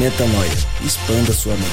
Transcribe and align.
Metanoia. 0.00 0.50
Expanda 0.82 1.30
sua 1.30 1.52
mente. 1.52 1.68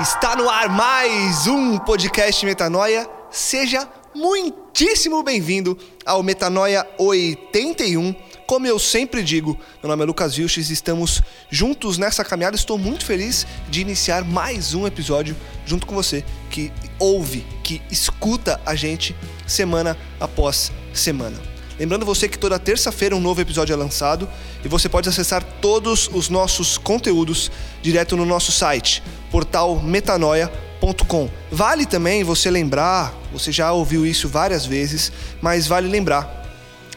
Está 0.00 0.36
no 0.36 0.48
ar 0.48 0.68
mais 0.68 1.48
um 1.48 1.76
podcast 1.78 2.46
Metanoia. 2.46 3.10
Seja 3.28 3.88
muitíssimo 4.14 5.24
bem-vindo 5.24 5.76
ao 6.06 6.22
Metanoia 6.22 6.86
81. 6.96 8.14
Como 8.46 8.68
eu 8.68 8.78
sempre 8.78 9.24
digo, 9.24 9.58
meu 9.82 9.88
nome 9.90 10.04
é 10.04 10.06
Lucas 10.06 10.36
Vilches, 10.36 10.70
estamos 10.70 11.20
juntos 11.50 11.98
nessa 11.98 12.24
caminhada. 12.24 12.54
Estou 12.54 12.78
muito 12.78 13.04
feliz 13.04 13.44
de 13.68 13.80
iniciar 13.80 14.24
mais 14.24 14.74
um 14.74 14.86
episódio 14.86 15.36
junto 15.66 15.88
com 15.88 15.94
você 15.96 16.24
que 16.50 16.70
ouve, 17.00 17.44
que 17.64 17.82
escuta 17.90 18.60
a 18.64 18.76
gente 18.76 19.16
semana 19.44 19.98
após 20.20 20.70
semana. 20.94 21.49
Lembrando 21.80 22.04
você 22.04 22.28
que 22.28 22.38
toda 22.38 22.58
terça-feira 22.58 23.16
um 23.16 23.20
novo 23.20 23.40
episódio 23.40 23.72
é 23.72 23.76
lançado 23.76 24.28
e 24.62 24.68
você 24.68 24.86
pode 24.86 25.08
acessar 25.08 25.42
todos 25.62 26.10
os 26.12 26.28
nossos 26.28 26.76
conteúdos 26.76 27.50
direto 27.80 28.18
no 28.18 28.26
nosso 28.26 28.52
site, 28.52 29.02
portalmetanoia.com. 29.30 31.30
Vale 31.50 31.86
também 31.86 32.22
você 32.22 32.50
lembrar, 32.50 33.14
você 33.32 33.50
já 33.50 33.72
ouviu 33.72 34.04
isso 34.04 34.28
várias 34.28 34.66
vezes, 34.66 35.10
mas 35.40 35.66
vale 35.66 35.88
lembrar 35.88 36.52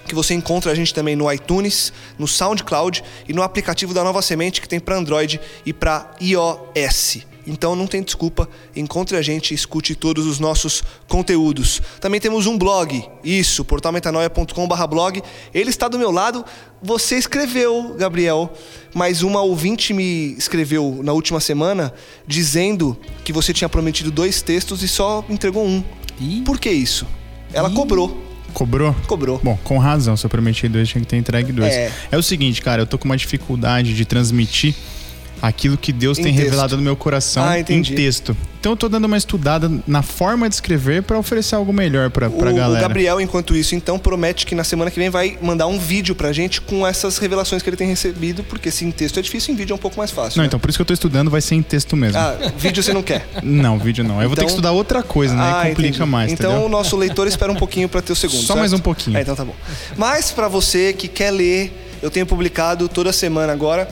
que 0.05 0.13
você 0.13 0.33
encontra 0.33 0.73
a 0.73 0.75
gente 0.75 0.93
também 0.93 1.15
no 1.15 1.31
iTunes, 1.31 1.93
no 2.19 2.27
SoundCloud 2.27 3.01
e 3.25 3.31
no 3.31 3.41
aplicativo 3.41 3.93
da 3.93 4.03
Nova 4.03 4.21
Semente 4.21 4.59
que 4.59 4.67
tem 4.67 4.81
para 4.81 4.97
Android 4.97 5.39
e 5.65 5.71
para 5.71 6.11
iOS. 6.19 7.32
Então 7.45 7.75
não 7.75 7.87
tem 7.87 8.01
desculpa, 8.01 8.47
encontre 8.75 9.17
a 9.17 9.21
gente 9.21 9.51
e 9.51 9.55
escute 9.55 9.95
todos 9.95 10.25
os 10.25 10.39
nossos 10.39 10.83
conteúdos. 11.07 11.81
Também 11.99 12.19
temos 12.19 12.47
um 12.47 12.57
blog, 12.57 13.03
isso, 13.23 13.65
portalmetanoia.com/blog. 13.65 15.21
Ele 15.53 15.69
está 15.69 15.87
do 15.87 15.99
meu 15.99 16.11
lado. 16.11 16.45
Você 16.81 17.15
escreveu, 17.15 17.95
Gabriel, 17.97 18.51
mas 18.93 19.21
uma 19.21 19.41
ouvinte 19.41 19.93
me 19.93 20.33
escreveu 20.37 20.99
na 21.03 21.13
última 21.13 21.39
semana 21.39 21.93
dizendo 22.27 22.97
que 23.23 23.31
você 23.31 23.53
tinha 23.53 23.69
prometido 23.69 24.11
dois 24.11 24.41
textos 24.41 24.83
e 24.83 24.87
só 24.87 25.23
entregou 25.29 25.65
um. 25.65 25.83
Ih. 26.19 26.41
Por 26.45 26.59
que 26.59 26.69
isso? 26.69 27.07
Ela 27.53 27.69
cobrou. 27.69 28.33
Cobrou? 28.53 28.95
Cobrou. 29.07 29.41
Bom, 29.43 29.57
com 29.63 29.77
razão, 29.77 30.15
se 30.15 30.25
eu 30.25 30.29
prometi 30.29 30.67
dois, 30.67 30.87
tinha 30.87 31.01
que 31.01 31.07
ter 31.07 31.17
entregue 31.17 31.51
dois. 31.51 31.73
É. 31.73 31.91
É. 32.11 32.17
o 32.17 32.23
seguinte, 32.23 32.61
cara, 32.61 32.83
eu 32.83 32.85
tô 32.85 32.97
com 32.97 33.05
uma 33.05 33.17
dificuldade 33.17 33.95
de 33.95 34.05
transmitir 34.05 34.75
aquilo 35.43 35.75
que 35.77 35.91
Deus 35.91 36.17
Em 36.17 36.23
tem 36.23 36.31
texto. 36.33 36.45
revelado 36.45 36.77
no 36.77 36.81
meu 36.81 36.95
coração 36.95 37.43
Ah, 37.43 37.59
em 37.59 37.63
texto. 37.83 38.33
Então 38.61 38.71
eu 38.71 38.77
tô 38.77 38.87
dando 38.87 39.03
uma 39.03 39.17
estudada 39.17 39.69
na 39.85 40.01
forma 40.01 40.47
de 40.47 40.55
escrever 40.55 41.03
pra 41.03 41.19
oferecer 41.19 41.53
algo 41.55 41.73
melhor 41.73 42.09
pra 42.09 42.29
o, 42.29 42.39
galera. 42.39 42.69
o 42.69 42.81
Gabriel, 42.81 43.19
enquanto 43.19 43.53
isso, 43.53 43.75
então, 43.75 43.99
promete 43.99 44.45
que 44.45 44.55
na 44.55 44.63
semana 44.63 44.89
que 44.89 44.97
vem 44.97 45.09
vai 45.09 45.37
mandar 45.41 45.67
um 45.67 45.77
vídeo 45.77 46.15
pra 46.15 46.31
gente 46.31 46.61
com 46.61 46.87
essas 46.87 47.17
revelações 47.17 47.61
que 47.61 47.69
ele 47.69 47.75
tem 47.75 47.89
recebido, 47.89 48.41
porque 48.45 48.71
se 48.71 48.85
em 48.85 48.91
texto 48.91 49.19
é 49.19 49.21
difícil, 49.21 49.53
em 49.53 49.57
vídeo 49.57 49.73
é 49.73 49.75
um 49.75 49.79
pouco 49.79 49.97
mais 49.97 50.11
fácil. 50.11 50.37
Não, 50.37 50.43
né? 50.43 50.47
então 50.47 50.57
por 50.57 50.69
isso 50.69 50.77
que 50.77 50.81
eu 50.81 50.85
tô 50.85 50.93
estudando, 50.93 51.29
vai 51.29 51.41
ser 51.41 51.55
em 51.55 51.61
texto 51.61 51.97
mesmo. 51.97 52.17
Ah, 52.17 52.37
vídeo 52.57 52.81
você 52.81 52.93
não 52.93 53.03
quer. 53.03 53.27
Não, 53.43 53.77
vídeo 53.77 54.01
não. 54.05 54.21
Eu 54.21 54.29
vou 54.29 54.37
ter 54.37 54.43
Então- 54.43 54.45
que 54.45 54.51
estudar 54.51 54.71
outra 54.71 55.03
coisa, 55.03 55.35
né? 55.35 55.41
Ah, 55.43 55.65
complica 55.67 55.89
entendi. 55.97 56.09
mais, 56.09 56.31
Então 56.31 56.51
entendeu? 56.51 56.67
o 56.67 56.69
nosso 56.69 56.95
leitor 56.95 57.27
espera 57.27 57.51
um 57.51 57.55
pouquinho 57.55 57.89
pra 57.89 58.01
ter 58.01 58.13
o 58.13 58.15
segundo. 58.15 58.39
Só 58.39 58.47
certo? 58.53 58.59
mais 58.59 58.71
um 58.71 58.79
pouquinho. 58.79 59.17
É, 59.17 59.21
então 59.21 59.35
tá 59.35 59.43
bom. 59.43 59.55
Mas 59.97 60.31
pra 60.31 60.47
você 60.47 60.93
que 60.93 61.09
quer 61.09 61.31
ler, 61.31 61.73
eu 62.01 62.09
tenho 62.09 62.25
publicado 62.25 62.87
toda 62.87 63.11
semana 63.11 63.51
agora 63.51 63.89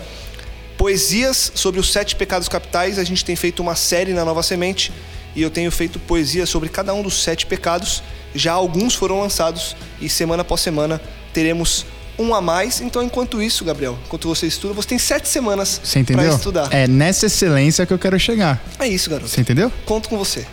poesias 0.81 1.51
sobre 1.53 1.79
os 1.79 1.91
sete 1.91 2.15
pecados 2.15 2.49
capitais. 2.49 2.97
A 2.97 3.03
gente 3.03 3.23
tem 3.23 3.35
feito 3.35 3.59
uma 3.59 3.75
série 3.75 4.13
na 4.13 4.25
Nova 4.25 4.41
Semente 4.41 4.91
e 5.35 5.41
eu 5.43 5.51
tenho 5.51 5.71
feito 5.71 5.99
poesias 5.99 6.49
sobre 6.49 6.69
cada 6.69 6.91
um 6.91 7.03
dos 7.03 7.21
sete 7.21 7.45
pecados. 7.45 8.01
Já 8.33 8.53
alguns 8.53 8.95
foram 8.95 9.19
lançados 9.19 9.75
e 10.01 10.09
semana 10.09 10.41
após 10.41 10.59
semana 10.59 10.99
teremos 11.31 11.85
um 12.17 12.33
a 12.33 12.41
mais. 12.41 12.81
Então, 12.81 13.03
enquanto 13.03 13.39
isso, 13.39 13.63
Gabriel, 13.63 13.95
enquanto 14.07 14.27
você 14.27 14.47
estuda, 14.47 14.73
você 14.73 14.87
tem 14.87 14.97
sete 14.97 15.29
semanas 15.29 15.79
pra 16.15 16.25
estudar. 16.35 16.73
É 16.73 16.87
nessa 16.87 17.27
excelência 17.27 17.85
que 17.85 17.93
eu 17.93 17.99
quero 17.99 18.19
chegar. 18.19 18.59
é 18.79 18.87
isso, 18.87 19.07
garoto. 19.07 19.29
Você 19.29 19.39
entendeu? 19.39 19.71
Conto 19.85 20.09
com 20.09 20.17
você. 20.17 20.47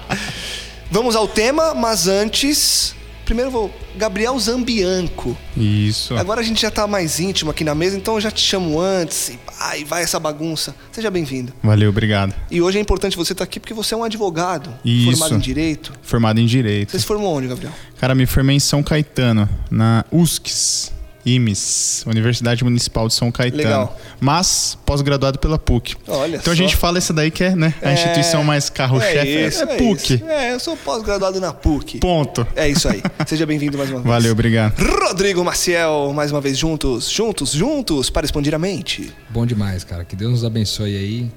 Vamos 0.92 1.16
ao 1.16 1.26
tema, 1.26 1.72
mas 1.72 2.06
antes. 2.06 2.94
Primeiro 3.26 3.48
eu 3.48 3.52
vou. 3.52 3.74
Gabriel 3.96 4.38
Zambianco. 4.38 5.36
Isso. 5.56 6.16
Agora 6.16 6.40
a 6.40 6.44
gente 6.44 6.62
já 6.62 6.70
tá 6.70 6.86
mais 6.86 7.18
íntimo 7.18 7.50
aqui 7.50 7.64
na 7.64 7.74
mesa, 7.74 7.96
então 7.96 8.14
eu 8.14 8.20
já 8.20 8.30
te 8.30 8.40
chamo 8.40 8.80
antes. 8.80 9.30
E 9.30 9.38
ai, 9.58 9.84
vai 9.84 10.04
essa 10.04 10.20
bagunça. 10.20 10.74
Seja 10.92 11.10
bem-vindo. 11.10 11.52
Valeu, 11.60 11.90
obrigado. 11.90 12.32
E 12.48 12.62
hoje 12.62 12.78
é 12.78 12.80
importante 12.80 13.16
você 13.16 13.32
estar 13.32 13.42
aqui 13.42 13.58
porque 13.58 13.74
você 13.74 13.94
é 13.94 13.96
um 13.96 14.04
advogado 14.04 14.72
Isso. 14.84 15.10
formado 15.10 15.34
em 15.34 15.38
direito. 15.40 15.92
Formado 16.02 16.40
em 16.40 16.46
Direito. 16.46 16.92
Você 16.92 17.00
se 17.00 17.04
formou 17.04 17.34
onde, 17.36 17.48
Gabriel? 17.48 17.72
Cara, 17.98 18.14
me 18.14 18.26
formei 18.26 18.54
em 18.54 18.60
São 18.60 18.80
Caetano, 18.80 19.48
na 19.68 20.04
USCS, 20.12 20.92
IMES, 21.26 22.04
Universidade 22.06 22.62
Municipal 22.62 23.08
de 23.08 23.14
São 23.14 23.32
Caetano. 23.32 23.62
Legal. 23.62 24.00
Mas 24.20 24.78
pós-graduado 24.86 25.38
pela 25.40 25.58
PUC. 25.58 25.96
Olha 26.06 26.36
então 26.36 26.52
a 26.52 26.56
só. 26.56 26.62
gente 26.62 26.76
fala 26.76 26.98
essa 26.98 27.12
daí 27.12 27.32
que 27.32 27.42
é, 27.42 27.56
né? 27.56 27.74
A 27.82 27.92
instituição 27.92 28.44
mais 28.44 28.70
carro-chefe 28.70 29.36
é, 29.36 29.48
isso, 29.48 29.62
é 29.64 29.76
PUC. 29.76 30.14
isso. 30.14 30.24
É, 30.24 30.54
eu 30.54 30.60
sou 30.60 30.76
pós-graduado 30.76 31.40
na 31.40 31.52
PUC. 31.52 31.98
Ponto. 31.98 32.46
É 32.54 32.68
isso 32.68 32.88
aí. 32.88 33.02
Seja 33.26 33.44
bem-vindo 33.44 33.76
mais 33.76 33.90
uma 33.90 33.98
vez. 33.98 34.08
Valeu, 34.08 34.32
obrigado. 34.32 34.78
Rodrigo 34.80 35.44
Maciel, 35.44 36.12
mais 36.14 36.30
uma 36.30 36.40
vez 36.40 36.56
juntos, 36.56 37.10
juntos, 37.10 37.50
juntos, 37.50 38.08
para 38.08 38.24
expandir 38.24 38.54
a 38.54 38.58
mente. 38.58 39.12
Bom 39.28 39.44
demais, 39.44 39.82
cara. 39.82 40.04
Que 40.04 40.14
Deus 40.14 40.30
nos 40.30 40.44
abençoe 40.44 40.96
aí 40.96 41.30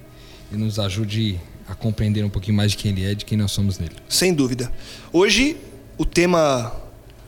e 0.51 0.55
nos 0.55 0.77
ajude 0.77 1.39
a 1.67 1.73
compreender 1.73 2.23
um 2.23 2.29
pouquinho 2.29 2.55
mais 2.55 2.71
de 2.71 2.77
quem 2.77 2.91
Ele 2.91 3.11
é, 3.11 3.15
de 3.15 3.25
quem 3.25 3.37
nós 3.37 3.51
somos 3.51 3.79
nele. 3.79 3.95
Sem 4.07 4.33
dúvida. 4.33 4.71
Hoje, 5.11 5.57
o 5.97 6.05
tema 6.05 6.71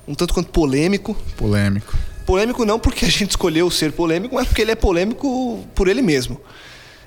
um 0.08 0.16
tanto 0.16 0.34
quanto 0.34 0.50
polêmico. 0.50 1.16
Polêmico. 1.38 1.98
Polêmico 2.32 2.64
não 2.64 2.80
porque 2.80 3.04
a 3.04 3.10
gente 3.10 3.32
escolheu 3.32 3.70
ser 3.70 3.92
polêmico, 3.92 4.36
mas 4.36 4.48
porque 4.48 4.62
ele 4.62 4.72
é 4.72 4.76
polêmico 4.76 5.68
por 5.76 5.90
ele 5.90 6.02
mesmo. 6.02 6.40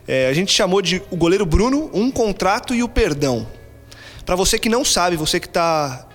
É, 0.06 0.28
a 0.28 0.34
gente 0.34 0.52
chamou 0.52 0.82
de 0.82 1.00
o 1.10 1.16
goleiro 1.16 1.46
Bruno, 1.46 1.90
um 1.94 2.10
contrato 2.10 2.74
e 2.74 2.82
o 2.82 2.88
perdão. 2.90 3.48
Para 4.26 4.36
você 4.36 4.58
que 4.58 4.68
não 4.68 4.84
sabe, 4.84 5.16
você 5.16 5.40
que 5.40 5.46
está 5.46 6.06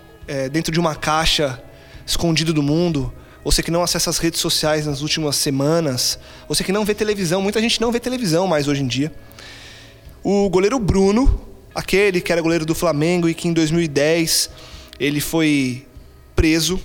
dentro 0.51 0.71
de 0.71 0.79
uma 0.79 0.93
caixa 0.93 1.59
escondido 2.05 2.53
do 2.53 2.61
mundo, 2.61 3.11
você 3.43 3.63
que 3.63 3.71
não 3.71 3.81
acessa 3.81 4.11
as 4.11 4.19
redes 4.19 4.39
sociais 4.39 4.85
nas 4.85 5.01
últimas 5.01 5.37
semanas, 5.37 6.19
você 6.47 6.63
que 6.63 6.71
não 6.71 6.85
vê 6.85 6.93
televisão, 6.93 7.41
muita 7.41 7.59
gente 7.59 7.81
não 7.81 7.91
vê 7.91 7.99
televisão 7.99 8.45
mais 8.45 8.67
hoje 8.67 8.83
em 8.83 8.87
dia. 8.87 9.11
O 10.23 10.47
goleiro 10.51 10.77
Bruno, 10.77 11.47
aquele 11.73 12.21
que 12.21 12.31
era 12.31 12.43
goleiro 12.43 12.63
do 12.63 12.75
Flamengo 12.75 13.27
e 13.27 13.33
que 13.33 13.47
em 13.47 13.53
2010 13.53 14.51
ele 14.99 15.19
foi 15.19 15.87
preso 16.35 16.79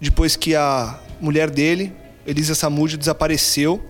depois 0.00 0.34
que 0.34 0.56
a 0.56 0.98
mulher 1.22 1.48
dele, 1.48 1.92
Elisa 2.26 2.54
Samúdio, 2.54 2.98
desapareceu. 2.98 3.80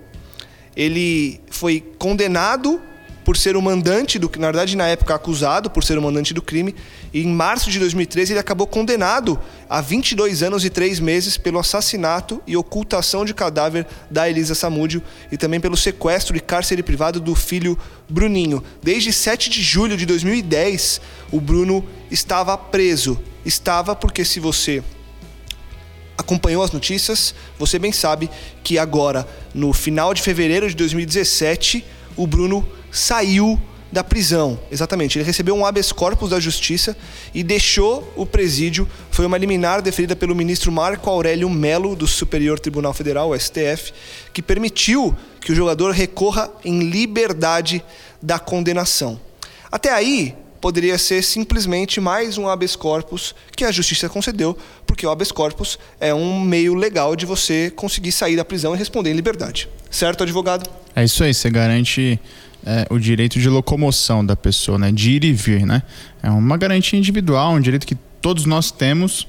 Ele 0.76 1.40
foi 1.50 1.80
condenado 1.98 2.80
por 3.24 3.36
ser 3.36 3.56
o 3.56 3.62
mandante 3.62 4.18
do 4.18 4.30
na 4.36 4.48
verdade 4.48 4.76
na 4.76 4.88
época 4.88 5.14
acusado 5.14 5.70
por 5.70 5.84
ser 5.84 5.96
o 5.96 6.02
mandante 6.02 6.34
do 6.34 6.42
crime 6.42 6.74
e 7.12 7.22
em 7.22 7.28
março 7.28 7.70
de 7.70 7.78
2013 7.78 8.32
ele 8.32 8.40
acabou 8.40 8.66
condenado 8.66 9.38
a 9.70 9.80
22 9.80 10.42
anos 10.42 10.64
e 10.64 10.70
3 10.70 10.98
meses 10.98 11.36
pelo 11.36 11.60
assassinato 11.60 12.42
e 12.48 12.56
ocultação 12.56 13.24
de 13.24 13.32
cadáver 13.32 13.86
da 14.10 14.28
Elisa 14.28 14.56
Samúdio 14.56 15.00
e 15.30 15.36
também 15.36 15.60
pelo 15.60 15.76
sequestro 15.76 16.36
e 16.36 16.40
cárcere 16.40 16.82
privado 16.82 17.20
do 17.20 17.34
filho 17.36 17.78
Bruninho. 18.08 18.62
Desde 18.82 19.12
7 19.12 19.48
de 19.50 19.62
julho 19.62 19.96
de 19.96 20.04
2010 20.04 21.00
o 21.30 21.40
Bruno 21.40 21.84
estava 22.10 22.58
preso. 22.58 23.20
Estava 23.44 23.94
porque 23.94 24.24
se 24.24 24.40
você 24.40 24.82
acompanhou 26.22 26.62
as 26.62 26.72
notícias, 26.72 27.34
você 27.58 27.78
bem 27.78 27.92
sabe 27.92 28.30
que 28.64 28.78
agora, 28.78 29.28
no 29.54 29.72
final 29.72 30.14
de 30.14 30.22
fevereiro 30.22 30.68
de 30.68 30.74
2017, 30.74 31.84
o 32.16 32.26
Bruno 32.26 32.66
saiu 32.90 33.60
da 33.92 34.02
prisão. 34.02 34.58
Exatamente. 34.70 35.18
Ele 35.18 35.24
recebeu 35.24 35.54
um 35.54 35.66
habeas 35.66 35.92
corpus 35.92 36.30
da 36.30 36.40
justiça 36.40 36.96
e 37.34 37.42
deixou 37.42 38.10
o 38.16 38.24
presídio. 38.24 38.88
Foi 39.10 39.26
uma 39.26 39.36
liminar 39.36 39.82
deferida 39.82 40.16
pelo 40.16 40.34
ministro 40.34 40.72
Marco 40.72 41.10
Aurélio 41.10 41.50
Melo, 41.50 41.94
do 41.94 42.06
Superior 42.06 42.58
Tribunal 42.58 42.94
Federal, 42.94 43.38
STF, 43.38 43.92
que 44.32 44.40
permitiu 44.40 45.14
que 45.40 45.52
o 45.52 45.54
jogador 45.54 45.90
recorra 45.90 46.50
em 46.64 46.80
liberdade 46.88 47.84
da 48.20 48.38
condenação. 48.38 49.20
Até 49.70 49.90
aí, 49.92 50.34
poderia 50.62 50.96
ser 50.96 51.22
simplesmente 51.22 52.00
mais 52.00 52.38
um 52.38 52.48
habeas 52.48 52.76
corpus 52.76 53.34
que 53.54 53.64
a 53.64 53.72
justiça 53.72 54.08
concedeu, 54.08 54.56
porque 54.86 55.04
o 55.04 55.10
habeas 55.10 55.32
corpus 55.32 55.76
é 55.98 56.14
um 56.14 56.40
meio 56.40 56.74
legal 56.74 57.16
de 57.16 57.26
você 57.26 57.68
conseguir 57.74 58.12
sair 58.12 58.36
da 58.36 58.44
prisão 58.44 58.72
e 58.72 58.78
responder 58.78 59.10
em 59.10 59.14
liberdade. 59.14 59.68
Certo, 59.90 60.22
advogado? 60.22 60.70
É 60.94 61.02
isso 61.02 61.24
aí, 61.24 61.34
você 61.34 61.50
garante 61.50 62.18
é, 62.64 62.86
o 62.88 62.98
direito 62.98 63.40
de 63.40 63.48
locomoção 63.48 64.24
da 64.24 64.36
pessoa, 64.36 64.78
né? 64.78 64.92
De 64.92 65.10
ir 65.10 65.24
e 65.24 65.32
vir, 65.32 65.66
né? 65.66 65.82
É 66.22 66.30
uma 66.30 66.56
garantia 66.56 66.96
individual, 66.96 67.54
um 67.54 67.60
direito 67.60 67.84
que 67.84 67.96
todos 68.20 68.44
nós 68.46 68.70
temos. 68.70 69.26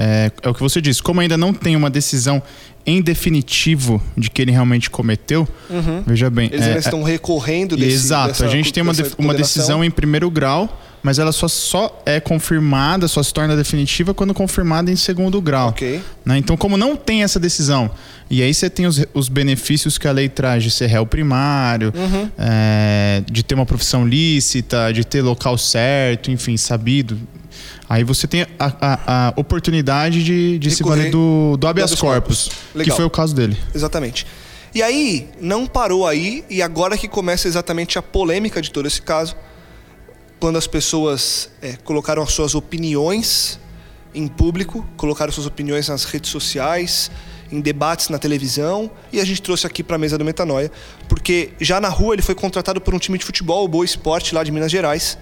É, 0.00 0.30
é 0.42 0.48
o 0.48 0.54
que 0.54 0.60
você 0.60 0.80
disse. 0.80 1.02
Como 1.02 1.20
ainda 1.20 1.36
não 1.36 1.52
tem 1.52 1.74
uma 1.74 1.90
decisão 1.90 2.40
em 2.86 3.02
definitivo 3.02 4.00
de 4.16 4.30
que 4.30 4.40
ele 4.40 4.52
realmente 4.52 4.88
cometeu, 4.88 5.46
Uhum. 5.68 6.02
veja 6.06 6.30
bem. 6.30 6.48
Eles 6.52 6.64
é, 6.64 6.68
ainda 6.68 6.78
estão 6.78 7.02
recorrendo 7.02 7.76
desse, 7.76 7.92
Exato, 7.96 8.28
dessa- 8.28 8.46
a 8.46 8.48
gente 8.48 8.72
tem 8.72 8.82
uma, 8.82 8.92
uma 9.18 9.34
decisão 9.34 9.84
em 9.84 9.90
primeiro 9.90 10.30
grau, 10.30 10.80
mas 11.02 11.18
ela 11.18 11.32
só, 11.32 11.46
só 11.48 12.02
é 12.06 12.18
confirmada, 12.20 13.06
só 13.08 13.22
se 13.22 13.32
torna 13.34 13.54
definitiva 13.56 14.14
quando 14.14 14.32
confirmada 14.32 14.90
em 14.90 14.96
segundo 14.96 15.40
grau. 15.42 15.68
Ok. 15.70 16.00
né? 16.24 16.38
Então, 16.38 16.56
como 16.56 16.76
não 16.76 16.96
tem 16.96 17.22
essa 17.24 17.38
decisão, 17.40 17.90
e 18.30 18.40
aí 18.42 18.54
você 18.54 18.70
tem 18.70 18.86
os, 18.86 19.04
os 19.12 19.28
benefícios 19.28 19.98
que 19.98 20.06
a 20.08 20.12
lei 20.12 20.28
traz 20.28 20.62
de 20.62 20.70
ser 20.70 20.86
réu 20.86 21.04
primário, 21.04 21.92
Uhum. 21.94 22.30
é, 22.38 23.22
de 23.30 23.42
ter 23.42 23.54
uma 23.54 23.66
profissão 23.66 24.06
lícita, 24.06 24.92
de 24.92 25.04
ter 25.04 25.22
local 25.22 25.58
certo, 25.58 26.30
enfim, 26.30 26.56
sabido. 26.56 27.18
Aí 27.88 28.04
você 28.04 28.26
tem 28.26 28.42
a, 28.42 28.48
a- 28.58 29.28
a 29.28 29.32
oportunidade 29.36 30.22
de, 30.22 30.58
de 30.58 30.70
se 30.70 30.82
valer 30.82 31.10
do, 31.10 31.56
do 31.58 31.66
habeas 31.66 31.92
habeas 31.92 32.00
corpus, 32.00 32.48
corpus. 32.48 32.82
que 32.84 32.90
foi 32.90 33.04
o 33.04 33.10
caso 33.10 33.34
dele. 33.34 33.56
Exatamente. 33.74 34.26
E 34.74 34.82
aí, 34.82 35.28
não 35.40 35.66
parou 35.66 36.06
aí, 36.06 36.44
e 36.50 36.60
agora 36.60 36.98
que 36.98 37.08
começa 37.08 37.48
exatamente 37.48 37.98
a 37.98 38.02
polêmica 38.02 38.60
de 38.60 38.70
todo 38.70 38.86
esse 38.86 39.00
caso, 39.00 39.34
quando 40.38 40.56
as 40.58 40.66
pessoas 40.66 41.50
é, 41.62 41.72
colocaram 41.82 42.22
as 42.22 42.32
suas 42.32 42.54
opiniões 42.54 43.58
em 44.14 44.28
público, 44.28 44.86
colocaram 44.96 45.32
suas 45.32 45.46
opiniões 45.46 45.88
nas 45.88 46.04
redes 46.04 46.30
sociais, 46.30 47.10
em 47.50 47.60
debates 47.60 48.10
na 48.10 48.18
televisão, 48.18 48.90
e 49.10 49.20
a 49.20 49.24
gente 49.24 49.40
trouxe 49.40 49.66
aqui 49.66 49.82
para 49.82 49.96
a 49.96 49.98
mesa 49.98 50.18
do 50.18 50.24
Metanoia, 50.24 50.70
porque 51.08 51.50
já 51.58 51.80
na 51.80 51.88
rua 51.88 52.14
ele 52.14 52.22
foi 52.22 52.34
contratado 52.34 52.80
por 52.80 52.94
um 52.94 52.98
time 52.98 53.16
de 53.16 53.24
futebol, 53.24 53.64
o 53.64 53.68
Boa 53.68 53.84
Esporte, 53.86 54.34
lá 54.34 54.44
de 54.44 54.52
Minas 54.52 54.70
Gerais, 54.70 55.16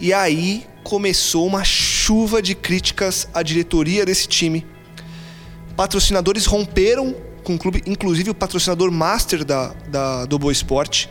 e 0.00 0.14
aí 0.14 0.66
começou 0.82 1.46
uma 1.46 1.62
chuva 1.62 2.40
de 2.40 2.54
críticas 2.54 3.28
à 3.34 3.42
diretoria 3.42 4.06
desse 4.06 4.26
time, 4.26 4.66
patrocinadores 5.76 6.46
romperam 6.46 7.14
com 7.44 7.54
o 7.54 7.58
clube, 7.58 7.82
inclusive 7.86 8.30
o 8.30 8.34
patrocinador 8.34 8.90
master 8.90 9.44
da, 9.44 9.74
da, 9.88 10.24
do 10.24 10.38
Boa 10.38 10.52
Esporte. 10.52 11.10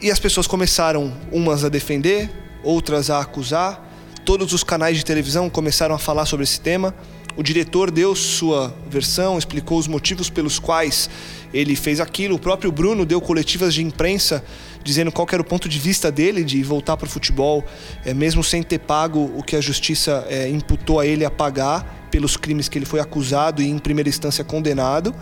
E 0.00 0.10
as 0.10 0.18
pessoas 0.18 0.46
começaram 0.46 1.14
umas 1.30 1.64
a 1.64 1.68
defender, 1.68 2.30
outras 2.62 3.10
a 3.10 3.20
acusar. 3.20 3.84
Todos 4.24 4.52
os 4.52 4.62
canais 4.62 4.96
de 4.96 5.04
televisão 5.04 5.50
começaram 5.50 5.94
a 5.94 5.98
falar 5.98 6.24
sobre 6.24 6.44
esse 6.44 6.60
tema. 6.60 6.94
O 7.36 7.42
diretor 7.42 7.90
deu 7.90 8.14
sua 8.16 8.74
versão, 8.88 9.38
explicou 9.38 9.78
os 9.78 9.86
motivos 9.86 10.28
pelos 10.30 10.58
quais 10.58 11.08
ele 11.52 11.76
fez 11.76 12.00
aquilo. 12.00 12.36
O 12.36 12.38
próprio 12.38 12.72
Bruno 12.72 13.04
deu 13.04 13.20
coletivas 13.20 13.74
de 13.74 13.82
imprensa 13.82 14.44
dizendo 14.82 15.12
qual 15.12 15.26
era 15.30 15.42
o 15.42 15.44
ponto 15.44 15.68
de 15.68 15.78
vista 15.78 16.10
dele 16.10 16.44
de 16.44 16.62
voltar 16.62 16.96
para 16.96 17.06
o 17.06 17.10
futebol, 17.10 17.64
é, 18.04 18.14
mesmo 18.14 18.42
sem 18.42 18.62
ter 18.62 18.78
pago 18.78 19.32
o 19.36 19.42
que 19.42 19.56
a 19.56 19.60
justiça 19.60 20.26
é, 20.28 20.48
imputou 20.48 21.00
a 21.00 21.06
ele 21.06 21.24
a 21.24 21.30
pagar 21.30 22.08
pelos 22.10 22.36
crimes 22.36 22.68
que 22.68 22.78
ele 22.78 22.86
foi 22.86 23.00
acusado 23.00 23.60
e 23.62 23.68
em 23.68 23.78
primeira 23.78 24.08
instância 24.08 24.42
condenado. 24.44 25.14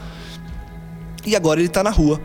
E 1.25 1.35
agora 1.35 1.61
ele 1.61 1.69
está 1.69 1.82
na 1.82 1.91
rua 1.91 2.20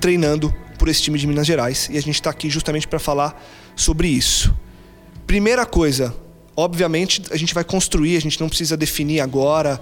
treinando 0.00 0.54
por 0.78 0.88
esse 0.88 1.02
time 1.02 1.18
de 1.18 1.26
Minas 1.26 1.46
Gerais 1.46 1.88
e 1.90 1.98
a 1.98 2.00
gente 2.00 2.14
está 2.14 2.30
aqui 2.30 2.48
justamente 2.48 2.86
para 2.86 2.98
falar 2.98 3.40
sobre 3.74 4.08
isso. 4.08 4.54
Primeira 5.26 5.66
coisa, 5.66 6.14
obviamente 6.56 7.22
a 7.30 7.36
gente 7.36 7.52
vai 7.52 7.64
construir, 7.64 8.16
a 8.16 8.20
gente 8.20 8.40
não 8.40 8.48
precisa 8.48 8.76
definir 8.76 9.20
agora, 9.20 9.80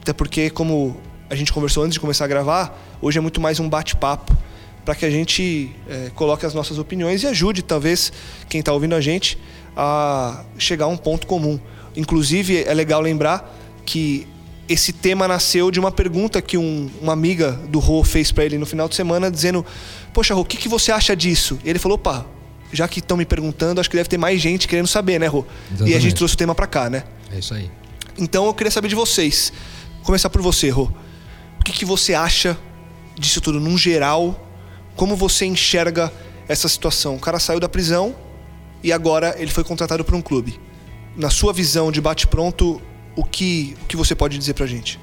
até 0.00 0.12
porque 0.12 0.50
como 0.50 1.00
a 1.28 1.34
gente 1.36 1.52
conversou 1.52 1.84
antes 1.84 1.94
de 1.94 2.00
começar 2.00 2.24
a 2.24 2.28
gravar, 2.28 2.76
hoje 3.00 3.18
é 3.18 3.20
muito 3.20 3.40
mais 3.40 3.60
um 3.60 3.68
bate-papo 3.68 4.36
para 4.84 4.94
que 4.94 5.04
a 5.04 5.10
gente 5.10 5.70
é, 5.88 6.10
coloque 6.14 6.44
as 6.46 6.54
nossas 6.54 6.78
opiniões 6.78 7.22
e 7.22 7.26
ajude 7.26 7.62
talvez 7.62 8.12
quem 8.48 8.60
está 8.60 8.72
ouvindo 8.72 8.94
a 8.94 9.00
gente 9.00 9.38
a 9.76 10.44
chegar 10.58 10.86
a 10.86 10.88
um 10.88 10.96
ponto 10.96 11.26
comum. 11.26 11.58
Inclusive 11.96 12.64
é 12.64 12.72
legal 12.74 13.00
lembrar 13.00 13.56
que 13.84 14.26
esse 14.68 14.92
tema 14.92 15.26
nasceu 15.26 15.70
de 15.70 15.80
uma 15.80 15.90
pergunta 15.90 16.40
que 16.40 16.56
um- 16.56 16.88
uma 17.02 17.12
amiga 17.12 17.52
do 17.68 17.78
Rô 17.78 18.04
fez 18.04 18.30
para 18.30 18.44
ele 18.44 18.56
no 18.58 18.64
final 18.66 18.88
de 18.88 18.94
semana, 18.94 19.30
dizendo: 19.30 19.66
Poxa, 20.14 20.32
Rô, 20.34 20.42
o 20.42 20.44
que, 20.44 20.56
que 20.56 20.68
você 20.68 20.92
acha 20.92 21.14
disso? 21.16 21.58
E 21.64 21.70
ele 21.70 21.78
falou: 21.78 21.96
opa, 21.96 22.24
já 22.72 22.86
que 22.86 23.00
estão 23.00 23.16
me 23.16 23.24
perguntando, 23.24 23.80
acho 23.80 23.90
que 23.90 23.96
deve 23.96 24.08
ter 24.08 24.18
mais 24.18 24.40
gente 24.40 24.68
querendo 24.68 24.86
saber, 24.86 25.18
né, 25.18 25.26
Rô? 25.26 25.40
E 25.70 25.74
a 25.74 25.76
gente 25.76 25.82
Exatamente. 25.88 26.14
trouxe 26.14 26.34
o 26.34 26.38
tema 26.38 26.54
para 26.54 26.66
cá, 26.68 26.88
né? 26.88 27.02
É 27.32 27.38
isso 27.40 27.52
aí. 27.52 27.68
Então 28.16 28.46
eu 28.46 28.54
queria 28.54 28.70
saber 28.70 28.86
de 28.88 28.94
vocês. 28.94 29.52
Vou 29.96 30.04
começar 30.04 30.30
por 30.30 30.40
você, 30.40 30.68
Rô. 30.70 30.88
O 31.58 31.64
que, 31.64 31.72
que 31.72 31.84
você 31.84 32.14
acha 32.14 32.56
disso 33.18 33.40
tudo, 33.40 33.58
num 33.60 33.76
geral? 33.76 34.48
Como 34.96 35.16
você 35.16 35.46
enxerga 35.46 36.12
essa 36.48 36.68
situação? 36.68 37.16
O 37.16 37.20
cara 37.20 37.38
saiu 37.38 37.60
da 37.60 37.68
prisão 37.68 38.14
e 38.82 38.92
agora 38.92 39.34
ele 39.38 39.50
foi 39.50 39.64
contratado 39.64 40.04
por 40.04 40.14
um 40.14 40.22
clube. 40.22 40.58
Na 41.16 41.30
sua 41.30 41.52
visão 41.52 41.90
de 41.90 42.00
bate-pronto, 42.00 42.80
o 43.16 43.24
que, 43.24 43.76
o 43.82 43.86
que 43.86 43.96
você 43.96 44.14
pode 44.14 44.38
dizer 44.38 44.54
pra 44.54 44.66
gente? 44.66 44.98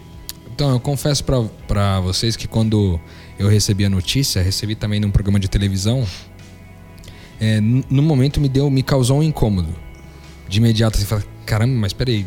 Então, 0.53 0.71
eu 0.71 0.79
confesso 0.79 1.23
pra 1.23 1.99
vocês 1.99 2.35
que 2.35 2.47
quando 2.47 2.99
eu 3.37 3.47
recebi 3.47 3.85
a 3.85 3.89
notícia, 3.89 4.41
recebi 4.41 4.73
também 4.73 4.99
num 4.99 5.11
programa 5.11 5.39
de 5.39 5.47
televisão, 5.47 6.03
é, 7.39 7.61
no 7.61 8.01
momento 8.01 8.41
me 8.41 8.49
deu, 8.49 8.69
me 8.69 8.81
causou 8.81 9.19
um 9.19 9.23
incômodo. 9.23 9.69
De 10.47 10.57
imediato, 10.57 10.97
assim, 10.97 11.05
falar, 11.05 11.23
caramba, 11.45 11.75
mas 11.75 11.93
peraí, 11.93 12.25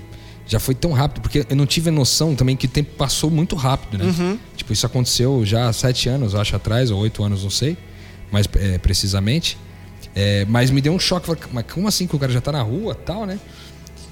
já 0.50 0.58
foi 0.58 0.74
tão 0.74 0.90
rápido, 0.90 1.22
porque 1.22 1.46
eu 1.48 1.54
não 1.54 1.64
tive 1.64 1.92
noção 1.92 2.34
também 2.34 2.56
que 2.56 2.66
o 2.66 2.68
tempo 2.68 2.96
passou 2.96 3.30
muito 3.30 3.54
rápido, 3.54 4.02
né? 4.02 4.12
Tipo, 4.56 4.72
isso 4.72 4.84
aconteceu 4.84 5.46
já 5.46 5.68
há 5.68 5.72
sete 5.72 6.08
anos, 6.08 6.34
acho, 6.34 6.56
atrás, 6.56 6.90
ou 6.90 6.98
oito 6.98 7.22
anos, 7.22 7.44
não 7.44 7.50
sei, 7.50 7.78
mais 8.32 8.48
é, 8.56 8.76
precisamente. 8.76 9.56
É, 10.12 10.44
mas 10.48 10.72
me 10.72 10.80
deu 10.80 10.92
um 10.92 10.98
choque, 10.98 11.28
falei, 11.28 11.40
mas 11.52 11.64
como 11.72 11.86
assim 11.86 12.04
que 12.04 12.16
o 12.16 12.18
cara 12.18 12.32
já 12.32 12.40
tá 12.40 12.50
na 12.50 12.62
rua 12.62 12.96
tal, 12.96 13.26
né? 13.26 13.38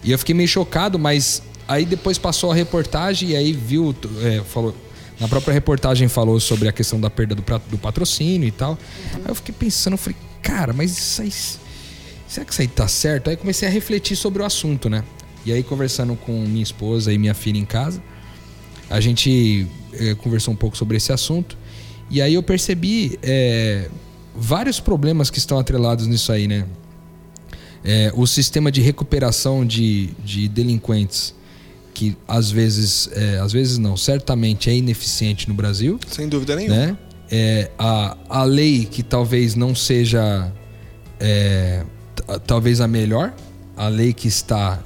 E 0.04 0.12
eu 0.12 0.18
fiquei 0.18 0.32
meio 0.32 0.48
chocado, 0.48 0.96
mas 0.96 1.42
aí 1.66 1.84
depois 1.84 2.18
passou 2.18 2.52
a 2.52 2.54
reportagem 2.54 3.30
e 3.30 3.36
aí 3.36 3.52
viu, 3.52 3.92
é, 4.22 4.40
falou, 4.44 4.72
na 5.18 5.26
própria 5.26 5.52
reportagem 5.52 6.06
falou 6.06 6.38
sobre 6.38 6.68
a 6.68 6.72
questão 6.72 7.00
da 7.00 7.10
perda 7.10 7.34
do, 7.34 7.42
do 7.68 7.78
patrocínio 7.78 8.46
e 8.46 8.52
tal. 8.52 8.78
Aí 9.12 9.22
eu 9.26 9.34
fiquei 9.34 9.52
pensando, 9.58 9.96
falei, 9.96 10.16
cara, 10.40 10.72
mas 10.72 10.96
isso 10.96 11.20
aí, 11.20 11.32
será 12.28 12.46
que 12.46 12.52
isso 12.52 12.62
aí 12.62 12.68
tá 12.68 12.86
certo? 12.86 13.28
Aí 13.28 13.36
comecei 13.36 13.66
a 13.66 13.70
refletir 13.72 14.14
sobre 14.14 14.40
o 14.40 14.46
assunto, 14.46 14.88
né? 14.88 15.02
E 15.48 15.52
aí 15.52 15.62
conversando 15.62 16.14
com 16.14 16.32
minha 16.42 16.62
esposa 16.62 17.10
e 17.10 17.16
minha 17.16 17.32
filha 17.32 17.58
em 17.58 17.64
casa, 17.64 18.02
a 18.90 19.00
gente 19.00 19.66
eh, 19.94 20.14
conversou 20.16 20.52
um 20.52 20.56
pouco 20.56 20.76
sobre 20.76 20.98
esse 20.98 21.10
assunto 21.10 21.56
e 22.10 22.20
aí 22.20 22.34
eu 22.34 22.42
percebi 22.42 23.18
eh, 23.22 23.88
vários 24.36 24.78
problemas 24.78 25.30
que 25.30 25.38
estão 25.38 25.58
atrelados 25.58 26.06
nisso 26.06 26.30
aí, 26.32 26.46
né? 26.46 26.66
É, 27.82 28.12
o 28.14 28.26
sistema 28.26 28.70
de 28.70 28.82
recuperação 28.82 29.64
de, 29.64 30.08
de 30.22 30.48
delinquentes, 30.48 31.34
que 31.94 32.14
às 32.26 32.50
vezes, 32.50 33.08
é, 33.12 33.38
às 33.38 33.50
vezes 33.50 33.78
não, 33.78 33.96
certamente 33.96 34.68
é 34.68 34.76
ineficiente 34.76 35.48
no 35.48 35.54
Brasil, 35.54 35.98
Sem 36.08 36.28
dúvida 36.28 36.56
nenhuma. 36.56 36.76
né? 36.76 36.98
É, 37.30 37.70
a, 37.78 38.18
a 38.28 38.44
lei 38.44 38.84
que 38.84 39.02
talvez 39.02 39.54
não 39.54 39.74
seja 39.74 40.52
é, 41.18 41.84
talvez 42.46 42.82
a 42.82 42.88
melhor, 42.88 43.34
a 43.74 43.88
lei 43.88 44.12
que 44.12 44.28
está 44.28 44.82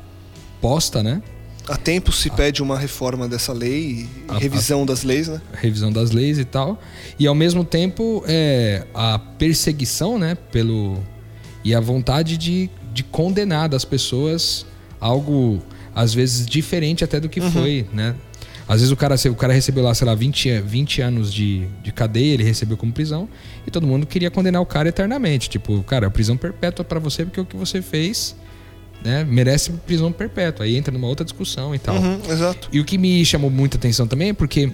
posta, 0.63 1.03
né? 1.03 1.21
Há 1.69 1.77
tempo 1.77 2.11
se 2.11 2.29
pede 2.31 2.61
uma 2.63 2.77
reforma 2.79 3.29
dessa 3.29 3.53
lei 3.53 4.09
e 4.09 4.09
A- 4.29 4.39
revisão 4.39 4.85
das 4.87 5.03
leis, 5.05 5.29
né? 5.29 5.41
revisão 5.53 5.93
das 5.93 6.11
leis 6.11 6.39
e 6.39 6.45
tal. 6.45 6.81
E 7.19 7.27
ao 7.27 7.35
mesmo 7.35 7.65
tempo 7.65 8.25
é, 8.27 8.85
a 8.95 9.19
perseguição, 9.19 10.19
né, 10.19 10.35
pelo 10.51 10.99
e 11.65 11.73
a 11.75 11.79
vontade 11.81 12.37
de, 12.37 12.69
de 12.93 13.05
condenar 13.05 13.69
das 13.69 13.85
pessoas 13.85 14.67
algo 15.01 15.63
às 15.95 16.13
vezes 16.15 16.47
diferente 16.47 17.05
até 17.05 17.21
do 17.21 17.29
que 17.29 17.41
foi, 17.41 17.87
né? 17.93 18.15
Às 18.67 18.77
vezes 18.81 18.91
o 18.91 18.97
cara, 18.97 19.15
o 19.31 19.35
cara 19.35 19.53
recebeu 19.53 19.85
lá, 19.85 19.93
sei 19.95 20.07
lá, 20.07 20.15
20, 20.15 20.61
20 20.63 21.03
anos 21.03 21.33
de, 21.35 21.67
de 21.83 21.93
cadeia, 21.93 22.33
ele 22.35 22.45
recebeu 22.45 22.77
como 22.77 22.93
prisão, 22.93 23.29
e 23.67 23.71
todo 23.71 23.87
mundo 23.87 24.07
queria 24.07 24.31
condenar 24.31 24.63
o 24.63 24.67
cara 24.67 24.89
eternamente. 24.89 25.51
Tipo, 25.51 25.83
cara, 25.83 26.09
prisão 26.11 26.37
perpétua 26.37 26.85
pra 26.85 26.99
você 26.99 27.25
porque 27.25 27.41
o 27.41 27.45
que 27.45 27.57
você 27.57 27.83
fez 27.83 28.35
né, 29.05 29.25
merece 29.25 29.71
prisão 29.73 30.13
perpétua. 30.13 30.65
Aí 30.65 30.77
entra 30.77 30.93
numa 30.93 31.07
outra 31.07 31.25
discussão 31.25 31.75
e 31.75 31.79
tal. 31.79 31.97
Uhum, 31.97 32.21
exato. 32.29 32.69
E 32.73 32.81
o 32.81 32.85
que 32.85 32.97
me 32.99 33.25
chamou 33.25 33.51
muita 33.51 33.77
atenção 33.77 34.07
também 34.07 34.31
é 34.31 34.33
porque 34.33 34.73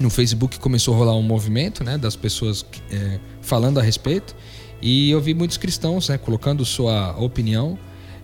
no 0.00 0.10
Facebook 0.10 0.58
começou 0.58 0.94
a 0.94 0.96
rolar 0.96 1.16
um 1.16 1.22
movimento, 1.22 1.84
né, 1.84 1.96
das 1.96 2.16
pessoas 2.16 2.64
é, 2.90 3.18
falando 3.40 3.78
a 3.78 3.82
respeito. 3.82 4.34
E 4.82 5.10
eu 5.10 5.20
vi 5.20 5.34
muitos 5.34 5.56
cristãos, 5.56 6.08
né, 6.08 6.18
colocando 6.18 6.64
sua 6.64 7.16
opinião 7.18 7.78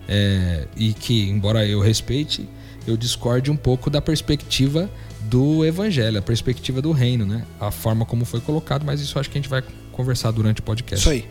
é, 0.07 0.67
e 0.75 0.93
que, 0.93 1.29
embora 1.29 1.65
eu 1.65 1.79
respeite, 1.79 2.47
eu 2.85 2.97
discorde 2.97 3.49
um 3.49 3.55
pouco 3.55 3.89
da 3.89 4.01
perspectiva 4.01 4.89
do 5.21 5.63
evangelho, 5.65 6.19
a 6.19 6.21
perspectiva 6.21 6.81
do 6.81 6.91
reino, 6.91 7.25
né? 7.25 7.45
A 7.59 7.71
forma 7.71 8.05
como 8.05 8.25
foi 8.25 8.41
colocado, 8.41 8.83
mas 8.83 8.99
isso 8.99 9.17
acho 9.19 9.29
que 9.29 9.37
a 9.37 9.41
gente 9.41 9.49
vai 9.49 9.63
conversar 9.91 10.31
durante 10.31 10.59
o 10.59 10.63
podcast. 10.63 11.01
Isso 11.01 11.09
aí. 11.09 11.27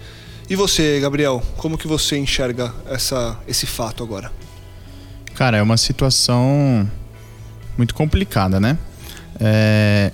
E 0.51 0.57
você, 0.57 0.99
Gabriel, 0.99 1.41
como 1.57 1.79
que 1.79 1.87
você 1.87 2.19
enxerga 2.19 2.75
essa, 2.87 3.39
esse 3.47 3.67
fato 3.67 4.03
agora? 4.03 4.33
Cara, 5.37 5.59
é 5.59 5.63
uma 5.63 5.77
situação 5.77 6.91
muito 7.79 7.95
complicada, 7.95 8.59
né? 8.59 8.77
É, 9.39 10.11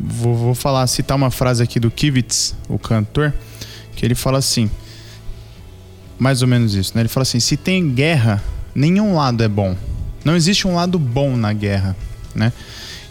vou, 0.00 0.34
vou 0.34 0.54
falar, 0.54 0.86
citar 0.86 1.18
uma 1.18 1.30
frase 1.30 1.62
aqui 1.62 1.78
do 1.78 1.90
Kivitz, 1.90 2.56
o 2.66 2.78
cantor, 2.78 3.34
que 3.94 4.06
ele 4.06 4.14
fala 4.14 4.38
assim, 4.38 4.70
mais 6.18 6.40
ou 6.40 6.48
menos 6.48 6.74
isso, 6.74 6.92
né? 6.94 7.02
Ele 7.02 7.08
fala 7.10 7.24
assim: 7.24 7.38
se 7.38 7.54
tem 7.54 7.92
guerra, 7.92 8.42
nenhum 8.74 9.14
lado 9.14 9.44
é 9.44 9.48
bom. 9.48 9.76
Não 10.24 10.34
existe 10.34 10.66
um 10.66 10.76
lado 10.76 10.98
bom 10.98 11.36
na 11.36 11.52
guerra, 11.52 11.94
né? 12.34 12.54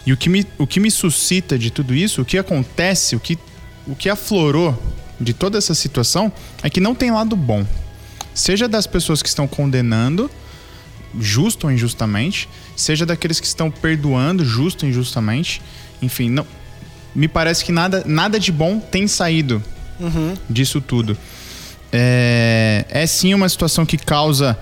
E 0.04 0.12
o 0.12 0.16
que 0.16 0.28
me, 0.28 0.44
o 0.58 0.66
que 0.66 0.80
me 0.80 0.90
suscita 0.90 1.56
de 1.56 1.70
tudo 1.70 1.94
isso, 1.94 2.20
o 2.20 2.24
que 2.24 2.36
acontece, 2.36 3.14
o 3.14 3.20
que, 3.20 3.38
o 3.86 3.94
que 3.94 4.08
aflorou 4.08 4.76
de 5.20 5.32
toda 5.32 5.58
essa 5.58 5.74
situação 5.74 6.32
é 6.62 6.70
que 6.70 6.80
não 6.80 6.94
tem 6.94 7.10
lado 7.10 7.34
bom. 7.36 7.66
Seja 8.34 8.68
das 8.68 8.86
pessoas 8.86 9.20
que 9.22 9.28
estão 9.28 9.48
condenando, 9.48 10.30
justo 11.18 11.66
ou 11.66 11.72
injustamente, 11.72 12.48
seja 12.76 13.04
daqueles 13.04 13.40
que 13.40 13.46
estão 13.46 13.70
perdoando, 13.70 14.44
justo 14.44 14.84
ou 14.84 14.90
injustamente. 14.90 15.60
Enfim, 16.00 16.30
não, 16.30 16.46
me 17.14 17.26
parece 17.26 17.64
que 17.64 17.72
nada, 17.72 18.04
nada 18.06 18.38
de 18.38 18.52
bom 18.52 18.78
tem 18.78 19.08
saído 19.08 19.62
Uhum. 19.98 20.34
disso 20.48 20.80
tudo. 20.80 21.16
É, 21.92 22.84
é 22.88 23.06
sim 23.06 23.34
uma 23.34 23.48
situação 23.48 23.84
que 23.84 23.96
causa. 23.98 24.56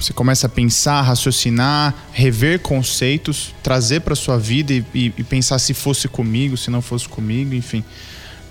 Você 0.00 0.12
começa 0.12 0.46
a 0.48 0.50
pensar, 0.50 1.00
raciocinar, 1.02 1.94
rever 2.12 2.58
conceitos, 2.58 3.54
trazer 3.62 4.00
para 4.00 4.16
sua 4.16 4.36
vida 4.36 4.72
e, 4.72 4.84
e- 4.92 5.12
e 5.18 5.22
pensar 5.22 5.58
se 5.60 5.72
fosse 5.74 6.08
comigo, 6.08 6.56
se 6.56 6.70
não 6.70 6.82
fosse 6.82 7.08
comigo, 7.08 7.54
enfim. 7.54 7.84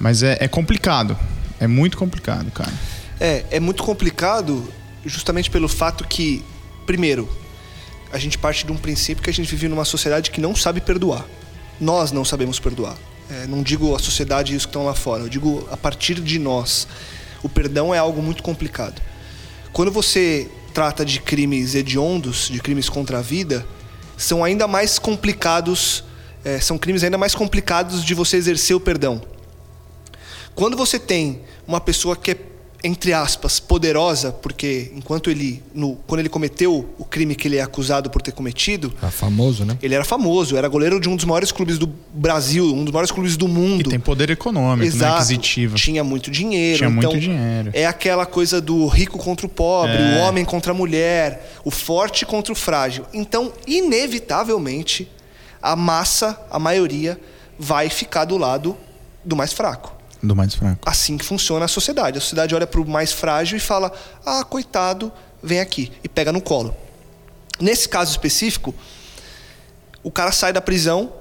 Mas 0.02 0.24
é, 0.24 0.36
é 0.40 0.48
complicado. 0.48 1.18
É 1.60 1.68
muito 1.68 1.96
complicado, 1.96 2.52
cara. 2.52 2.74
É, 3.20 3.46
é 3.52 3.60
muito 3.60 3.84
complicado 3.84 4.68
justamente 5.06 5.50
pelo 5.52 5.68
fato 5.68 6.04
que, 6.08 6.44
primeiro, 6.88 7.30
a 8.12 8.18
gente 8.18 8.36
parte 8.36 8.66
de 8.66 8.72
um 8.72 8.78
princípio 8.78 9.24
que 9.24 9.30
a 9.30 9.34
gente 9.34 9.48
vive 9.52 9.68
numa 9.68 9.86
sociedade 9.86 10.32
que 10.32 10.42
não 10.42 10.56
sabe 10.56 10.82
perdoar. 10.82 11.24
Nós 11.80 12.12
não 12.12 12.26
sabemos 12.26 12.60
perdoar. 12.60 12.98
É, 13.30 13.46
não 13.46 13.62
digo 13.62 13.96
a 13.96 14.00
sociedade 14.00 14.54
e 14.54 14.56
os 14.56 14.66
que 14.66 14.70
estão 14.70 14.86
lá 14.86 14.96
fora, 14.96 15.24
eu 15.24 15.30
digo 15.30 15.68
a 15.72 15.78
partir 15.78 16.16
de 16.16 16.40
nós. 16.40 16.88
O 17.44 17.48
perdão 17.48 17.94
é 17.94 18.00
algo 18.00 18.24
muito 18.24 18.42
complicado. 18.42 19.00
Quando 19.72 19.92
você 19.92 20.50
trata 20.74 21.06
de 21.06 21.22
crimes 21.22 21.76
hediondos, 21.76 22.50
de 22.50 22.60
crimes 22.60 22.90
contra 22.90 23.20
a 23.20 23.22
vida, 23.22 23.66
são 24.18 24.44
ainda 24.44 24.68
mais 24.68 24.98
complicados, 24.98 26.04
é, 26.44 26.60
são 26.60 26.78
crimes 26.78 27.04
ainda 27.04 27.20
mais 27.20 27.36
complicados 27.36 28.04
de 28.04 28.16
você 28.16 28.38
exercer 28.38 28.76
o 28.76 28.80
perdão. 28.80 29.22
Quando 30.56 30.76
você 30.78 31.00
tem 31.00 31.42
uma 31.68 31.80
pessoa 31.80 32.16
que 32.16 32.32
é, 32.32 32.38
entre 32.84 33.14
aspas, 33.14 33.60
poderosa, 33.60 34.32
porque 34.32 34.92
enquanto 34.96 35.30
ele, 35.30 35.62
no, 35.74 35.96
quando 36.08 36.20
ele 36.20 36.30
cometeu 36.30 36.90
o 36.98 37.06
crime 37.06 37.36
que 37.36 37.48
ele 37.48 37.58
é 37.58 37.62
acusado 37.62 38.10
por 38.10 38.24
ter 38.24 38.32
cometido, 38.32 38.90
Tá 39.00 39.12
famoso, 39.12 39.64
né? 39.64 39.78
ele 39.84 39.94
era 39.94 40.04
famoso, 40.04 40.58
era 40.58 40.68
goleiro 40.68 41.00
de 41.00 41.08
um 41.08 41.16
dos 41.16 41.24
maiores 41.26 41.52
clubes 41.52 41.78
do 41.78 41.86
Brasil, 42.12 42.66
um 42.66 42.84
dos 42.84 42.92
maiores 42.92 43.12
clubes 43.12 43.38
do 43.38 43.48
mundo. 43.48 43.82
E 43.82 43.90
tem 43.92 44.00
poder 44.00 44.32
econômico, 44.32 44.80
né? 44.80 44.86
Exato. 44.88 45.18
Aquisitivo. 45.18 45.76
Tinha 45.76 46.04
muito 46.04 46.32
dinheiro. 46.32 46.80
Tinha 46.80 46.90
muito 46.90 47.08
então, 47.08 47.20
dinheiro. 47.20 47.70
É 47.74 47.86
aquela 47.86 48.26
coisa 48.26 48.60
do 48.60 48.88
rico 48.88 49.18
contra 49.20 49.46
o 49.46 49.50
pobre, 49.50 49.98
É. 49.98 50.18
o 50.18 50.22
homem 50.22 50.44
contra 50.44 50.72
a 50.72 50.76
mulher, 50.76 51.54
o 51.64 51.70
forte 51.70 52.26
contra 52.26 52.52
o 52.52 52.56
frágil. 52.56 53.06
Então, 53.14 53.54
inevitavelmente, 53.68 55.08
a 55.62 55.76
massa, 55.76 56.40
a 56.50 56.58
maioria, 56.58 57.20
vai 57.60 57.90
ficar 57.90 58.26
do 58.26 58.38
lado 58.38 58.76
do 59.24 59.36
mais 59.36 59.54
fraco. 59.54 60.01
Do 60.22 60.36
mais 60.36 60.54
fraco. 60.54 60.88
Assim 60.88 61.18
que 61.18 61.26
funciona 61.26 61.66
a 61.66 61.68
sociedade. 61.68 62.18
A 62.18 62.22
sociedade 62.22 62.54
olha 62.54 62.68
para 62.68 62.80
o 62.80 62.88
mais 62.88 63.12
frágil 63.12 63.58
e 63.58 63.60
fala: 63.60 63.92
ah, 64.26 64.44
coitado, 64.44 65.12
vem 65.42 65.60
aqui. 65.60 65.92
E 66.04 66.10
pega 66.10 66.32
no 66.32 66.42
colo. 66.42 66.76
Nesse 67.60 67.88
caso 67.90 68.12
específico, 68.12 68.74
o 70.04 70.12
cara 70.12 70.32
sai 70.32 70.52
da 70.54 70.62
prisão, 70.62 71.14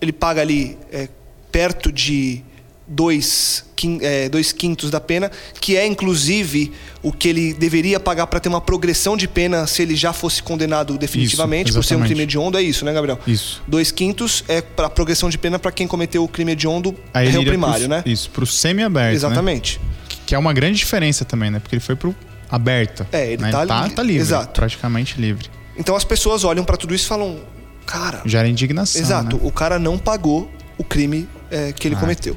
ele 0.00 0.12
paga 0.12 0.40
ali 0.40 0.78
é, 0.90 1.08
perto 1.50 1.90
de 1.90 2.44
dois, 2.92 3.64
é, 4.02 4.28
dois 4.28 4.52
quintos 4.52 4.90
da 4.90 5.00
pena, 5.00 5.30
que 5.60 5.76
é 5.76 5.86
inclusive 5.86 6.72
o 7.02 7.12
que 7.12 7.28
ele 7.28 7.54
deveria 7.54 8.00
pagar 8.00 8.26
para 8.26 8.40
ter 8.40 8.48
uma 8.48 8.60
progressão 8.60 9.16
de 9.16 9.28
pena 9.28 9.64
se 9.66 9.80
ele 9.80 9.94
já 9.94 10.12
fosse 10.12 10.42
condenado 10.42 10.98
definitivamente 10.98 11.72
por 11.72 11.84
ser 11.84 11.94
um 11.94 12.02
crime 12.02 12.22
hediondo. 12.22 12.58
É 12.58 12.62
isso, 12.62 12.84
né, 12.84 12.92
Gabriel? 12.92 13.18
Isso. 13.26 13.62
Dois 13.66 13.92
quintos 13.92 14.44
é 14.48 14.60
para 14.60 14.90
progressão 14.90 15.30
de 15.30 15.38
pena 15.38 15.58
para 15.58 15.70
quem 15.70 15.86
cometeu 15.86 16.24
o 16.24 16.28
crime 16.28 16.52
hediondo 16.52 16.94
Aí 17.14 17.26
ele 17.28 17.32
réu 17.32 17.44
primário, 17.44 17.86
pro, 17.86 17.88
né? 17.88 18.02
Isso, 18.04 18.28
pro 18.30 18.44
semi-aberto. 18.44 19.10
né? 19.10 19.14
Exatamente. 19.14 19.80
Que 20.26 20.34
é 20.34 20.38
uma 20.38 20.52
grande 20.52 20.78
diferença 20.78 21.24
também, 21.24 21.50
né? 21.50 21.60
Porque 21.60 21.76
ele 21.76 21.80
foi 21.80 21.94
pro 21.94 22.14
aberto. 22.50 23.06
É, 23.12 23.32
ele 23.32 23.42
né? 23.42 23.50
tá 23.52 23.64
tá, 23.64 23.88
tá 23.88 24.02
livre. 24.02 24.20
exato. 24.20 24.52
Praticamente 24.60 25.20
livre. 25.20 25.48
Então 25.76 25.94
as 25.94 26.04
pessoas 26.04 26.42
olham 26.44 26.64
para 26.64 26.76
tudo 26.76 26.92
isso 26.94 27.04
e 27.04 27.08
falam: 27.08 27.38
cara, 27.86 28.20
Gera 28.26 28.48
indignação. 28.48 29.00
exato, 29.00 29.36
né? 29.36 29.42
o 29.44 29.50
cara 29.52 29.78
não 29.78 29.96
pagou 29.96 30.50
o 30.76 30.84
crime 30.84 31.28
é, 31.50 31.72
que 31.72 31.86
ele 31.88 31.94
Ah. 31.94 32.00
cometeu. 32.00 32.36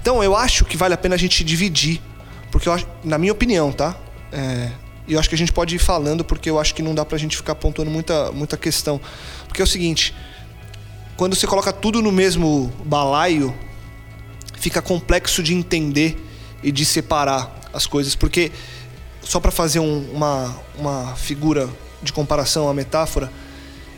Então 0.00 0.22
eu 0.22 0.34
acho 0.36 0.64
que 0.64 0.76
vale 0.76 0.94
a 0.94 0.96
pena 0.98 1.14
a 1.14 1.18
gente 1.18 1.44
dividir, 1.44 2.00
porque 2.50 2.68
acho, 2.68 2.86
na 3.04 3.18
minha 3.18 3.32
opinião, 3.32 3.70
tá? 3.72 3.96
É, 4.32 4.70
e 5.06 5.12
eu 5.14 5.18
acho 5.20 5.28
que 5.28 5.34
a 5.34 5.38
gente 5.38 5.52
pode 5.52 5.74
ir 5.76 5.78
falando, 5.78 6.24
porque 6.24 6.48
eu 6.48 6.58
acho 6.58 6.74
que 6.74 6.82
não 6.82 6.94
dá 6.94 7.04
pra 7.04 7.18
gente 7.18 7.36
ficar 7.36 7.52
apontando 7.52 7.90
muita, 7.90 8.30
muita 8.32 8.56
questão. 8.56 9.00
Porque 9.46 9.60
é 9.60 9.64
o 9.64 9.66
seguinte: 9.66 10.14
quando 11.16 11.34
você 11.34 11.46
coloca 11.46 11.72
tudo 11.72 12.00
no 12.00 12.12
mesmo 12.12 12.72
balaio, 12.84 13.54
fica 14.58 14.80
complexo 14.80 15.42
de 15.42 15.54
entender 15.54 16.16
e 16.62 16.70
de 16.70 16.84
separar 16.84 17.58
as 17.72 17.86
coisas. 17.86 18.14
Porque, 18.14 18.52
só 19.22 19.40
para 19.40 19.50
fazer 19.50 19.80
um- 19.80 20.10
uma, 20.12 20.56
uma 20.78 21.14
figura 21.16 21.68
de 22.02 22.12
comparação, 22.12 22.64
uma 22.64 22.74
metáfora, 22.74 23.30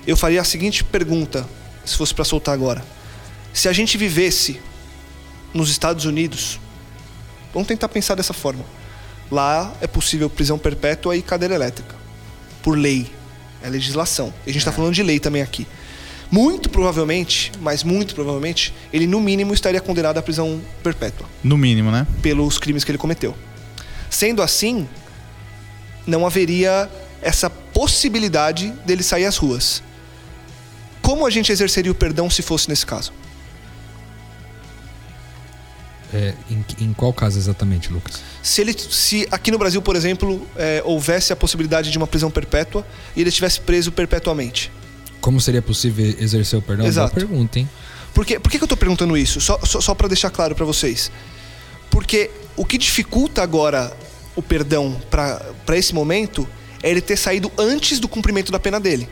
eu 0.07 0.17
faria 0.17 0.41
a 0.41 0.45
seguinte 0.45 0.83
pergunta, 0.83 1.47
se 1.85 1.97
fosse 1.97 2.15
para 2.15 2.25
soltar 2.25 2.55
agora. 2.55 2.85
Se 3.53 3.69
a 3.69 3.73
gente 3.73 3.97
vivesse 3.99 4.61
nos 5.53 5.71
Estados 5.71 6.05
Unidos, 6.05 6.59
vamos 7.53 7.69
tentar 7.69 7.89
pensar 7.89 8.15
dessa 8.15 8.33
forma. 8.33 8.65
Lá 9.31 9.73
é 9.81 9.87
possível 9.87 10.29
prisão 10.29 10.59
perpétua 10.59 11.17
e 11.17 11.23
cadeira 11.23 11.55
elétrica. 11.55 11.95
Por 12.63 12.77
lei. 12.77 13.11
É 13.63 13.71
legislação. 13.71 14.33
E 14.47 14.51
a 14.51 14.53
gente 14.53 14.61
está 14.61 14.73
falando 14.73 14.93
de 14.93 15.03
lei 15.03 15.21
também 15.21 15.41
aqui. 15.41 15.67
Muito 16.31 16.69
provavelmente, 16.69 17.53
mas 17.61 17.85
muito 17.85 18.15
provavelmente, 18.15 18.75
ele 18.93 19.07
no 19.07 19.21
mínimo 19.21 19.53
estaria 19.53 19.81
condenado 19.81 20.17
à 20.17 20.23
prisão 20.23 20.63
perpétua 20.83 21.29
No 21.45 21.59
mínimo, 21.59 21.91
né? 21.91 22.07
pelos 22.23 22.59
crimes 22.59 22.85
que 22.85 22.91
ele 22.91 22.99
cometeu. 22.99 23.37
Sendo 24.09 24.41
assim, 24.43 24.89
não 26.07 26.27
haveria 26.27 26.91
essa 27.21 27.49
possibilidade 27.49 28.71
dele 28.85 29.03
sair 29.03 29.27
às 29.27 29.37
ruas. 29.37 29.83
Como 31.01 31.27
a 31.27 31.31
gente 31.31 31.53
exerceria 31.53 31.93
o 31.93 31.95
perdão 31.95 32.31
se 32.31 32.43
fosse 32.43 32.69
nesse 32.69 32.87
caso? 32.87 33.13
É, 36.13 36.35
em, 36.51 36.65
em 36.85 36.93
qual 36.93 37.13
caso 37.13 37.39
exatamente, 37.39 37.91
Lucas? 37.91 38.21
Se 38.43 38.61
ele, 38.61 38.75
se 38.79 39.27
aqui 39.31 39.51
no 39.51 39.59
Brasil, 39.59 39.81
por 39.81 39.97
exemplo, 39.97 40.47
é, 40.57 40.83
houvesse 40.85 41.33
a 41.33 41.37
possibilidade 41.37 41.91
de 41.91 41.97
uma 41.97 42.07
prisão 42.07 42.31
perpétua 42.31 42.87
e 43.17 43.21
ele 43.21 43.31
estivesse 43.31 43.61
preso 43.61 43.91
perpetuamente. 43.91 44.71
Como 45.21 45.41
seria 45.41 45.63
possível 45.63 46.15
exercer 46.19 46.59
o 46.59 46.63
perdão? 46.63 46.87
Exato. 46.87 47.15
Boa 47.15 47.27
pergunta, 47.27 47.59
hein? 47.59 47.71
Por, 48.13 48.27
quê? 48.27 48.39
Por 48.39 48.51
que, 48.51 48.59
que 48.59 48.65
eu 48.65 48.69
tô 48.69 48.77
perguntando 48.77 49.17
isso? 49.17 49.41
Só, 49.41 49.59
só, 49.65 49.81
só 49.81 49.95
para 49.95 50.09
deixar 50.09 50.31
claro 50.31 50.55
para 50.55 50.67
vocês. 50.67 51.11
Porque 51.91 52.31
o 52.57 52.65
que 52.65 52.77
dificulta 52.77 53.43
agora 53.43 53.97
o 54.37 54.43
perdão 54.43 55.01
para 55.11 55.77
esse 55.77 55.95
momento 55.95 56.49
é 56.83 56.91
ele 56.91 57.01
ter 57.01 57.17
saído 57.17 57.51
antes 57.57 57.99
do 57.99 58.09
cumprimento 58.09 58.51
da 58.51 58.59
pena 58.59 58.81
dele. 58.81 59.09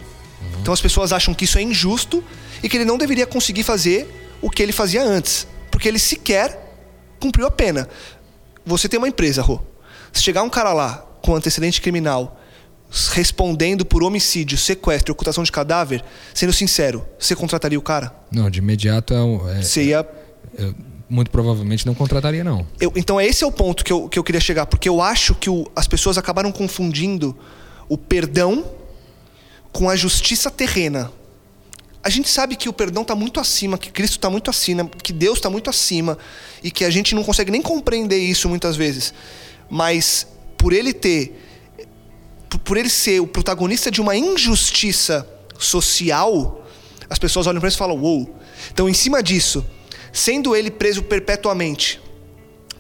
Então 0.60 0.74
as 0.74 0.80
pessoas 0.80 1.12
acham 1.12 1.32
que 1.32 1.44
isso 1.44 1.58
é 1.58 1.62
injusto 1.62 2.22
e 2.62 2.68
que 2.68 2.76
ele 2.76 2.84
não 2.84 2.98
deveria 2.98 3.26
conseguir 3.26 3.62
fazer 3.62 4.08
o 4.40 4.50
que 4.50 4.62
ele 4.62 4.72
fazia 4.72 5.02
antes. 5.02 5.46
Porque 5.70 5.88
ele 5.88 5.98
sequer 5.98 6.69
cumpriu 7.20 7.46
a 7.46 7.50
pena. 7.50 7.88
Você 8.66 8.88
tem 8.88 8.98
uma 8.98 9.08
empresa, 9.08 9.42
Rô. 9.42 9.60
Se 10.12 10.22
chegar 10.22 10.42
um 10.42 10.50
cara 10.50 10.72
lá 10.72 11.06
com 11.22 11.34
antecedente 11.34 11.80
criminal 11.80 12.36
respondendo 13.12 13.84
por 13.84 14.02
homicídio, 14.02 14.58
sequestro 14.58 15.12
ocultação 15.12 15.44
de 15.44 15.52
cadáver, 15.52 16.02
sendo 16.34 16.52
sincero, 16.52 17.06
você 17.18 17.36
contrataria 17.36 17.78
o 17.78 17.82
cara? 17.82 18.12
Não, 18.32 18.50
de 18.50 18.58
imediato 18.58 19.14
é, 19.14 19.22
um- 19.22 19.48
é- 19.48 19.62
Você 19.62 19.84
ia 19.84 20.04
eu 20.58 20.74
muito 21.08 21.30
provavelmente 21.30 21.86
não 21.86 21.94
contrataria, 21.94 22.42
não. 22.42 22.66
Eu- 22.80 22.92
então, 22.96 23.20
esse 23.20 23.44
é 23.44 23.46
o 23.46 23.52
ponto 23.52 23.84
que 23.84 23.92
eu, 23.92 24.08
que 24.08 24.18
eu 24.18 24.24
queria 24.24 24.40
chegar, 24.40 24.66
porque 24.66 24.88
eu 24.88 25.00
acho 25.00 25.34
que 25.36 25.48
o- 25.48 25.66
as 25.76 25.86
pessoas 25.86 26.18
acabaram 26.18 26.50
confundindo 26.50 27.36
o 27.88 27.96
perdão 27.96 28.64
com 29.72 29.88
a 29.88 29.94
justiça 29.94 30.50
terrena. 30.50 31.12
A 32.02 32.08
gente 32.08 32.28
sabe 32.28 32.56
que 32.56 32.68
o 32.68 32.72
perdão 32.72 33.02
está 33.02 33.14
muito 33.14 33.38
acima, 33.38 33.76
que 33.76 33.90
Cristo 33.90 34.16
está 34.16 34.30
muito 34.30 34.48
acima, 34.48 34.86
que 35.02 35.12
Deus 35.12 35.38
está 35.38 35.50
muito 35.50 35.68
acima 35.68 36.16
e 36.62 36.70
que 36.70 36.84
a 36.84 36.90
gente 36.90 37.14
não 37.14 37.22
consegue 37.22 37.50
nem 37.50 37.60
compreender 37.60 38.18
isso 38.18 38.48
muitas 38.48 38.76
vezes. 38.76 39.12
Mas 39.68 40.26
por 40.56 40.72
ele 40.72 40.94
ter, 40.94 41.38
por 42.64 42.76
ele 42.76 42.88
ser 42.88 43.20
o 43.20 43.26
protagonista 43.26 43.90
de 43.90 44.00
uma 44.00 44.16
injustiça 44.16 45.28
social, 45.58 46.66
as 47.08 47.18
pessoas 47.18 47.46
olham 47.46 47.60
para 47.60 47.68
isso 47.68 47.76
e 47.76 47.78
falam: 47.78 47.98
"Uou". 47.98 48.34
Então, 48.72 48.88
em 48.88 48.94
cima 48.94 49.22
disso, 49.22 49.64
sendo 50.12 50.56
ele 50.56 50.70
preso 50.70 51.02
perpetuamente, 51.02 52.00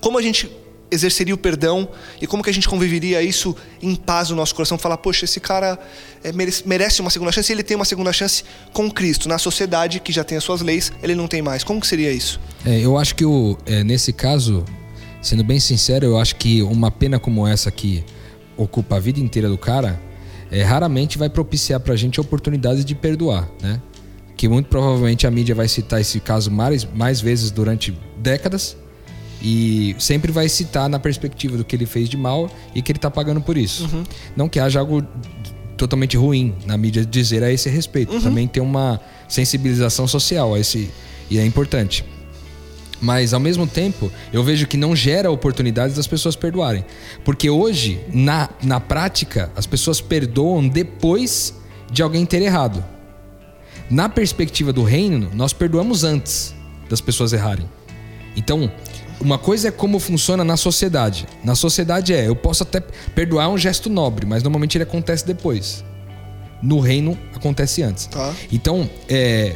como 0.00 0.16
a 0.16 0.22
gente 0.22 0.50
exerceria 0.90 1.34
o 1.34 1.38
perdão 1.38 1.88
e 2.20 2.26
como 2.26 2.42
que 2.42 2.50
a 2.50 2.52
gente 2.52 2.68
conviveria 2.68 3.22
isso 3.22 3.56
em 3.80 3.94
paz 3.94 4.30
no 4.30 4.36
nosso 4.36 4.54
coração, 4.54 4.76
falar, 4.76 4.98
poxa, 4.98 5.24
esse 5.24 5.40
cara 5.40 5.78
é, 6.22 6.32
merece 6.66 7.00
uma 7.00 7.10
segunda 7.10 7.32
chance 7.32 7.52
ele 7.52 7.62
tem 7.62 7.76
uma 7.76 7.84
segunda 7.84 8.12
chance 8.12 8.44
com 8.72 8.90
Cristo. 8.90 9.28
Na 9.28 9.38
sociedade 9.38 10.00
que 10.00 10.12
já 10.12 10.24
tem 10.24 10.36
as 10.36 10.44
suas 10.44 10.60
leis, 10.60 10.92
ele 11.02 11.14
não 11.14 11.28
tem 11.28 11.42
mais. 11.42 11.64
Como 11.64 11.80
que 11.80 11.86
seria 11.86 12.12
isso? 12.12 12.40
É, 12.64 12.80
eu 12.80 12.98
acho 12.98 13.14
que 13.14 13.24
o, 13.24 13.56
é, 13.66 13.84
nesse 13.84 14.12
caso, 14.12 14.64
sendo 15.22 15.44
bem 15.44 15.60
sincero, 15.60 16.04
eu 16.04 16.18
acho 16.18 16.36
que 16.36 16.62
uma 16.62 16.90
pena 16.90 17.18
como 17.18 17.46
essa 17.46 17.70
que 17.70 18.04
ocupa 18.56 18.96
a 18.96 18.98
vida 19.00 19.20
inteira 19.20 19.48
do 19.48 19.56
cara, 19.56 20.00
é, 20.50 20.62
raramente 20.62 21.16
vai 21.16 21.30
propiciar 21.30 21.80
pra 21.80 21.94
gente 21.96 22.20
oportunidades 22.20 22.84
de 22.84 22.94
perdoar, 22.94 23.48
né? 23.62 23.80
Que 24.36 24.48
muito 24.48 24.68
provavelmente 24.68 25.26
a 25.26 25.30
mídia 25.30 25.54
vai 25.54 25.68
citar 25.68 26.00
esse 26.00 26.18
caso 26.18 26.50
mais, 26.50 26.84
mais 26.84 27.20
vezes 27.20 27.50
durante 27.50 27.96
décadas 28.18 28.76
e 29.42 29.96
sempre 29.98 30.30
vai 30.30 30.48
citar 30.48 30.88
na 30.88 30.98
perspectiva 30.98 31.56
do 31.56 31.64
que 31.64 31.74
ele 31.74 31.86
fez 31.86 32.08
de 32.08 32.16
mal 32.16 32.50
e 32.74 32.82
que 32.82 32.92
ele 32.92 32.98
está 32.98 33.10
pagando 33.10 33.40
por 33.40 33.56
isso. 33.56 33.84
Uhum. 33.84 34.04
Não 34.36 34.48
que 34.48 34.60
haja 34.60 34.80
algo 34.80 35.02
totalmente 35.76 36.16
ruim 36.16 36.54
na 36.66 36.76
mídia 36.76 37.04
dizer 37.04 37.42
a 37.42 37.50
esse 37.50 37.68
respeito. 37.70 38.12
Uhum. 38.12 38.20
Também 38.20 38.46
tem 38.46 38.62
uma 38.62 39.00
sensibilização 39.28 40.06
social 40.06 40.54
a 40.54 40.60
esse 40.60 40.90
e 41.30 41.38
é 41.38 41.46
importante. 41.46 42.04
Mas 43.00 43.32
ao 43.32 43.40
mesmo 43.40 43.66
tempo, 43.66 44.12
eu 44.30 44.44
vejo 44.44 44.66
que 44.66 44.76
não 44.76 44.94
gera 44.94 45.30
oportunidades 45.30 45.96
das 45.96 46.06
pessoas 46.06 46.36
perdoarem. 46.36 46.84
Porque 47.24 47.48
hoje, 47.48 47.98
na, 48.12 48.50
na 48.62 48.78
prática, 48.78 49.50
as 49.56 49.66
pessoas 49.66 50.02
perdoam 50.02 50.68
depois 50.68 51.54
de 51.90 52.02
alguém 52.02 52.26
ter 52.26 52.42
errado. 52.42 52.84
Na 53.88 54.08
perspectiva 54.08 54.72
do 54.72 54.82
reino, 54.82 55.30
nós 55.32 55.54
perdoamos 55.54 56.04
antes 56.04 56.54
das 56.90 57.00
pessoas 57.00 57.32
errarem. 57.32 57.66
Então, 58.36 58.70
uma 59.20 59.38
coisa 59.38 59.68
é 59.68 59.70
como 59.70 59.98
funciona 59.98 60.42
na 60.42 60.56
sociedade. 60.56 61.26
Na 61.44 61.54
sociedade 61.54 62.14
é, 62.14 62.26
eu 62.26 62.34
posso 62.34 62.62
até 62.62 62.80
perdoar 63.14 63.48
um 63.50 63.58
gesto 63.58 63.90
nobre, 63.90 64.26
mas 64.26 64.42
normalmente 64.42 64.76
ele 64.76 64.84
acontece 64.84 65.26
depois. 65.26 65.84
No 66.62 66.80
reino 66.80 67.16
acontece 67.34 67.82
antes. 67.82 68.06
Tá. 68.06 68.34
Então, 68.50 68.88
é, 69.08 69.54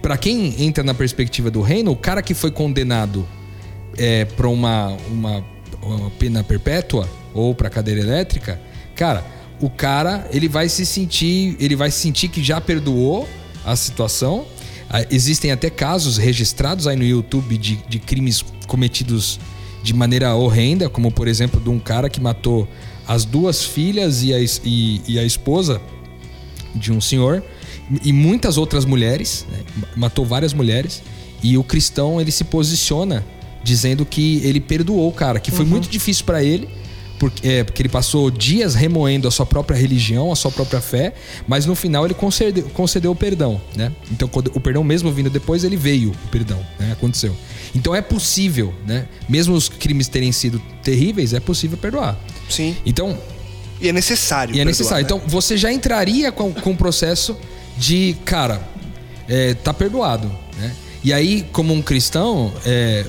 para 0.00 0.16
quem 0.16 0.62
entra 0.62 0.82
na 0.82 0.94
perspectiva 0.94 1.50
do 1.50 1.60
reino, 1.60 1.92
o 1.92 1.96
cara 1.96 2.22
que 2.22 2.34
foi 2.34 2.50
condenado 2.50 3.26
é, 3.96 4.24
para 4.24 4.48
uma, 4.48 4.96
uma, 5.08 5.44
uma 5.80 6.10
pena 6.10 6.42
perpétua 6.42 7.08
ou 7.32 7.54
para 7.54 7.70
cadeira 7.70 8.00
elétrica, 8.00 8.60
cara, 8.96 9.24
o 9.60 9.70
cara 9.70 10.26
ele 10.32 10.48
vai 10.48 10.68
se 10.68 10.84
sentir, 10.84 11.56
ele 11.60 11.76
vai 11.76 11.90
sentir 11.90 12.28
que 12.28 12.42
já 12.42 12.60
perdoou 12.60 13.28
a 13.64 13.76
situação 13.76 14.44
existem 15.10 15.50
até 15.50 15.70
casos 15.70 16.18
registrados 16.18 16.86
aí 16.86 16.96
no 16.96 17.04
YouTube 17.04 17.56
de, 17.56 17.76
de 17.88 17.98
crimes 17.98 18.44
cometidos 18.66 19.40
de 19.82 19.92
maneira 19.94 20.34
horrenda, 20.34 20.88
como 20.88 21.10
por 21.10 21.26
exemplo 21.26 21.60
de 21.60 21.70
um 21.70 21.78
cara 21.78 22.08
que 22.08 22.20
matou 22.20 22.68
as 23.06 23.24
duas 23.24 23.64
filhas 23.64 24.22
e 24.22 24.32
a, 24.32 24.38
e, 24.40 25.00
e 25.08 25.18
a 25.18 25.24
esposa 25.24 25.80
de 26.74 26.92
um 26.92 27.00
senhor 27.00 27.42
e 28.04 28.12
muitas 28.12 28.56
outras 28.56 28.84
mulheres, 28.84 29.46
né? 29.50 29.58
matou 29.96 30.24
várias 30.24 30.52
mulheres 30.52 31.02
e 31.42 31.58
o 31.58 31.64
cristão 31.64 32.20
ele 32.20 32.30
se 32.30 32.44
posiciona 32.44 33.24
dizendo 33.64 34.04
que 34.04 34.40
ele 34.44 34.60
perdoou 34.60 35.08
o 35.08 35.12
cara, 35.12 35.40
que 35.40 35.50
foi 35.50 35.64
uhum. 35.64 35.72
muito 35.72 35.88
difícil 35.88 36.24
para 36.24 36.42
ele 36.42 36.68
porque, 37.22 37.48
é, 37.48 37.62
porque 37.62 37.80
ele 37.80 37.88
passou 37.88 38.32
dias 38.32 38.74
remoendo 38.74 39.28
a 39.28 39.30
sua 39.30 39.46
própria 39.46 39.78
religião, 39.78 40.32
a 40.32 40.34
sua 40.34 40.50
própria 40.50 40.80
fé, 40.80 41.14
mas 41.46 41.64
no 41.66 41.76
final 41.76 42.04
ele 42.04 42.14
concedeu, 42.14 42.64
concedeu 42.70 43.12
o 43.12 43.14
perdão, 43.14 43.60
né? 43.76 43.92
Então 44.10 44.28
o 44.52 44.58
perdão 44.58 44.82
mesmo 44.82 45.12
vindo 45.12 45.30
depois, 45.30 45.62
ele 45.62 45.76
veio, 45.76 46.10
o 46.10 46.28
perdão, 46.32 46.58
né? 46.80 46.90
Aconteceu. 46.90 47.32
Então 47.76 47.94
é 47.94 48.02
possível, 48.02 48.74
né? 48.84 49.06
Mesmo 49.28 49.54
os 49.54 49.68
crimes 49.68 50.08
terem 50.08 50.32
sido 50.32 50.60
terríveis, 50.82 51.32
é 51.32 51.38
possível 51.38 51.78
perdoar. 51.78 52.18
Sim. 52.50 52.76
Então... 52.84 53.16
E 53.80 53.88
é 53.88 53.92
necessário 53.92 54.50
E 54.50 54.58
é 54.58 54.64
perdoar, 54.64 54.66
necessário. 54.66 55.04
Né? 55.04 55.14
Então 55.14 55.22
você 55.28 55.56
já 55.56 55.72
entraria 55.72 56.32
com, 56.32 56.52
com 56.52 56.72
o 56.72 56.76
processo 56.76 57.36
de, 57.78 58.16
cara, 58.24 58.68
é, 59.28 59.54
tá 59.54 59.72
perdoado, 59.72 60.28
né? 60.58 60.74
E 61.04 61.12
aí, 61.12 61.46
como 61.52 61.72
um 61.72 61.80
cristão, 61.80 62.52
é, 62.66 63.06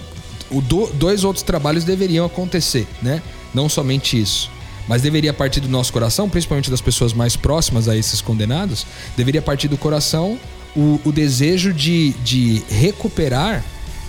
o 0.52 0.62
do, 0.62 0.86
dois 0.94 1.24
outros 1.24 1.42
trabalhos 1.42 1.84
deveriam 1.84 2.28
acontecer, 2.28 2.88
né? 3.02 3.24
Não 3.54 3.70
somente 3.70 4.20
isso, 4.20 4.50
mas 4.88 5.02
deveria 5.02 5.34
partir 5.34 5.60
do 5.60 5.70
nosso 5.70 5.94
coração, 5.94 6.30
principalmente 6.30 6.70
das 6.70 6.82
pessoas 6.82 7.14
mais 7.14 7.36
próximas 7.36 7.88
a 7.88 7.96
esses 7.96 8.22
condenados, 8.22 8.86
deveria 9.16 9.42
partir 9.42 9.68
do 9.68 9.78
coração 9.78 10.38
o, 10.76 11.00
o 11.06 11.12
desejo 11.12 11.74
de, 11.74 12.12
de 12.24 12.64
recuperar 12.70 13.64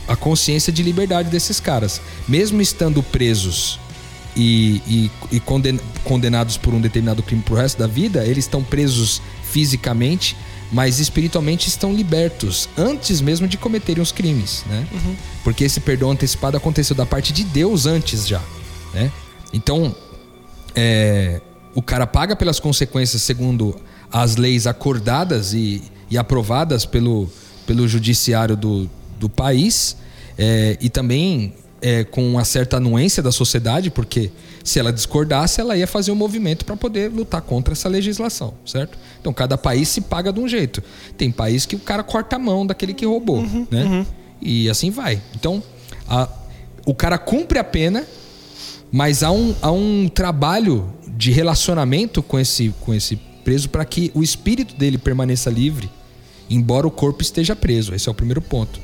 a 0.08 0.16
consciência 0.16 0.72
de 0.72 0.82
liberdade 0.82 1.30
desses 1.30 1.60
caras, 1.60 2.00
mesmo 2.28 2.60
estando 2.60 3.02
presos 3.02 3.78
e, 4.36 4.82
e, 4.86 5.36
e 5.36 5.42
condenados 6.02 6.56
por 6.56 6.74
um 6.74 6.80
determinado 6.80 7.22
crime 7.22 7.42
pro 7.42 7.54
resto 7.54 7.78
da 7.78 7.86
vida, 7.86 8.24
eles 8.24 8.44
estão 8.44 8.62
presos 8.62 9.22
fisicamente, 9.42 10.36
mas 10.72 10.98
espiritualmente 10.98 11.68
estão 11.68 11.94
libertos 11.94 12.68
antes 12.76 13.20
mesmo 13.20 13.46
de 13.46 13.56
cometerem 13.56 14.02
os 14.02 14.10
crimes, 14.10 14.64
né? 14.66 14.86
Uhum. 14.92 15.14
Porque 15.44 15.64
esse 15.64 15.78
perdão 15.80 16.10
antecipado 16.10 16.56
aconteceu 16.56 16.96
da 16.96 17.06
parte 17.06 17.32
de 17.32 17.44
Deus 17.44 17.86
antes 17.86 18.26
já, 18.26 18.42
né? 18.92 19.10
Então, 19.54 19.94
é, 20.74 21.40
o 21.74 21.80
cara 21.80 22.06
paga 22.06 22.34
pelas 22.34 22.58
consequências 22.58 23.22
segundo 23.22 23.74
as 24.12 24.36
leis 24.36 24.66
acordadas 24.66 25.54
e, 25.54 25.80
e 26.10 26.18
aprovadas 26.18 26.84
pelo, 26.84 27.30
pelo 27.66 27.86
judiciário 27.86 28.56
do, 28.56 28.90
do 29.18 29.28
país 29.28 29.96
é, 30.36 30.76
e 30.80 30.88
também 30.88 31.54
é, 31.80 32.02
com 32.02 32.26
uma 32.26 32.44
certa 32.44 32.78
anuência 32.78 33.22
da 33.22 33.30
sociedade, 33.30 33.90
porque 33.90 34.30
se 34.64 34.80
ela 34.80 34.92
discordasse, 34.92 35.60
ela 35.60 35.76
ia 35.76 35.86
fazer 35.86 36.10
um 36.10 36.16
movimento 36.16 36.64
para 36.64 36.76
poder 36.76 37.10
lutar 37.12 37.42
contra 37.42 37.74
essa 37.74 37.88
legislação, 37.88 38.54
certo? 38.66 38.98
Então 39.20 39.32
cada 39.32 39.56
país 39.56 39.88
se 39.88 40.00
paga 40.00 40.32
de 40.32 40.40
um 40.40 40.48
jeito. 40.48 40.82
Tem 41.16 41.30
país 41.30 41.64
que 41.64 41.76
o 41.76 41.78
cara 41.78 42.02
corta 42.02 42.36
a 42.36 42.38
mão 42.38 42.66
daquele 42.66 42.94
que 42.94 43.06
roubou, 43.06 43.38
uhum, 43.38 43.66
né? 43.70 43.84
Uhum. 43.84 44.06
E 44.40 44.68
assim 44.68 44.90
vai. 44.90 45.20
Então 45.34 45.62
a, 46.08 46.28
o 46.86 46.94
cara 46.94 47.18
cumpre 47.18 47.58
a 47.58 47.64
pena 47.64 48.04
mas 48.94 49.24
há 49.24 49.32
um, 49.32 49.52
há 49.60 49.72
um 49.72 50.06
trabalho 50.06 50.88
de 51.16 51.32
relacionamento 51.32 52.22
com 52.22 52.38
esse, 52.38 52.72
com 52.80 52.94
esse 52.94 53.16
preso 53.42 53.68
para 53.68 53.84
que 53.84 54.12
o 54.14 54.22
espírito 54.22 54.76
dele 54.76 54.98
permaneça 54.98 55.50
livre, 55.50 55.90
embora 56.48 56.86
o 56.86 56.92
corpo 56.92 57.20
esteja 57.20 57.56
preso. 57.56 57.92
Esse 57.92 58.08
é 58.08 58.12
o 58.12 58.14
primeiro 58.14 58.40
ponto. 58.40 58.78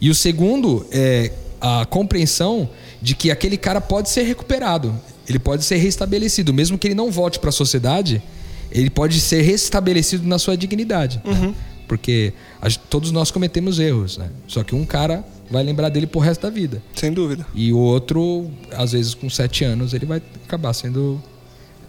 E 0.00 0.08
o 0.08 0.14
segundo 0.14 0.86
é 0.90 1.32
a 1.60 1.84
compreensão 1.84 2.66
de 3.02 3.14
que 3.14 3.30
aquele 3.30 3.58
cara 3.58 3.78
pode 3.78 4.08
ser 4.08 4.22
recuperado, 4.22 4.98
ele 5.28 5.38
pode 5.38 5.64
ser 5.64 5.76
restabelecido, 5.76 6.50
mesmo 6.54 6.78
que 6.78 6.86
ele 6.86 6.94
não 6.94 7.10
volte 7.10 7.38
para 7.38 7.50
a 7.50 7.52
sociedade, 7.52 8.22
ele 8.70 8.88
pode 8.88 9.20
ser 9.20 9.42
restabelecido 9.42 10.26
na 10.26 10.38
sua 10.38 10.56
dignidade. 10.56 11.20
Né? 11.22 11.30
Uhum. 11.30 11.48
Né? 11.48 11.54
Porque 11.86 12.32
a, 12.58 12.70
todos 12.70 13.12
nós 13.12 13.30
cometemos 13.30 13.78
erros, 13.78 14.16
né? 14.16 14.30
Só 14.48 14.64
que 14.64 14.74
um 14.74 14.86
cara 14.86 15.22
vai 15.52 15.62
lembrar 15.62 15.90
dele 15.90 16.06
pro 16.06 16.18
resto 16.18 16.42
da 16.42 16.50
vida. 16.50 16.82
Sem 16.94 17.12
dúvida. 17.12 17.46
E 17.54 17.72
o 17.72 17.78
outro, 17.78 18.50
às 18.72 18.92
vezes 18.92 19.14
com 19.14 19.28
sete 19.28 19.64
anos, 19.64 19.92
ele 19.92 20.06
vai 20.06 20.22
acabar 20.44 20.72
sendo 20.72 21.22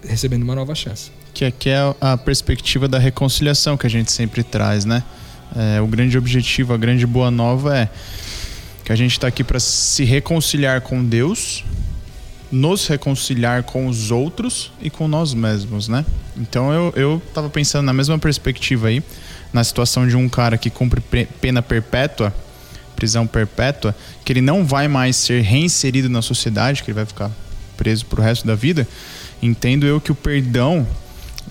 recebendo 0.05 0.43
uma 0.43 0.53
nova 0.53 0.75
chance. 0.75 1.09
Que 1.33 1.45
aqui 1.45 1.69
é 1.69 1.95
a 1.99 2.17
perspectiva 2.17 2.87
da 2.87 2.99
reconciliação 2.99 3.77
que 3.77 3.87
a 3.87 3.89
gente 3.89 4.11
sempre 4.11 4.43
traz, 4.43 4.83
né? 4.83 5.01
É, 5.55 5.81
o 5.81 5.87
grande 5.87 6.17
objetivo, 6.17 6.73
a 6.73 6.77
grande 6.77 7.07
boa 7.07 7.31
nova 7.31 7.77
é 7.77 7.89
que 8.83 8.91
a 8.91 8.95
gente 8.95 9.13
está 9.13 9.27
aqui 9.27 9.43
para 9.43 9.59
se 9.59 10.03
reconciliar 10.03 10.81
com 10.81 11.03
Deus, 11.03 11.63
nos 12.51 12.85
reconciliar 12.85 13.63
com 13.63 13.87
os 13.87 14.11
outros 14.11 14.71
e 14.81 14.89
com 14.89 15.07
nós 15.07 15.33
mesmos, 15.33 15.87
né? 15.87 16.05
Então 16.35 16.71
eu, 16.73 16.93
eu 16.95 17.21
tava 17.33 17.49
pensando 17.49 17.85
na 17.85 17.93
mesma 17.93 18.19
perspectiva 18.19 18.89
aí, 18.89 19.01
na 19.53 19.63
situação 19.63 20.05
de 20.05 20.17
um 20.17 20.27
cara 20.27 20.57
que 20.57 20.69
cumpre 20.69 21.01
pena 21.39 21.61
perpétua 21.61 22.33
prisão 22.95 23.27
perpétua, 23.27 23.95
que 24.23 24.31
ele 24.31 24.41
não 24.41 24.65
vai 24.65 24.87
mais 24.87 25.15
ser 25.15 25.41
reinserido 25.41 26.09
na 26.09 26.21
sociedade, 26.21 26.83
que 26.83 26.89
ele 26.89 26.95
vai 26.95 27.05
ficar 27.05 27.31
preso 27.75 28.05
pro 28.05 28.21
resto 28.21 28.45
da 28.45 28.55
vida, 28.55 28.87
entendo 29.41 29.85
eu 29.85 29.99
que 29.99 30.11
o 30.11 30.15
perdão 30.15 30.87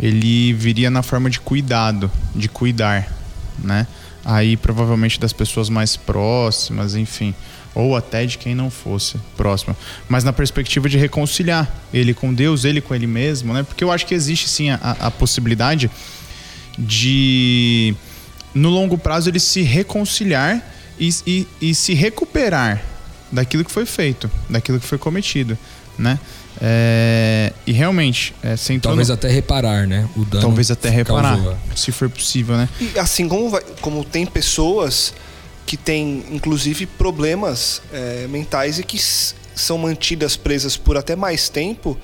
ele 0.00 0.52
viria 0.54 0.90
na 0.90 1.02
forma 1.02 1.28
de 1.28 1.40
cuidado, 1.40 2.10
de 2.34 2.48
cuidar, 2.48 3.12
né? 3.58 3.86
Aí 4.24 4.56
provavelmente 4.56 5.18
das 5.18 5.32
pessoas 5.32 5.68
mais 5.68 5.96
próximas, 5.96 6.94
enfim, 6.94 7.34
ou 7.74 7.96
até 7.96 8.24
de 8.24 8.38
quem 8.38 8.54
não 8.54 8.70
fosse 8.70 9.18
próximo, 9.36 9.76
mas 10.08 10.24
na 10.24 10.32
perspectiva 10.32 10.88
de 10.88 10.96
reconciliar 10.96 11.70
ele 11.92 12.14
com 12.14 12.32
Deus, 12.32 12.64
ele 12.64 12.80
com 12.80 12.94
ele 12.94 13.06
mesmo, 13.06 13.52
né? 13.52 13.62
Porque 13.62 13.82
eu 13.82 13.90
acho 13.90 14.06
que 14.06 14.14
existe 14.14 14.48
sim 14.48 14.70
a, 14.70 14.78
a 15.00 15.10
possibilidade 15.10 15.90
de 16.78 17.94
no 18.54 18.68
longo 18.68 18.96
prazo 18.96 19.30
ele 19.30 19.40
se 19.40 19.62
reconciliar 19.62 20.62
e, 20.98 21.10
e, 21.26 21.48
e 21.60 21.74
se 21.74 21.94
recuperar 21.94 22.82
daquilo 23.30 23.64
que 23.64 23.70
foi 23.70 23.86
feito, 23.86 24.30
daquilo 24.48 24.78
que 24.78 24.86
foi 24.86 24.98
cometido, 24.98 25.56
né? 25.98 26.18
É, 26.60 27.52
e 27.66 27.72
realmente, 27.72 28.34
é, 28.42 28.52
entrou 28.72 28.80
Talvez 28.92 29.08
no- 29.08 29.14
até 29.14 29.28
reparar, 29.28 29.86
né? 29.86 30.08
O 30.16 30.24
dano. 30.24 30.42
talvez 30.42 30.70
até 30.70 30.88
reparar, 30.90 31.34
causou. 31.36 31.56
se 31.74 31.90
for 31.90 32.08
possível, 32.08 32.56
né? 32.56 32.68
E 32.80 32.98
assim 32.98 33.26
como, 33.28 33.48
vai- 33.50 33.62
como 33.80 34.04
tem 34.04 34.24
pessoas 34.26 35.12
que 35.66 35.76
têm, 35.76 36.24
inclusive, 36.30 36.86
problemas 36.86 37.82
é, 37.92 38.26
mentais 38.28 38.78
e 38.78 38.84
que 38.84 38.98
são 39.54 39.78
mantidas 39.78 40.36
presas 40.36 40.76
por 40.76 40.96
até 40.96 41.16
mais 41.16 41.48
tempo, 41.48 41.96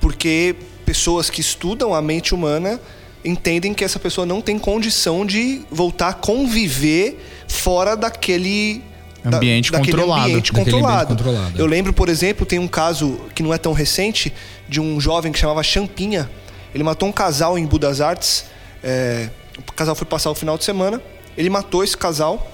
porque 0.00 0.54
pessoas 0.86 1.28
que 1.28 1.40
estudam 1.40 1.94
a 1.94 2.00
mente 2.02 2.34
humana 2.34 2.80
entendem 3.24 3.72
que 3.72 3.84
essa 3.84 3.98
pessoa 3.98 4.26
não 4.26 4.40
tem 4.40 4.58
condição 4.58 5.24
de 5.24 5.62
voltar 5.70 6.08
a 6.08 6.12
conviver 6.14 7.24
fora 7.52 7.96
daquele 7.96 8.82
da- 9.24 9.36
Ambiente 9.36 9.70
daquele 9.70 9.92
controlado. 9.98 10.24
ambiente 10.28 10.52
controlado. 10.52 11.08
controlado. 11.16 11.58
Eu 11.60 11.66
lembro, 11.66 11.92
por 11.92 12.08
exemplo, 12.08 12.44
tem 12.44 12.58
um 12.58 12.66
caso 12.66 13.20
que 13.34 13.42
não 13.42 13.54
é 13.54 13.58
tão 13.58 13.72
recente 13.72 14.32
de 14.68 14.80
um 14.80 14.98
jovem 15.00 15.30
que 15.30 15.38
chamava 15.38 15.62
Champinha. 15.62 16.28
Ele 16.74 16.82
matou 16.82 17.08
um 17.08 17.12
casal 17.12 17.56
em 17.58 17.64
Budas 17.66 18.00
Artes. 18.00 18.46
é, 18.82 19.28
o 19.68 19.72
casal 19.72 19.94
foi 19.94 20.06
passar 20.06 20.30
o 20.30 20.34
final 20.34 20.58
de 20.58 20.64
semana. 20.64 21.00
Ele 21.38 21.48
matou 21.48 21.84
esse 21.84 21.96
casal. 21.96 22.50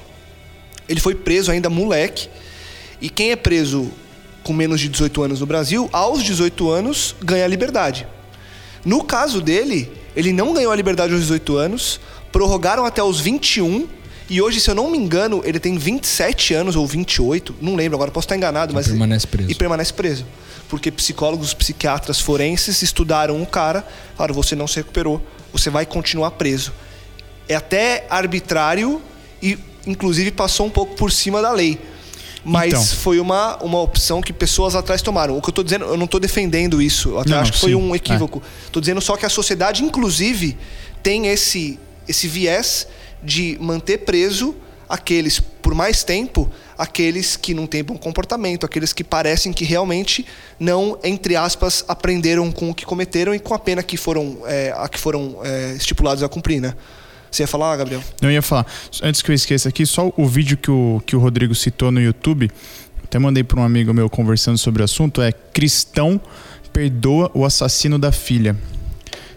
Ele 0.88 1.00
foi 1.00 1.14
preso 1.14 1.50
ainda 1.50 1.70
moleque. 1.70 2.28
E 3.00 3.08
quem 3.08 3.30
é 3.30 3.36
preso 3.36 3.90
com 4.42 4.52
menos 4.52 4.80
de 4.80 4.88
18 4.88 5.22
anos 5.22 5.40
no 5.40 5.46
Brasil, 5.46 5.88
aos 5.92 6.22
18 6.22 6.70
anos 6.70 7.14
ganha 7.22 7.44
a 7.44 7.48
liberdade. 7.48 8.06
No 8.84 9.02
caso 9.04 9.40
dele, 9.40 9.90
ele 10.16 10.32
não 10.32 10.52
ganhou 10.52 10.72
a 10.72 10.76
liberdade 10.76 11.12
aos 11.12 11.22
18 11.22 11.56
anos, 11.56 12.00
prorrogaram 12.32 12.84
até 12.84 13.02
os 13.02 13.20
21 13.20 13.86
e 14.28 14.42
hoje, 14.42 14.60
se 14.60 14.70
eu 14.70 14.74
não 14.74 14.90
me 14.90 14.98
engano, 14.98 15.40
ele 15.44 15.58
tem 15.58 15.76
27 15.78 16.52
anos 16.54 16.76
ou 16.76 16.86
28, 16.86 17.54
não 17.62 17.74
lembro 17.74 17.96
agora, 17.96 18.10
posso 18.10 18.26
estar 18.26 18.36
enganado, 18.36 18.72
E 18.72 18.74
mas 18.74 18.86
permanece 18.88 19.26
preso. 19.26 19.50
E 19.50 19.54
permanece 19.54 19.92
preso. 19.92 20.26
Porque 20.68 20.90
psicólogos, 20.90 21.54
psiquiatras 21.54 22.20
forenses 22.20 22.82
estudaram 22.82 23.40
o 23.40 23.46
cara, 23.46 23.86
falaram: 24.16 24.34
você 24.34 24.54
não 24.54 24.66
se 24.66 24.76
recuperou, 24.76 25.22
você 25.52 25.70
vai 25.70 25.86
continuar 25.86 26.32
preso. 26.32 26.72
É 27.48 27.54
até 27.54 28.06
arbitrário 28.10 29.00
e, 29.42 29.58
inclusive, 29.86 30.30
passou 30.30 30.66
um 30.66 30.70
pouco 30.70 30.94
por 30.94 31.10
cima 31.10 31.40
da 31.40 31.50
lei. 31.52 31.80
Mas 32.44 32.72
Então. 32.72 32.84
foi 32.84 33.18
uma, 33.18 33.56
uma 33.62 33.80
opção 33.80 34.20
que 34.20 34.32
pessoas 34.32 34.74
atrás 34.74 35.00
tomaram. 35.02 35.36
O 35.36 35.42
que 35.42 35.48
eu 35.48 35.52
tô 35.54 35.62
dizendo, 35.62 35.86
eu 35.86 35.96
não 35.96 36.06
tô 36.06 36.18
defendendo 36.18 36.80
isso. 36.82 37.10
Eu 37.10 37.18
até 37.20 37.30
Não, 37.30 37.38
acho 37.40 37.52
que 37.52 37.58
foi 37.58 37.70
sim, 37.70 37.74
um 37.76 37.94
é. 37.94 37.96
equívoco. 37.96 38.42
Tô 38.70 38.78
dizendo 38.80 39.00
só 39.00 39.16
que 39.16 39.24
a 39.26 39.28
sociedade, 39.30 39.82
inclusive, 39.82 40.56
tem 41.02 41.26
esse, 41.28 41.78
esse 42.06 42.28
viés 42.28 42.86
de 43.22 43.56
manter 43.60 43.98
preso 43.98 44.54
aqueles, 44.88 45.38
por 45.38 45.74
mais 45.74 46.02
tempo, 46.02 46.50
aqueles 46.76 47.36
que 47.36 47.52
não 47.52 47.66
têm 47.66 47.84
bom 47.84 47.96
comportamento, 47.96 48.64
aqueles 48.64 48.92
que 48.92 49.04
parecem 49.04 49.52
que 49.52 49.64
realmente 49.64 50.24
não, 50.58 50.98
entre 51.04 51.36
aspas, 51.36 51.84
aprenderam 51.86 52.50
com 52.50 52.70
o 52.70 52.74
que 52.74 52.86
cometeram 52.86 53.34
e 53.34 53.38
com 53.38 53.52
a 53.52 53.58
pena 53.58 53.82
que 53.82 53.96
foram, 53.96 54.38
é, 54.46 54.72
a 54.76 54.88
que 54.88 54.98
foram 54.98 55.38
é, 55.44 55.74
estipulados 55.74 56.22
a 56.22 56.28
cumprir, 56.28 56.60
né? 56.60 56.74
Você 57.30 57.42
ia 57.42 57.46
falar, 57.46 57.76
Gabriel? 57.76 58.02
Eu 58.22 58.30
ia 58.30 58.40
falar, 58.40 58.66
antes 59.02 59.20
que 59.20 59.30
eu 59.30 59.34
esqueça 59.34 59.68
aqui, 59.68 59.84
só 59.84 60.10
o 60.16 60.26
vídeo 60.26 60.56
que 60.56 60.70
o, 60.70 61.02
que 61.04 61.14
o 61.14 61.18
Rodrigo 61.18 61.54
citou 61.54 61.92
no 61.92 62.00
YouTube, 62.00 62.50
até 63.04 63.18
mandei 63.18 63.44
para 63.44 63.60
um 63.60 63.62
amigo 63.62 63.92
meu 63.92 64.08
conversando 64.08 64.56
sobre 64.56 64.80
o 64.80 64.84
assunto, 64.84 65.20
é 65.20 65.30
Cristão 65.32 66.18
perdoa 66.72 67.30
o 67.34 67.44
assassino 67.44 67.98
da 67.98 68.12
filha. 68.12 68.56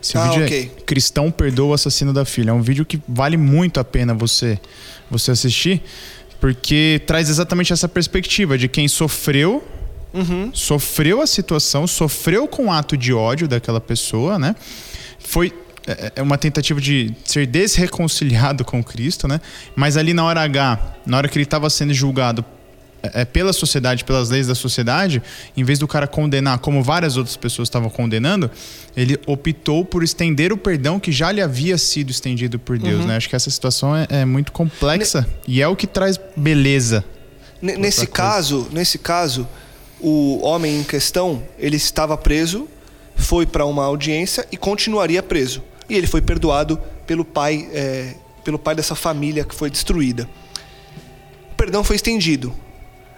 Esse 0.01 0.17
Ah, 0.17 0.29
vídeo 0.29 0.45
ok. 0.45 0.71
é 0.77 0.81
Cristão 0.81 1.29
perdoa 1.31 1.71
o 1.71 1.73
assassino 1.73 2.11
da 2.11 2.25
filha. 2.25 2.49
É 2.49 2.53
um 2.53 2.61
vídeo 2.61 2.85
que 2.85 2.99
vale 3.07 3.37
muito 3.37 3.79
a 3.79 3.83
pena 3.83 4.13
você, 4.13 4.59
você 5.09 5.31
assistir, 5.31 5.81
porque 6.39 7.01
traz 7.05 7.29
exatamente 7.29 7.71
essa 7.71 7.87
perspectiva 7.87 8.57
de 8.57 8.67
quem 8.67 8.87
sofreu 8.87 9.63
sofreu 10.53 11.21
a 11.21 11.25
situação, 11.27 11.87
sofreu 11.87 12.45
com 12.45 12.65
o 12.65 12.71
ato 12.71 12.97
de 12.97 13.13
ódio 13.13 13.47
daquela 13.47 13.79
pessoa, 13.79 14.37
né? 14.37 14.55
Foi 15.19 15.53
é 15.87 16.11
é 16.17 16.21
uma 16.21 16.37
tentativa 16.37 16.81
de 16.81 17.13
ser 17.23 17.45
desreconciliado 17.47 18.63
com 18.65 18.83
Cristo, 18.83 19.25
né? 19.25 19.39
Mas 19.73 19.95
ali 19.95 20.13
na 20.13 20.25
hora 20.25 20.41
H, 20.41 20.97
na 21.05 21.15
hora 21.17 21.29
que 21.29 21.37
ele 21.37 21.43
estava 21.45 21.69
sendo 21.69 21.93
julgado 21.93 22.43
é, 23.03 23.21
é, 23.21 23.25
pela 23.25 23.51
sociedade, 23.53 24.03
pelas 24.03 24.29
leis 24.29 24.47
da 24.47 24.55
sociedade, 24.55 25.21
em 25.55 25.63
vez 25.63 25.79
do 25.79 25.87
cara 25.87 26.07
condenar, 26.07 26.59
como 26.59 26.81
várias 26.83 27.17
outras 27.17 27.35
pessoas 27.35 27.67
estavam 27.67 27.89
condenando, 27.89 28.49
ele 28.95 29.19
optou 29.25 29.83
por 29.85 30.03
estender 30.03 30.51
o 30.53 30.57
perdão 30.57 30.99
que 30.99 31.11
já 31.11 31.31
lhe 31.31 31.41
havia 31.41 31.77
sido 31.77 32.11
estendido 32.11 32.59
por 32.59 32.77
Deus, 32.77 33.05
né? 33.05 33.15
Acho 33.15 33.29
que 33.29 33.35
essa 33.35 33.49
situação 33.49 33.95
é, 33.95 34.07
é 34.09 34.25
muito 34.25 34.51
complexa 34.51 35.27
e 35.47 35.61
é 35.61 35.67
o 35.67 35.75
que 35.75 35.87
traz 35.87 36.19
beleza. 36.35 37.03
N- 37.61 37.77
nesse 37.77 38.05
caso, 38.07 38.67
nesse 38.71 38.97
caso, 38.97 39.47
o 39.99 40.39
homem 40.45 40.79
em 40.79 40.83
questão, 40.83 41.43
ele 41.59 41.77
estava 41.77 42.17
preso, 42.17 42.67
foi 43.15 43.45
para 43.45 43.65
uma 43.65 43.83
audiência 43.85 44.47
e 44.51 44.57
continuaria 44.57 45.21
preso. 45.21 45.61
E 45.89 45.95
ele 45.95 46.07
foi 46.07 46.21
perdoado 46.21 46.79
pelo 47.05 47.23
pai, 47.25 47.67
é, 47.73 48.15
pelo 48.43 48.57
pai 48.57 48.73
dessa 48.73 48.95
família 48.95 49.43
que 49.43 49.53
foi 49.53 49.69
destruída. 49.69 50.27
O 51.51 51.55
perdão 51.55 51.83
foi 51.83 51.95
estendido. 51.95 52.53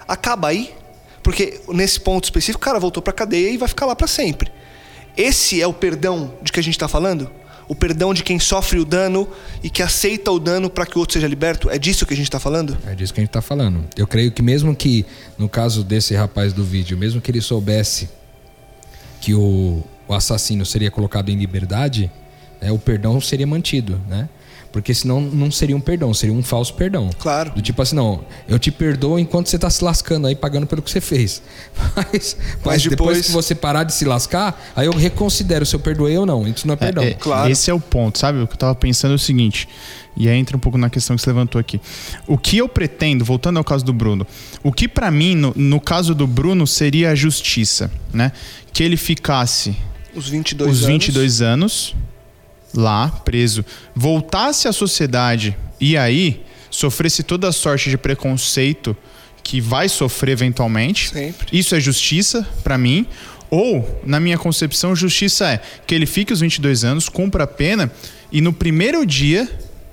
Acaba 0.08 0.50
aí, 0.50 0.74
porque 1.22 1.62
nesse 1.70 2.00
ponto 2.00 2.26
específico, 2.26 2.62
o 2.62 2.66
cara 2.66 2.80
voltou 2.80 3.02
para 3.02 3.14
cadeia 3.14 3.50
e 3.50 3.58
vai 3.58 3.68
ficar 3.68 3.86
lá 3.86 3.96
para 3.96 4.08
sempre. 4.08 4.52
Esse 5.16 5.62
é 5.62 5.68
o 5.68 5.74
perdão 5.74 6.34
de 6.42 6.52
que 6.52 6.60
a 6.60 6.64
gente 6.64 6.76
está 6.76 6.88
falando? 6.88 7.30
O 7.68 7.76
perdão 7.76 8.14
de 8.14 8.24
quem 8.24 8.40
sofre 8.40 8.80
o 8.80 8.86
dano 8.86 9.28
e 9.64 9.70
que 9.70 9.82
aceita 9.82 10.32
o 10.32 10.40
dano 10.40 10.70
para 10.70 10.86
que 10.86 10.98
o 10.98 11.00
outro 11.00 11.14
seja 11.14 11.28
liberto? 11.28 11.70
É 11.70 11.78
disso 11.78 12.06
que 12.06 12.14
a 12.14 12.18
gente 12.18 12.28
está 12.28 12.40
falando? 12.40 12.78
É 12.86 12.94
disso 12.94 13.14
que 13.14 13.22
a 13.22 13.24
gente 13.24 13.32
tá 13.32 13.42
falando. 13.42 13.86
Eu 13.96 14.06
creio 14.06 14.32
que 14.32 14.42
mesmo 14.42 14.76
que, 14.76 15.06
no 15.38 15.48
caso 15.48 15.84
desse 15.84 16.14
rapaz 16.14 16.52
do 16.52 16.64
vídeo, 16.64 16.98
mesmo 16.98 17.22
que 17.22 17.32
ele 17.32 17.42
soubesse 17.42 18.10
que 19.22 19.34
o, 19.34 19.82
o 20.08 20.14
assassino 20.14 20.66
seria 20.66 20.92
colocado 20.92 21.30
em 21.30 21.38
liberdade, 21.38 22.12
né, 22.62 22.72
o 22.72 22.78
perdão 22.78 23.22
seria 23.22 23.48
mantido, 23.48 24.02
né? 24.08 24.28
Porque 24.74 24.92
senão 24.92 25.22
não 25.22 25.52
seria 25.52 25.78
um 25.78 25.80
perdão, 25.80 26.12
seria 26.16 26.36
um 26.36 26.42
falso 26.42 26.74
perdão. 26.74 27.12
Claro. 27.20 27.52
Do 27.52 27.62
tipo 27.62 27.80
assim, 27.80 27.96
não, 27.96 28.26
eu 28.50 28.58
te 28.58 28.72
perdoo 28.72 29.20
enquanto 29.20 29.48
você 29.48 29.60
tá 29.60 29.70
se 29.70 29.84
lascando 29.84 30.26
aí, 30.26 30.36
pagando 30.36 30.66
pelo 30.66 30.82
que 30.82 30.90
você 30.90 31.00
fez. 31.00 31.44
Mas, 31.96 32.36
mas, 32.66 32.82
depois... 32.82 32.90
depois- 32.90 33.26
que 33.28 33.32
você 33.32 33.54
parar 33.54 33.84
de 33.84 33.94
se 33.94 34.04
lascar, 34.04 34.60
aí 34.76 34.88
eu 34.88 34.94
reconsidero 34.94 35.64
se 35.64 35.76
eu 35.76 35.80
perdoei 35.80 36.18
ou 36.18 36.26
não. 36.26 36.48
Isso 36.48 36.66
não 36.66 36.74
é 36.74 36.78
perdão. 36.78 37.04
É, 37.04 37.10
é, 37.10 37.14
Claro. 37.14 37.52
Esse 37.52 37.70
é 37.70 37.74
o 37.74 37.80
ponto, 37.80 38.18
sabe? 38.18 38.42
O 38.42 38.48
que 38.48 38.54
eu 38.54 38.58
tava 38.58 38.74
pensando 38.74 39.12
é 39.12 39.16
o 39.16 39.20
seguinte, 39.20 39.70
e 40.18 40.28
aí 40.28 40.38
entra 40.38 40.58
um 40.58 40.60
pouco 40.60 40.78
na 40.78 40.90
questão 40.90 41.16
que 41.16 41.22
você 41.22 41.30
levantou 41.30 41.62
aqui. 41.62 41.80
O 42.26 42.36
que 42.36 42.58
eu 42.58 42.68
pretendo, 42.68 43.24
voltando 43.24 43.58
ao 43.58 43.64
caso 43.64 43.86
do 43.86 43.94
Bruno, 43.94 44.26
o 44.64 44.72
que 44.72 44.88
pra 44.88 45.12
mim, 45.12 45.36
no, 45.36 45.54
no 45.56 45.80
caso 45.80 46.16
do 46.16 46.26
Bruno, 46.26 46.66
seria 46.66 47.12
a 47.12 47.16
justiça, 47.16 47.92
né? 48.12 48.32
Que 48.74 48.84
ele 48.84 48.98
ficasse 48.98 49.76
Os 50.16 50.30
22 50.30 50.72
os 50.72 50.78
anos. 50.78 50.88
22 50.88 51.42
anos 51.44 51.96
lá, 52.74 53.10
preso, 53.24 53.66
voltasse 53.96 54.68
à 54.68 54.74
sociedade 54.74 55.56
e 55.80 55.98
aí 55.98 56.44
sofresse 56.70 57.24
toda 57.24 57.48
a 57.48 57.52
sorte 57.52 57.90
de 57.90 57.98
preconceito 57.98 58.96
que 59.44 59.60
vai 59.60 59.90
sofrer 59.90 60.32
eventualmente. 60.32 61.10
Sempre. 61.10 61.58
Isso 61.58 61.76
é 61.76 61.80
justiça 61.80 62.48
pra 62.64 62.78
mim. 62.78 63.06
Ou, 63.50 64.02
na 64.04 64.20
minha 64.20 64.38
concepção, 64.38 64.96
justiça 64.96 65.48
é 65.48 65.62
que 65.86 65.94
ele 65.94 66.08
fique 66.08 66.34
os 66.34 66.40
22 66.40 66.84
anos, 66.84 67.08
cumpra 67.08 67.44
a 67.44 67.48
pena 67.48 67.92
e 68.32 68.42
no 68.42 68.52
primeiro 68.52 69.06
dia 69.06 69.48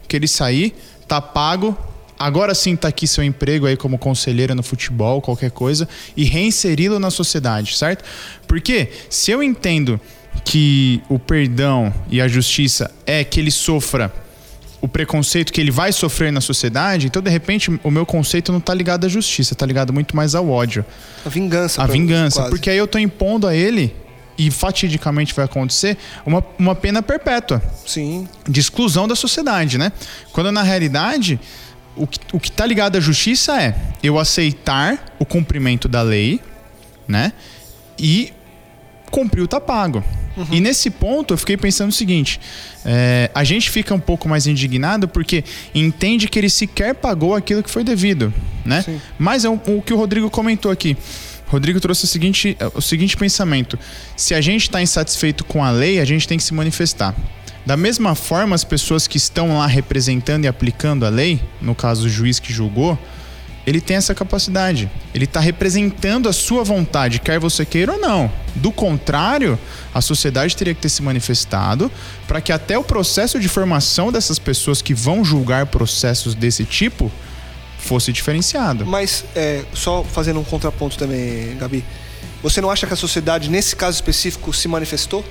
que 0.08 0.16
ele 0.16 0.26
sair, 0.26 0.74
tá 1.06 1.20
pago. 1.20 1.76
Agora 2.18 2.54
sim 2.54 2.76
tá 2.76 2.88
aqui 2.88 3.06
seu 3.06 3.24
emprego 3.24 3.66
aí 3.66 3.76
como 3.76 3.98
conselheiro 3.98 4.54
no 4.54 4.62
futebol, 4.62 5.20
qualquer 5.20 5.50
coisa, 5.50 5.88
e 6.16 6.24
reinseri-lo 6.24 6.98
na 6.98 7.10
sociedade, 7.10 7.76
certo? 7.76 8.04
Porque 8.46 8.88
se 9.08 9.30
eu 9.30 9.42
entendo 9.42 10.00
que 10.44 11.02
o 11.08 11.18
perdão 11.18 11.92
e 12.10 12.20
a 12.20 12.28
justiça 12.28 12.90
é 13.06 13.22
que 13.24 13.38
ele 13.40 13.50
sofra 13.50 14.12
o 14.80 14.88
preconceito 14.88 15.52
que 15.52 15.60
ele 15.60 15.70
vai 15.70 15.92
sofrer 15.92 16.32
na 16.32 16.40
sociedade, 16.40 17.06
então 17.06 17.20
de 17.20 17.30
repente 17.30 17.70
o 17.84 17.90
meu 17.90 18.06
conceito 18.06 18.50
não 18.50 18.60
tá 18.60 18.72
ligado 18.72 19.04
à 19.04 19.08
justiça, 19.08 19.54
tá 19.54 19.66
ligado 19.66 19.92
muito 19.92 20.16
mais 20.16 20.34
ao 20.34 20.48
ódio 20.48 20.84
A 21.24 21.28
vingança. 21.28 21.82
a 21.82 21.86
vingança. 21.86 22.40
quase. 22.40 22.50
Porque 22.50 22.70
aí 22.70 22.78
eu 22.78 22.86
tô 22.86 22.98
impondo 22.98 23.46
a 23.46 23.54
ele, 23.54 23.94
e 24.38 24.50
fatidicamente 24.50 25.34
vai 25.34 25.44
acontecer, 25.44 25.98
uma, 26.24 26.42
uma 26.58 26.74
pena 26.74 27.02
perpétua 27.02 27.62
Sim. 27.86 28.26
de 28.48 28.58
exclusão 28.58 29.06
da 29.06 29.14
sociedade, 29.14 29.76
né? 29.76 29.92
Quando 30.32 30.50
na 30.50 30.62
realidade 30.62 31.38
o 31.94 32.06
que, 32.06 32.18
o 32.32 32.40
que 32.40 32.50
tá 32.50 32.64
ligado 32.64 32.96
à 32.96 33.00
justiça 33.00 33.60
é 33.60 33.74
eu 34.02 34.18
aceitar 34.18 35.14
o 35.18 35.26
cumprimento 35.26 35.86
da 35.88 36.00
lei, 36.00 36.40
né? 37.06 37.34
E 37.98 38.32
cumpriu, 39.10 39.46
tá 39.46 39.60
pago. 39.60 40.02
E 40.50 40.60
nesse 40.60 40.90
ponto 40.90 41.34
eu 41.34 41.38
fiquei 41.38 41.56
pensando 41.56 41.90
o 41.90 41.92
seguinte: 41.92 42.40
é, 42.84 43.30
a 43.34 43.44
gente 43.44 43.68
fica 43.68 43.94
um 43.94 44.00
pouco 44.00 44.28
mais 44.28 44.46
indignado 44.46 45.08
porque 45.08 45.44
entende 45.74 46.28
que 46.28 46.38
ele 46.38 46.48
sequer 46.48 46.94
pagou 46.94 47.34
aquilo 47.34 47.62
que 47.62 47.70
foi 47.70 47.84
devido, 47.84 48.32
né? 48.64 48.82
Sim. 48.82 49.00
Mas 49.18 49.44
é 49.44 49.48
o, 49.48 49.60
o 49.66 49.82
que 49.82 49.92
o 49.92 49.96
Rodrigo 49.96 50.30
comentou 50.30 50.70
aqui. 50.70 50.96
Rodrigo 51.46 51.80
trouxe 51.80 52.04
o 52.04 52.06
seguinte, 52.06 52.56
o 52.74 52.80
seguinte 52.80 53.16
pensamento: 53.16 53.78
se 54.16 54.34
a 54.34 54.40
gente 54.40 54.62
está 54.62 54.80
insatisfeito 54.80 55.44
com 55.44 55.64
a 55.64 55.70
lei, 55.70 56.00
a 56.00 56.04
gente 56.04 56.26
tem 56.26 56.38
que 56.38 56.44
se 56.44 56.54
manifestar. 56.54 57.14
Da 57.66 57.76
mesma 57.76 58.14
forma, 58.14 58.54
as 58.54 58.64
pessoas 58.64 59.06
que 59.06 59.18
estão 59.18 59.58
lá 59.58 59.66
representando 59.66 60.44
e 60.44 60.48
aplicando 60.48 61.04
a 61.04 61.08
lei, 61.08 61.40
no 61.60 61.74
caso 61.74 62.06
o 62.06 62.08
juiz 62.08 62.38
que 62.38 62.52
julgou, 62.52 62.98
ele 63.66 63.80
tem 63.80 63.96
essa 63.96 64.14
capacidade. 64.14 64.90
Ele 65.14 65.24
está 65.24 65.40
representando 65.40 66.28
a 66.28 66.32
sua 66.32 66.64
vontade, 66.64 67.20
quer 67.20 67.38
você 67.38 67.64
queira 67.64 67.92
ou 67.92 67.98
não. 68.00 68.30
Do 68.54 68.72
contrário, 68.72 69.58
a 69.94 70.00
sociedade 70.00 70.56
teria 70.56 70.74
que 70.74 70.80
ter 70.80 70.88
se 70.88 71.02
manifestado 71.02 71.90
para 72.26 72.40
que 72.40 72.52
até 72.52 72.78
o 72.78 72.84
processo 72.84 73.38
de 73.38 73.48
formação 73.48 74.10
dessas 74.10 74.38
pessoas 74.38 74.80
que 74.80 74.94
vão 74.94 75.24
julgar 75.24 75.66
processos 75.66 76.34
desse 76.34 76.64
tipo 76.64 77.12
fosse 77.78 78.12
diferenciado. 78.12 78.86
Mas, 78.86 79.24
é, 79.34 79.64
só 79.72 80.04
fazendo 80.04 80.40
um 80.40 80.44
contraponto 80.44 80.98
também, 80.98 81.56
Gabi, 81.56 81.84
você 82.42 82.60
não 82.60 82.70
acha 82.70 82.86
que 82.86 82.92
a 82.92 82.96
sociedade, 82.96 83.50
nesse 83.50 83.76
caso 83.76 83.96
específico, 83.96 84.52
se 84.52 84.68
manifestou? 84.68 85.24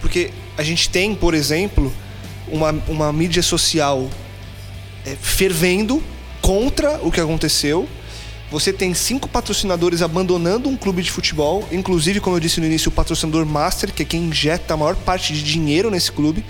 Porque 0.00 0.30
a 0.56 0.62
gente 0.62 0.88
tem, 0.88 1.14
por 1.14 1.34
exemplo, 1.34 1.92
uma, 2.48 2.70
uma 2.88 3.12
mídia 3.12 3.42
social 3.42 4.08
é, 5.04 5.16
fervendo 5.20 6.02
contra 6.46 7.00
o 7.02 7.10
que 7.10 7.20
aconteceu. 7.20 7.88
Você 8.52 8.72
tem 8.72 8.94
cinco 8.94 9.28
patrocinadores 9.28 10.00
abandonando 10.00 10.68
um 10.68 10.76
clube 10.76 11.02
de 11.02 11.10
futebol, 11.10 11.66
inclusive, 11.72 12.20
como 12.20 12.36
eu 12.36 12.40
disse 12.40 12.60
no 12.60 12.66
início, 12.66 12.88
o 12.88 12.92
patrocinador 12.92 13.44
Master, 13.44 13.92
que 13.92 14.04
é 14.04 14.06
quem 14.06 14.26
injeta 14.26 14.74
a 14.74 14.76
maior 14.76 14.94
parte 14.94 15.32
de 15.32 15.42
dinheiro 15.42 15.90
nesse 15.90 16.12
clube. 16.12 16.44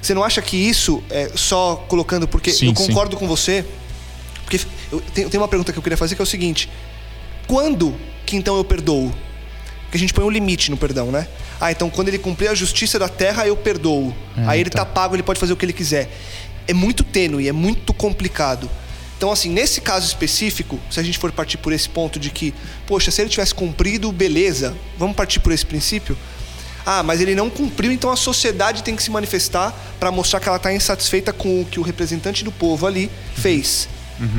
Você 0.00 0.14
não 0.14 0.24
acha 0.24 0.40
que 0.40 0.56
isso, 0.56 1.02
é, 1.10 1.30
só 1.34 1.84
colocando, 1.86 2.26
porque 2.26 2.50
Sim, 2.50 2.68
eu 2.68 2.72
concordo 2.72 3.14
sim. 3.14 3.18
com 3.18 3.28
você, 3.28 3.66
porque 4.44 4.58
eu 4.90 5.02
tenho, 5.12 5.28
tem 5.28 5.38
uma 5.38 5.48
pergunta 5.48 5.70
que 5.70 5.78
eu 5.78 5.82
queria 5.82 5.98
fazer 5.98 6.14
que 6.14 6.22
é 6.22 6.24
o 6.24 6.26
seguinte: 6.26 6.70
quando 7.46 7.94
que 8.24 8.36
então 8.36 8.56
eu 8.56 8.64
perdoo? 8.64 9.12
Porque 9.82 9.98
a 9.98 10.00
gente 10.00 10.14
põe 10.14 10.24
um 10.24 10.30
limite 10.30 10.70
no 10.70 10.78
perdão, 10.78 11.10
né? 11.10 11.28
Ah, 11.60 11.70
então 11.70 11.90
quando 11.90 12.08
ele 12.08 12.18
cumprir 12.18 12.48
a 12.48 12.54
justiça 12.54 12.98
da 12.98 13.08
terra, 13.08 13.46
eu 13.46 13.56
perdoo. 13.56 14.14
É, 14.38 14.46
Aí 14.46 14.60
ele 14.60 14.68
então. 14.68 14.82
tá 14.82 14.90
pago, 14.90 15.14
ele 15.14 15.22
pode 15.22 15.38
fazer 15.38 15.52
o 15.52 15.56
que 15.56 15.66
ele 15.66 15.74
quiser. 15.74 16.10
É 16.66 16.72
muito 16.72 17.04
tênue, 17.04 17.46
é 17.46 17.52
muito 17.52 17.92
complicado. 17.92 18.70
Então, 19.16 19.32
assim, 19.32 19.50
nesse 19.50 19.80
caso 19.80 20.06
específico, 20.06 20.78
se 20.90 21.00
a 21.00 21.02
gente 21.02 21.18
for 21.18 21.32
partir 21.32 21.56
por 21.56 21.72
esse 21.72 21.88
ponto 21.88 22.20
de 22.20 22.30
que, 22.30 22.52
poxa, 22.86 23.10
se 23.10 23.22
ele 23.22 23.30
tivesse 23.30 23.54
cumprido, 23.54 24.12
beleza, 24.12 24.76
vamos 24.98 25.16
partir 25.16 25.40
por 25.40 25.52
esse 25.52 25.64
princípio. 25.64 26.16
Ah, 26.84 27.02
mas 27.02 27.20
ele 27.20 27.34
não 27.34 27.50
cumpriu, 27.50 27.90
então 27.90 28.10
a 28.10 28.16
sociedade 28.16 28.82
tem 28.82 28.94
que 28.94 29.02
se 29.02 29.10
manifestar 29.10 29.74
para 29.98 30.12
mostrar 30.12 30.38
que 30.38 30.48
ela 30.48 30.58
está 30.58 30.72
insatisfeita 30.72 31.32
com 31.32 31.62
o 31.62 31.64
que 31.64 31.80
o 31.80 31.82
representante 31.82 32.44
do 32.44 32.52
povo 32.52 32.86
ali 32.86 33.10
fez. 33.34 33.88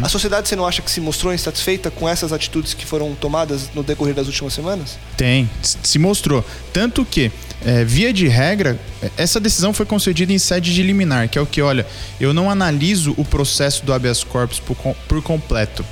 A 0.02 0.10
sociedade, 0.10 0.48
você 0.48 0.56
não 0.56 0.66
acha 0.66 0.82
que 0.82 0.90
se 0.90 1.00
mostrou 1.00 1.32
insatisfeita 1.32 1.92
com 1.92 2.10
essas 2.10 2.34
atitudes 2.34 2.74
que 2.74 2.84
foram 2.84 3.14
tomadas 3.14 3.70
no 3.76 3.84
decorrer 3.84 4.16
das 4.16 4.26
últimas 4.26 4.54
semanas? 4.54 4.98
Tem, 5.16 5.48
se 5.62 6.00
mostrou. 6.00 6.44
Tanto 6.74 7.06
que, 7.06 7.32
é, 7.66 7.84
via 7.84 8.14
de 8.14 8.28
regra, 8.28 8.80
essa 9.18 9.40
decisão 9.40 9.74
foi 9.74 9.86
concedida 9.86 10.32
em 10.32 10.38
sede 10.38 10.74
de 10.74 10.84
liminar, 10.84 11.28
que 11.28 11.38
é 11.38 11.42
o 11.42 11.46
que, 11.46 11.62
olha, 11.62 11.86
eu 12.20 12.34
não 12.34 12.50
analiso 12.50 13.14
o 13.18 13.26
processo 13.26 13.86
do 13.86 13.94
habeas 13.94 14.24
corpus 14.24 14.60
por, 14.60 14.76
por 14.76 15.22
completo. 15.22 15.84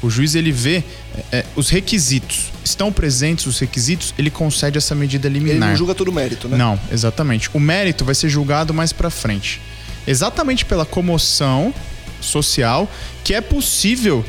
O 0.00 0.08
juiz 0.08 0.34
ele 0.34 0.52
vê 0.52 0.84
é, 1.32 1.38
é, 1.38 1.44
os 1.56 1.70
requisitos. 1.70 2.52
Estão 2.64 2.92
presentes 2.92 3.46
os 3.46 3.58
requisitos, 3.58 4.14
ele 4.16 4.30
concede 4.30 4.78
essa 4.78 4.94
medida 4.94 5.26
Ele 5.26 5.40
liminar. 5.40 5.70
não 5.70 5.76
julga 5.76 5.94
todo 5.94 6.08
o 6.08 6.12
mérito, 6.12 6.48
né? 6.48 6.56
Não, 6.56 6.78
exatamente. 6.92 7.50
O 7.52 7.58
mérito 7.58 8.04
vai 8.04 8.14
ser 8.14 8.28
julgado 8.28 8.72
mais 8.72 8.92
pra 8.92 9.10
frente. 9.10 9.60
Exatamente 10.06 10.64
pela 10.64 10.86
comoção 10.86 11.74
social 12.20 12.90
que 13.24 13.34
é 13.34 13.40
possível 13.40 14.24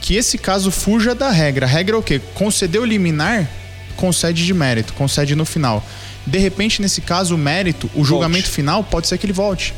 que 0.00 0.16
esse 0.16 0.36
caso 0.36 0.70
fuja 0.70 1.14
da 1.14 1.30
regra. 1.30 1.64
A 1.64 1.68
regra 1.68 1.96
é 1.96 1.98
o 1.98 2.02
quê? 2.02 2.20
Concedeu 2.34 2.84
liminar, 2.84 3.48
concede 3.94 4.44
de 4.44 4.54
mérito, 4.54 4.92
concede 4.94 5.34
no 5.34 5.44
final. 5.44 5.84
De 6.26 6.38
repente, 6.38 6.80
nesse 6.80 7.02
caso, 7.02 7.34
o 7.34 7.38
mérito, 7.38 7.90
o 7.94 8.02
julgamento 8.02 8.48
final, 8.48 8.82
pode 8.82 9.06
ser 9.06 9.18
que 9.18 9.26
ele 9.26 9.32
volte. 9.32 9.74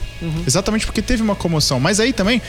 Exatamente 0.47 0.87
porque 0.87 1.03
teve 1.03 1.23
uma 1.23 1.35
comoção. 1.35 1.81
Mas 1.81 1.99
aí 1.99 2.13
também 2.13 2.41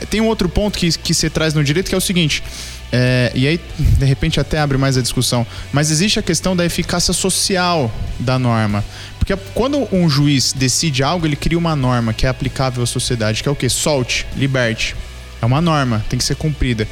eh, 0.00 0.06
tem 0.06 0.20
um 0.20 0.26
outro 0.26 0.48
ponto 0.48 0.76
que, 0.76 0.90
que 0.98 1.14
você 1.14 1.30
traz 1.30 1.54
no 1.54 1.62
direito, 1.62 1.88
que 1.88 1.94
é 1.94 1.98
o 1.98 2.00
seguinte. 2.00 2.42
é, 2.90 3.32
e 3.34 3.46
aí, 3.46 3.60
de 3.78 4.04
repente, 4.04 4.40
até 4.40 4.58
abre 4.58 4.76
mais 4.76 4.96
a 4.96 5.02
discussão. 5.02 5.46
Mas 5.72 5.90
existe 5.90 6.18
a 6.18 6.22
questão 6.22 6.56
da 6.56 6.64
eficácia 6.64 7.14
social 7.14 7.92
da 8.18 8.38
norma. 8.38 8.84
Porque 9.18 9.36
quando 9.54 9.88
um 9.90 10.08
juiz 10.08 10.52
decide 10.52 11.02
algo, 11.02 11.26
ele 11.26 11.36
cria 11.36 11.56
uma 11.56 11.74
norma 11.74 12.12
que 12.12 12.26
é 12.26 12.28
aplicável 12.28 12.82
à 12.82 12.86
sociedade, 12.86 13.42
que 13.42 13.48
é 13.48 13.52
o 13.52 13.56
quê? 13.56 13.68
Solte, 13.68 14.26
liberte. 14.36 14.94
É 15.40 15.46
uma 15.46 15.60
norma, 15.60 16.04
tem 16.08 16.18
que 16.18 16.24
ser 16.24 16.36
cumprida. 16.36 16.86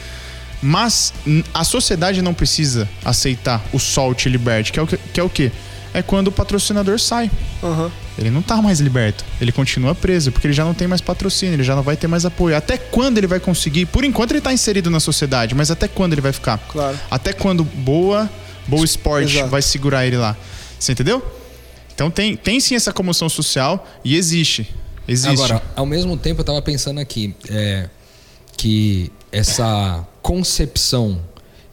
Mas 0.63 1.13
a 1.53 1.65
sociedade 1.65 2.23
não 2.23 2.33
precisa 2.33 2.89
aceitar 3.05 3.61
o 3.73 3.79
solte 3.79 4.29
liberte, 4.29 4.73
que 4.73 4.79
é 4.79 4.83
o 4.83 4.87
que, 4.87 4.97
que 4.97 5.21
é 5.21 5.23
o 5.23 5.29
quê? 5.29 5.51
É 5.93 6.01
quando 6.01 6.29
o 6.29 6.33
patrocinador 6.33 6.99
sai. 6.99 7.31
Aham. 7.63 7.91
Ele 8.17 8.31
não 8.31 8.43
tá 8.43 8.61
mais 8.61 8.79
liberto. 8.79 9.25
Ele 9.41 9.51
continua 9.51 9.95
preso, 9.95 10.31
porque 10.31 10.47
ele 10.47 10.55
já 10.55 10.65
não 10.65 10.75
tem 10.75 10.87
mais 10.87 11.01
patrocínio, 11.01 11.55
ele 11.55 11.65
já 11.65 11.75
não 11.75 11.83
vai 11.83 11.97
ter 11.97 12.07
mais 12.07 12.25
apoio. 12.25 12.57
Até 12.57 12.77
quando 12.77 13.19
ele 13.19 13.27
vai 13.27 13.41
conseguir? 13.41 13.87
Por 13.87 14.05
enquanto 14.05 14.33
ele 14.33 14.41
tá 14.41 14.53
inserido 14.53 14.89
na 14.91 15.01
sociedade, 15.01 15.55
mas 15.55 15.71
até 15.71 15.89
quando 15.89 16.13
ele 16.13 16.21
vai 16.21 16.33
ficar? 16.33 16.59
Claro. 16.59 16.99
Até 17.11 17.33
quando 17.33 17.65
boa, 17.65 18.31
boa 18.67 18.85
esporte 18.85 19.37
Exato. 19.37 19.51
vai 19.51 19.63
segurar 19.63 20.07
ele 20.07 20.17
lá. 20.17 20.37
Você 20.79 20.93
entendeu? 20.93 21.23
Então 21.95 22.11
tem, 22.11 22.37
tem 22.37 22.61
sim 22.61 22.75
essa 22.75 22.93
comoção 22.93 23.29
social 23.29 23.87
e 24.05 24.17
existe. 24.17 24.73
Existe. 25.07 25.33
Agora, 25.33 25.63
ao 25.75 25.85
mesmo 25.85 26.17
tempo, 26.17 26.41
eu 26.41 26.45
tava 26.45 26.63
pensando 26.63 27.01
aqui 27.01 27.35
é, 27.49 27.89
que 28.57 29.11
essa 29.31 30.07
concepção 30.23 31.21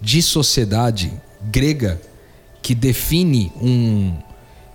de 0.02 0.22
sociedade 0.22 1.12
grega 1.52 2.02
que 2.62 2.74
define 2.76 3.52
um. 3.62 4.14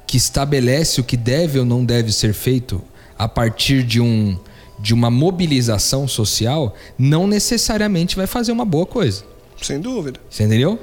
que 0.07 0.17
estabelece 0.17 1.01
o 1.01 1.05
que 1.05 1.17
deve 1.17 1.59
ou 1.59 1.65
não 1.65 1.85
deve 1.85 2.13
ser 2.13 2.33
feito 2.33 2.81
a 3.19 3.29
partir 3.29 3.83
de 3.83 4.01
um. 4.01 4.39
de 4.79 4.95
uma 4.95 5.11
mobilização 5.11 6.07
social, 6.09 6.75
não 6.99 7.27
necessariamente 7.27 8.17
vai 8.17 8.27
fazer 8.27 8.53
uma 8.53 8.65
boa 8.65 8.87
coisa. 8.87 9.25
Sem 9.61 9.81
dúvida. 9.81 10.21
Você 10.31 10.45
entendeu? 10.45 10.79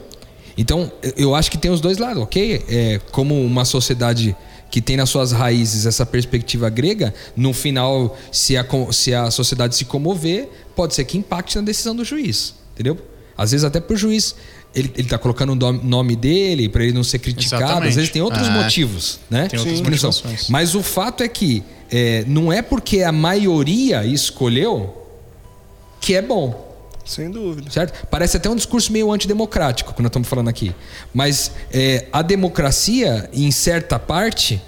Então, 0.57 0.91
eu- 1.17 1.33
acho 1.35 1.49
que 1.51 1.57
tem 1.57 1.71
os 1.71 1.79
dois 1.81 1.97
lados, 1.97 2.21
ok? 2.23 2.63
É, 2.67 2.99
como 3.11 3.41
uma 3.45 3.63
sociedade 3.65 4.35
que 4.69 4.81
tem 4.81 4.95
nas 4.97 5.09
suas 5.09 5.31
raízes 5.31 5.85
essa 5.85 6.05
perspectiva 6.05 6.69
grega, 6.69 7.13
no 7.35 7.53
final, 7.53 8.17
se 8.31 8.55
a, 8.57 8.65
se 8.91 9.13
a 9.13 9.29
sociedade 9.29 9.75
se 9.75 9.85
comover, 9.85 10.49
pode 10.75 10.93
ser 10.95 11.03
que 11.05 11.17
impacte 11.17 11.55
na 11.57 11.61
decisão 11.61 11.93
do 11.95 12.03
juiz, 12.05 12.53
entendeu? 12.73 12.97
Às 13.37 13.51
vezes 13.51 13.63
até 13.63 13.79
pro 13.79 13.95
juiz, 13.97 14.35
ele, 14.75 14.91
ele 14.95 15.07
tá 15.07 15.17
colocando 15.17 15.51
o 15.51 15.71
nome 15.73 16.15
dele 16.15 16.69
para 16.69 16.83
ele 16.83 16.93
não 16.93 17.03
ser 17.03 17.19
criticado, 17.19 17.63
Exatamente. 17.63 17.89
às 17.89 17.95
vezes 17.95 18.09
tem 18.11 18.21
outros 18.21 18.47
É. 18.47 18.51
motivos, 18.51 19.19
né? 19.29 19.47
Tem 19.47 19.59
outras 19.59 19.81
motivações. 19.81 20.49
Mas 20.49 20.75
o 20.75 20.83
fato 20.83 21.23
é 21.23 21.27
que 21.27 21.63
é, 21.91 22.23
não 22.27 22.51
é 22.53 22.61
porque 22.61 23.01
a 23.03 23.11
maioria 23.11 24.05
escolheu 24.05 24.97
que 25.99 26.15
é 26.15 26.21
bom. 26.21 26.69
Sem 27.03 27.29
dúvida. 27.31 27.69
Certo? 27.69 28.07
Parece 28.07 28.37
até 28.37 28.49
um 28.49 28.55
discurso 28.55 28.91
meio 28.93 29.11
antidemocrático 29.11 29.93
que 29.93 30.01
nós 30.01 30.09
estamos 30.09 30.27
falando 30.27 30.47
aqui. 30.49 30.73
Mas 31.13 31.51
é, 31.71 32.05
a 32.13 32.21
democracia, 32.21 33.29
em 33.33 33.49
certa 33.51 33.97
parte, 33.97 34.61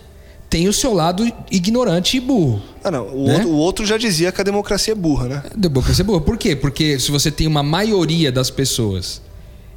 tem 0.53 0.67
o 0.67 0.73
seu 0.73 0.93
lado 0.93 1.25
ignorante 1.49 2.17
e 2.17 2.19
burro. 2.19 2.61
Ah, 2.83 2.91
não. 2.91 3.07
O, 3.07 3.25
Né? 3.25 3.33
outro, 3.37 3.49
o 3.49 3.55
outro 3.55 3.85
já 3.87 3.97
dizia 3.97 4.31
que 4.31 4.39
a 4.39 4.43
democracia 4.43 4.91
é 4.91 4.95
burra, 4.95 5.27
né? 5.27 5.43
A 5.51 5.57
democracia 5.57 6.03
é 6.03 6.05
burra. 6.05 6.21
Por 6.21 6.37
quê? 6.37 6.55
Porque 6.55 6.99
se 6.99 7.09
você 7.09 7.31
tem 7.31 7.47
uma 7.47 7.63
maioria 7.63 8.31
das 8.31 8.51
pessoas 8.51 9.19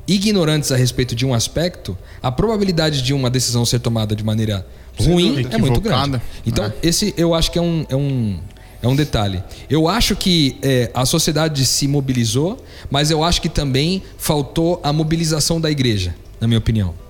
ignorantes 0.06 0.70
a 0.70 0.76
respeito 0.76 1.14
de 1.14 1.24
um 1.24 1.32
aspecto, 1.32 1.96
a 2.22 2.30
probabilidade 2.30 3.00
de 3.00 3.14
uma 3.14 3.30
decisão 3.30 3.64
ser 3.64 3.78
tomada 3.78 4.14
de 4.14 4.22
maneira 4.22 4.66
ruim 5.00 5.28
dúvida. 5.30 5.54
é 5.54 5.58
muito 5.58 5.80
grande. 5.80 6.20
Então, 6.44 6.66
É. 6.66 6.72
esse 6.82 7.14
eu 7.16 7.32
acho 7.32 7.50
que 7.50 7.58
é 7.58 7.62
um, 7.62 7.86
é 7.88 7.96
um, 7.96 8.36
é 8.82 8.86
um 8.86 8.94
detalhe. 8.94 9.42
Eu 9.70 9.88
acho 9.88 10.14
que 10.14 10.58
é, 10.60 10.90
a 10.92 11.06
sociedade 11.06 11.64
se 11.64 11.88
mobilizou, 11.88 12.62
mas 12.90 13.10
eu 13.10 13.24
acho 13.24 13.40
que 13.40 13.48
também 13.48 14.02
faltou 14.18 14.78
a 14.82 14.92
mobilização 14.92 15.58
da 15.58 15.70
igreja, 15.70 16.14
na 16.38 16.46
minha 16.46 16.58
opinião. 16.58 17.05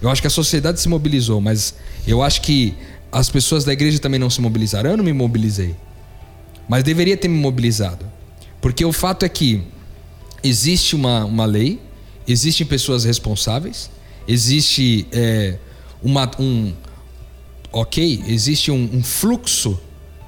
Eu 0.00 0.08
acho 0.08 0.20
que 0.20 0.26
a 0.26 0.30
sociedade 0.30 0.80
se 0.80 0.88
mobilizou, 0.88 1.40
mas 1.40 1.74
eu 2.06 2.22
acho 2.22 2.42
que 2.42 2.74
as 3.10 3.28
pessoas 3.28 3.64
da 3.64 3.72
igreja 3.72 3.98
também 3.98 4.20
não 4.20 4.30
se 4.30 4.40
mobilizaram. 4.40 4.90
Eu 4.90 4.96
não 4.96 5.04
me 5.04 5.12
mobilizei. 5.12 5.74
Mas 6.68 6.84
deveria 6.84 7.16
ter 7.16 7.28
me 7.28 7.38
mobilizado. 7.38 8.06
Porque 8.60 8.84
o 8.84 8.92
fato 8.92 9.24
é 9.24 9.28
que 9.28 9.62
existe 10.42 10.94
uma, 10.94 11.24
uma 11.24 11.44
lei, 11.46 11.80
existem 12.26 12.66
pessoas 12.66 13.04
responsáveis, 13.04 13.90
existe 14.26 15.06
é, 15.12 15.56
uma, 16.02 16.30
um. 16.38 16.72
Ok, 17.72 18.24
existe 18.26 18.70
um, 18.70 18.88
um 18.92 19.02
fluxo 19.02 19.78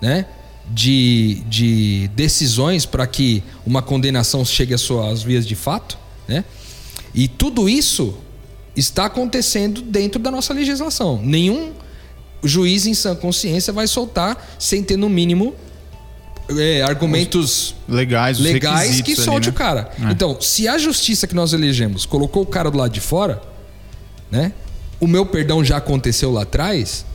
né, 0.00 0.26
de, 0.68 1.42
de 1.48 2.08
decisões 2.14 2.84
para 2.84 3.06
que 3.06 3.42
uma 3.64 3.80
condenação 3.80 4.44
chegue 4.44 4.74
às 4.74 4.80
suas 4.80 5.22
vias 5.22 5.46
de 5.46 5.54
fato. 5.54 5.98
Né? 6.28 6.44
E 7.14 7.26
tudo 7.28 7.68
isso 7.68 8.14
está 8.76 9.06
acontecendo 9.06 9.82
dentro 9.82 10.20
da 10.20 10.30
nossa 10.30 10.52
legislação. 10.52 11.20
Nenhum 11.22 11.72
juiz 12.42 12.86
em 12.86 12.94
sã 12.94 13.14
consciência 13.14 13.72
vai 13.72 13.86
soltar 13.86 14.54
sem 14.58 14.82
ter, 14.82 14.96
no 14.96 15.08
mínimo, 15.08 15.54
é, 16.58 16.82
argumentos 16.82 17.74
legais, 17.88 18.38
os 18.38 18.44
legais 18.44 18.90
que 18.90 18.96
requisitos 18.96 19.18
ali, 19.20 19.24
solte 19.24 19.48
né? 19.48 19.54
o 19.54 19.56
cara. 19.56 19.90
É. 20.00 20.10
Então, 20.10 20.40
se 20.40 20.66
a 20.66 20.78
justiça 20.78 21.26
que 21.26 21.34
nós 21.34 21.52
elegemos 21.52 22.04
colocou 22.06 22.42
o 22.42 22.46
cara 22.46 22.70
do 22.70 22.78
lado 22.78 22.92
de 22.92 23.00
fora, 23.00 23.40
né? 24.30 24.52
O 24.98 25.06
meu 25.06 25.24
perdão 25.24 25.64
já 25.64 25.78
aconteceu 25.78 26.30
lá 26.30 26.42
atrás. 26.42 27.06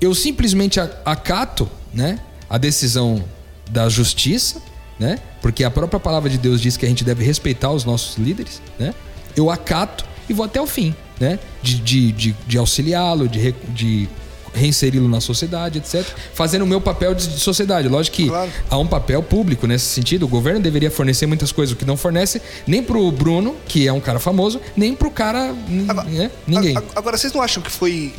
eu 0.00 0.14
simplesmente 0.14 0.78
acato, 1.04 1.68
né, 1.92 2.18
a 2.50 2.58
decisão 2.58 3.24
da 3.70 3.88
justiça, 3.88 4.60
né? 4.98 5.18
Porque 5.40 5.64
a 5.64 5.70
própria 5.70 5.98
palavra 5.98 6.28
de 6.28 6.36
Deus 6.36 6.60
diz 6.60 6.76
que 6.76 6.84
a 6.84 6.88
gente 6.88 7.04
deve 7.04 7.24
respeitar 7.24 7.70
os 7.70 7.84
nossos 7.84 8.16
líderes, 8.16 8.60
né? 8.78 8.94
Eu 9.34 9.50
acato 9.50 10.04
e 10.28 10.32
vou 10.32 10.44
até 10.46 10.60
o 10.60 10.66
fim, 10.66 10.94
né? 11.20 11.38
De, 11.62 11.76
de, 11.80 12.12
de, 12.12 12.36
de 12.46 12.58
auxiliá-lo, 12.58 13.28
de, 13.28 13.38
re- 13.38 13.54
de 13.68 14.08
reinseri-lo 14.54 15.08
na 15.08 15.20
sociedade, 15.20 15.78
etc. 15.78 16.04
Fazendo 16.32 16.62
o 16.62 16.66
meu 16.66 16.80
papel 16.80 17.14
de, 17.14 17.26
de 17.26 17.40
sociedade. 17.40 17.88
Lógico 17.88 18.16
que 18.16 18.28
Claro. 18.28 18.50
há 18.70 18.78
um 18.78 18.86
papel 18.86 19.22
público 19.22 19.66
nesse 19.66 19.86
sentido. 19.86 20.24
O 20.24 20.28
governo 20.28 20.60
deveria 20.60 20.90
fornecer 20.90 21.26
muitas 21.26 21.50
coisas, 21.50 21.72
o 21.72 21.76
que 21.76 21.84
não 21.84 21.96
fornece 21.96 22.40
nem 22.66 22.82
pro 22.82 23.10
Bruno, 23.10 23.56
que 23.66 23.86
é 23.88 23.92
um 23.92 24.00
cara 24.00 24.18
famoso, 24.20 24.60
nem 24.76 24.94
pro 24.94 25.10
cara, 25.10 25.52
Agora- 25.88 26.08
né? 26.08 26.30
ninguém. 26.46 26.76
Agora, 26.94 27.16
vocês 27.18 27.32
não 27.32 27.42
acham 27.42 27.62
que 27.62 27.70
foi, 27.70 28.14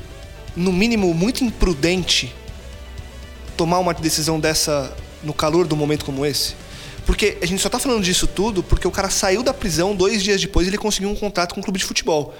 no 0.55 0.73
mínimo, 0.73 1.13
muito 1.13 1.43
imprudente 1.43 2.33
tomar 3.55 3.79
uma 3.79 3.93
decisão 3.93 4.39
dessa 4.39 4.93
no 5.23 5.33
calor 5.33 5.65
do 5.65 5.75
momento 5.75 6.03
como 6.05 6.25
esse? 6.25 6.53
Porque 7.05 7.37
a 7.41 7.45
gente 7.45 7.61
só 7.61 7.69
tá 7.69 7.77
falando 7.77 8.03
disso 8.03 8.27
tudo 8.27 8.63
porque 8.63 8.87
o 8.87 8.91
cara 8.91 9.09
saiu 9.09 9.43
da 9.43 9.53
prisão 9.53 9.95
dois 9.95 10.23
dias 10.23 10.41
depois 10.41 10.67
ele 10.67 10.77
conseguiu 10.77 11.09
um 11.09 11.15
contrato 11.15 11.53
com 11.53 11.59
um 11.59 11.63
clube 11.63 11.77
de 11.77 11.85
futebol. 11.85 12.33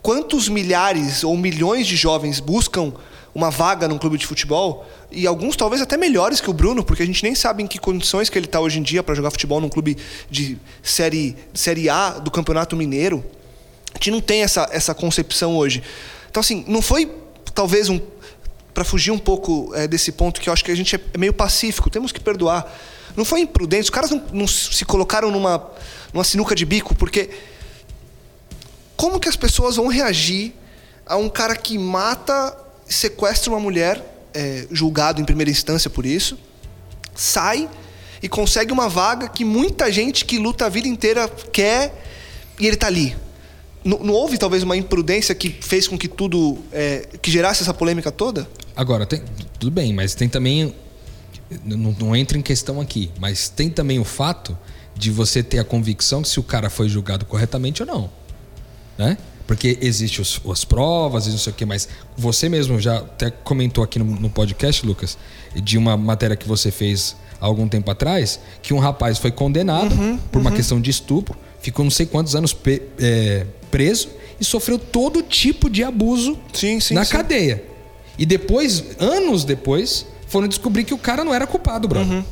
Quantos 0.00 0.48
milhares 0.48 1.24
ou 1.24 1.36
milhões 1.36 1.86
de 1.86 1.96
jovens 1.96 2.40
buscam 2.40 2.94
uma 3.34 3.50
vaga 3.50 3.86
num 3.86 3.98
clube 3.98 4.16
de 4.16 4.26
futebol? 4.26 4.86
E 5.10 5.26
alguns 5.26 5.56
talvez 5.56 5.82
até 5.82 5.96
melhores 5.96 6.40
que 6.40 6.48
o 6.48 6.52
Bruno, 6.52 6.84
porque 6.84 7.02
a 7.02 7.06
gente 7.06 7.22
nem 7.22 7.34
sabe 7.34 7.62
em 7.62 7.66
que 7.66 7.78
condições 7.78 8.30
que 8.30 8.38
ele 8.38 8.46
está 8.46 8.60
hoje 8.60 8.78
em 8.78 8.82
dia 8.82 9.02
para 9.02 9.14
jogar 9.14 9.30
futebol 9.30 9.60
num 9.60 9.68
clube 9.68 9.96
de 10.30 10.56
série, 10.82 11.36
série 11.52 11.88
A 11.90 12.10
do 12.10 12.30
Campeonato 12.30 12.76
Mineiro. 12.76 13.24
A 13.92 13.98
gente 13.98 14.10
não 14.10 14.20
tem 14.20 14.42
essa, 14.42 14.68
essa 14.70 14.94
concepção 14.94 15.56
hoje. 15.56 15.82
Então, 16.30 16.40
assim, 16.40 16.64
não 16.68 16.80
foi 16.80 17.10
talvez 17.54 17.88
um. 17.88 18.00
Para 18.72 18.84
fugir 18.84 19.10
um 19.10 19.18
pouco 19.18 19.72
eh, 19.74 19.88
desse 19.88 20.12
ponto 20.12 20.38
que 20.38 20.50
eu 20.50 20.52
acho 20.52 20.62
que 20.62 20.70
a 20.70 20.74
gente 20.74 20.94
é 20.94 21.18
meio 21.18 21.32
pacífico, 21.32 21.88
temos 21.88 22.12
que 22.12 22.20
perdoar. 22.20 22.70
Não 23.16 23.24
foi 23.24 23.40
imprudente, 23.40 23.84
os 23.84 23.90
caras 23.90 24.10
não, 24.10 24.22
não 24.32 24.46
se 24.46 24.84
colocaram 24.84 25.30
numa, 25.30 25.70
numa 26.12 26.24
sinuca 26.24 26.54
de 26.54 26.64
bico, 26.64 26.94
porque 26.94 27.30
como 28.96 29.18
que 29.18 29.28
as 29.28 29.36
pessoas 29.36 29.76
vão 29.76 29.88
reagir 29.88 30.52
a 31.06 31.16
um 31.16 31.28
cara 31.28 31.54
que 31.54 31.78
mata, 31.78 32.56
sequestra 32.86 33.50
uma 33.50 33.60
mulher, 33.60 34.28
é, 34.34 34.66
julgado 34.70 35.20
em 35.20 35.24
primeira 35.24 35.50
instância 35.50 35.88
por 35.88 36.04
isso, 36.04 36.38
sai 37.14 37.68
e 38.22 38.28
consegue 38.28 38.72
uma 38.72 38.88
vaga 38.88 39.28
que 39.28 39.44
muita 39.44 39.90
gente 39.90 40.24
que 40.24 40.38
luta 40.38 40.66
a 40.66 40.68
vida 40.68 40.88
inteira 40.88 41.28
quer 41.28 42.02
e 42.58 42.66
ele 42.66 42.76
tá 42.76 42.86
ali. 42.86 43.16
Não, 43.84 43.98
não 44.00 44.14
houve 44.14 44.36
talvez 44.36 44.62
uma 44.62 44.76
imprudência 44.76 45.34
que 45.34 45.50
fez 45.50 45.86
com 45.86 45.96
que 45.96 46.08
tudo 46.08 46.58
é, 46.72 47.06
que 47.22 47.30
gerasse 47.30 47.62
essa 47.62 47.72
polêmica 47.72 48.10
toda? 48.10 48.48
Agora, 48.74 49.06
tem, 49.06 49.22
tudo 49.58 49.70
bem, 49.70 49.92
mas 49.92 50.14
tem 50.14 50.28
também. 50.28 50.74
Não, 51.64 51.94
não 51.98 52.16
entra 52.16 52.36
em 52.36 52.42
questão 52.42 52.80
aqui, 52.80 53.10
mas 53.20 53.48
tem 53.48 53.70
também 53.70 53.98
o 53.98 54.04
fato 54.04 54.56
de 54.96 55.10
você 55.10 55.42
ter 55.42 55.58
a 55.58 55.64
convicção 55.64 56.22
que 56.22 56.28
se 56.28 56.40
o 56.40 56.42
cara 56.42 56.68
foi 56.70 56.88
julgado 56.88 57.24
corretamente 57.24 57.82
ou 57.82 57.86
não. 57.86 58.10
Né? 58.98 59.16
Porque 59.46 59.78
existe 59.80 60.20
os, 60.20 60.40
as 60.50 60.64
provas 60.64 61.26
e 61.26 61.30
não 61.30 61.38
sei 61.38 61.52
o 61.52 61.56
que, 61.56 61.64
mas 61.64 61.88
você 62.16 62.48
mesmo 62.48 62.80
já 62.80 62.96
até 62.98 63.30
comentou 63.30 63.84
aqui 63.84 63.98
no, 63.98 64.04
no 64.04 64.28
podcast, 64.30 64.84
Lucas, 64.84 65.16
de 65.54 65.78
uma 65.78 65.96
matéria 65.96 66.34
que 66.34 66.48
você 66.48 66.70
fez 66.72 67.14
há 67.40 67.46
algum 67.46 67.68
tempo 67.68 67.90
atrás, 67.90 68.40
que 68.62 68.74
um 68.74 68.78
rapaz 68.78 69.18
foi 69.18 69.30
condenado 69.30 69.94
por 70.32 70.40
uma 70.40 70.50
questão 70.50 70.80
de 70.80 70.90
estupro, 70.90 71.36
ficou 71.60 71.84
não 71.84 71.90
sei 71.92 72.06
quantos 72.06 72.34
anos 72.34 72.52
pe- 72.52 72.82
é, 72.98 73.46
preso 73.70 74.08
e 74.40 74.44
sofreu 74.44 74.78
todo 74.78 75.22
tipo 75.22 75.70
de 75.70 75.84
abuso 75.84 76.36
Sim, 76.52 76.80
sim, 76.80 76.94
na 76.94 77.04
sim. 77.04 77.12
cadeia. 77.12 77.62
E 78.18 78.24
depois, 78.26 78.82
anos 78.98 79.44
depois, 79.44 80.06
foram 80.36 80.48
descobrir 80.48 80.84
que 80.84 80.92
o 80.92 80.98
cara 80.98 81.24
não 81.24 81.32
era 81.34 81.46
culpado, 81.46 81.88
brother. 81.88 82.22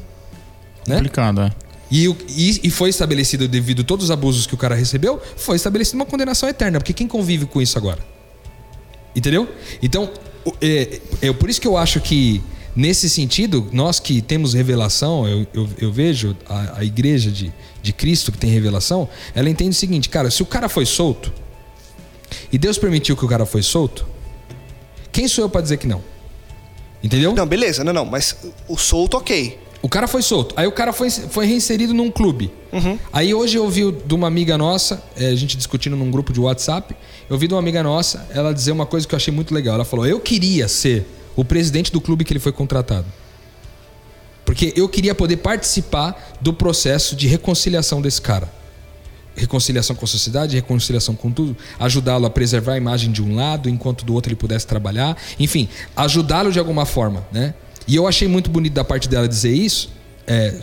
Né? 0.86 0.96
Complicado, 0.96 1.40
é. 1.40 1.50
E, 1.90 2.06
e- 2.28 2.60
e 2.64 2.70
foi 2.70 2.90
estabelecido, 2.90 3.48
devido 3.48 3.80
a 3.80 3.84
todos 3.84 4.04
os 4.06 4.10
abusos 4.10 4.46
que 4.46 4.52
o 4.54 4.58
cara 4.58 4.74
recebeu, 4.74 5.20
foi 5.36 5.56
estabelecida 5.56 5.96
uma 5.96 6.04
condenação 6.04 6.46
eterna. 6.48 6.78
Porque 6.78 6.92
quem 6.92 7.06
convive 7.08 7.46
com 7.46 7.62
isso 7.62 7.78
agora? 7.78 7.98
Entendeu? 9.16 9.48
Então, 9.82 10.10
é, 10.60 11.00
é 11.22 11.32
por 11.32 11.48
isso 11.48 11.60
que 11.60 11.66
eu 11.66 11.76
acho 11.78 11.98
que, 12.00 12.42
nesse 12.76 13.08
sentido, 13.08 13.68
nós 13.72 13.98
que 14.00 14.20
temos 14.20 14.52
revelação, 14.52 15.26
eu, 15.26 15.46
eu- 15.54 15.68
eu 15.78 15.90
vejo 15.92 16.36
a, 16.46 16.80
a 16.80 16.84
igreja 16.84 17.30
de, 17.30 17.50
de 17.82 17.92
Cristo 17.94 18.30
que 18.32 18.36
tem 18.38 18.50
revelação, 18.50 19.08
ela 19.34 19.48
entende 19.48 19.70
o 19.70 19.74
seguinte, 19.78 20.08
cara, 20.10 20.30
se 20.30 20.42
o 20.42 20.46
cara 20.46 20.68
foi 20.68 20.84
solto, 20.84 21.32
e 22.52 22.58
Deus 22.58 22.76
permitiu 22.76 23.16
que 23.16 23.24
o 23.24 23.28
cara 23.28 23.46
foi 23.46 23.62
solto, 23.62 24.04
quem 25.12 25.26
sou 25.28 25.44
eu 25.44 25.48
pra 25.48 25.60
dizer 25.62 25.76
que 25.78 25.86
não? 25.86 26.02
Entendeu? 27.04 27.34
Não, 27.34 27.46
beleza, 27.46 27.84
não, 27.84 27.92
não, 27.92 28.06
mas 28.06 28.34
o 28.66 28.78
solto, 28.78 29.18
ok. 29.18 29.58
O 29.82 29.88
cara 29.90 30.08
foi 30.08 30.22
solto. 30.22 30.54
Aí 30.56 30.66
o 30.66 30.72
cara 30.72 30.90
foi, 30.90 31.10
foi 31.10 31.44
reinserido 31.44 31.92
num 31.92 32.10
clube. 32.10 32.50
Aí 33.12 33.34
hoje 33.34 33.58
eu 33.58 33.64
ouvi 33.64 33.92
de 33.92 34.14
uma 34.14 34.26
amiga 34.26 34.56
nossa, 34.56 35.04
eh, 35.14 35.26
a 35.28 35.34
gente 35.34 35.54
discutindo 35.54 35.94
num 35.94 36.10
grupo 36.10 36.32
de 36.32 36.40
WhatsApp, 36.40 36.96
eu 37.28 37.34
ouvi 37.34 37.46
de 37.46 37.52
uma 37.52 37.60
amiga 37.60 37.82
nossa 37.82 38.26
ela 38.30 38.54
dizer 38.54 38.72
uma 38.72 38.86
coisa 38.86 39.06
que 39.06 39.14
eu 39.14 39.18
achei 39.18 39.32
muito 39.32 39.52
legal. 39.52 39.74
Ela 39.74 39.84
falou: 39.84 40.06
Eu 40.06 40.18
queria 40.18 40.66
ser 40.66 41.06
o 41.36 41.44
presidente 41.44 41.92
do 41.92 42.00
clube 42.00 42.24
que 42.24 42.32
ele 42.32 42.40
foi 42.40 42.52
contratado. 42.52 43.04
Porque 44.46 44.72
eu 44.74 44.88
queria 44.88 45.14
poder 45.14 45.36
participar 45.36 46.34
do 46.40 46.54
processo 46.54 47.14
de 47.14 47.26
reconciliação 47.26 48.00
desse 48.00 48.22
cara. 48.22 48.50
Reconciliação 49.36 49.96
com 49.96 50.04
a 50.04 50.08
sociedade, 50.08 50.54
reconciliação 50.56 51.14
com 51.14 51.30
tudo, 51.30 51.56
ajudá-lo 51.78 52.26
a 52.26 52.30
preservar 52.30 52.74
a 52.74 52.76
imagem 52.76 53.10
de 53.10 53.22
um 53.22 53.34
lado, 53.34 53.68
enquanto 53.68 54.04
do 54.04 54.14
outro 54.14 54.30
ele 54.30 54.36
pudesse 54.36 54.66
trabalhar, 54.66 55.16
enfim, 55.38 55.68
ajudá-lo 55.96 56.52
de 56.52 56.58
alguma 56.58 56.86
forma, 56.86 57.24
né? 57.32 57.54
E 57.86 57.96
eu 57.96 58.06
achei 58.06 58.26
muito 58.28 58.48
bonito 58.50 58.72
da 58.72 58.84
parte 58.84 59.08
dela 59.08 59.28
dizer 59.28 59.52
isso, 59.52 59.90
é, 60.26 60.54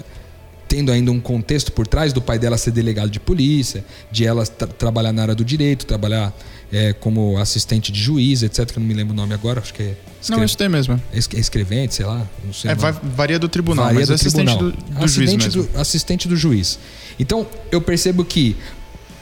tendo 0.72 0.90
ainda 0.90 1.12
um 1.12 1.20
contexto 1.20 1.70
por 1.74 1.86
trás 1.86 2.14
do 2.14 2.22
pai 2.22 2.40
dela 2.40 2.58
ser 2.58 2.72
delegado 2.72 3.10
de 3.10 3.20
polícia, 3.20 3.84
de 4.10 4.26
ela 4.26 4.46
tra- 4.48 4.68
trabalhar 4.68 5.12
na 5.12 5.22
área 5.24 5.36
do 5.36 5.44
direito, 5.44 5.86
trabalhar 5.86 6.34
é, 6.72 6.94
como 6.94 7.38
assistente 7.38 7.92
de 7.92 8.00
juiz, 8.00 8.42
etc, 8.42 8.66
que 8.72 8.78
eu 8.78 8.80
não 8.80 8.88
me 8.88 8.94
lembro 8.94 9.12
o 9.12 9.16
nome 9.18 9.34
agora, 9.34 9.60
acho 9.60 9.74
que 9.74 9.84
é 9.84 9.86
Não, 9.86 9.94
escre- 10.38 10.46
isso 10.46 10.58
tem 10.58 10.70
mesmo. 10.70 11.02
es- 11.14 11.28
escrevente, 11.34 11.94
sei 11.96 12.06
lá, 12.06 12.26
não 12.46 12.54
sei 12.54 12.72
É, 12.72 12.76
varia 12.76 13.38
do 13.38 13.50
tribunal, 13.50 13.84
Varia 13.84 14.00
mas 14.00 14.08
do 14.08 14.14
é 14.14 14.16
assistente 14.16 14.46
tribunal. 14.56 14.72
do, 14.72 14.78
do 15.02 15.08
juiz 15.10 15.30
assistente 15.30 15.44
mesmo. 15.58 15.64
do- 15.74 15.80
assistente 15.82 16.28
do 16.30 16.38
juiz. 16.38 16.80
Então, 17.20 17.46
eu 17.70 17.82
percebo 17.82 18.24
que 18.24 18.56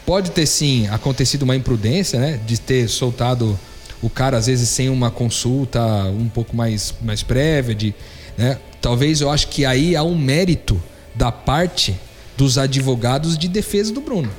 pode 0.05 0.29
ter 0.29 0.45
sim 0.45 0.87
acontecido 0.89 1.41
uma 1.41 1.55
imprudência, 1.55 2.19
né? 2.19 2.39
De 2.45 2.59
ter 2.59 2.87
soltado 2.87 3.59
o 4.03 4.09
cara, 4.11 4.37
às 4.37 4.45
vezes, 4.45 4.69
sem 4.69 4.87
uma 4.87 5.09
consulta 5.09 5.81
um 6.05 6.29
pouco 6.29 6.55
mais, 6.55 6.93
mais 7.01 7.23
prévia. 7.23 7.73
De, 7.73 7.95
né? 8.37 8.59
Talvez 8.79 9.19
eu 9.21 9.31
acho 9.31 9.47
que 9.47 9.65
aí 9.65 9.95
há 9.95 10.03
um 10.03 10.15
mérito 10.15 10.79
da 11.19 11.33
parte 11.33 11.93
dos 12.37 12.57
advogados 12.57 13.37
de 13.37 13.49
defesa 13.49 13.91
do 13.93 13.99
Bruno. 13.99 14.31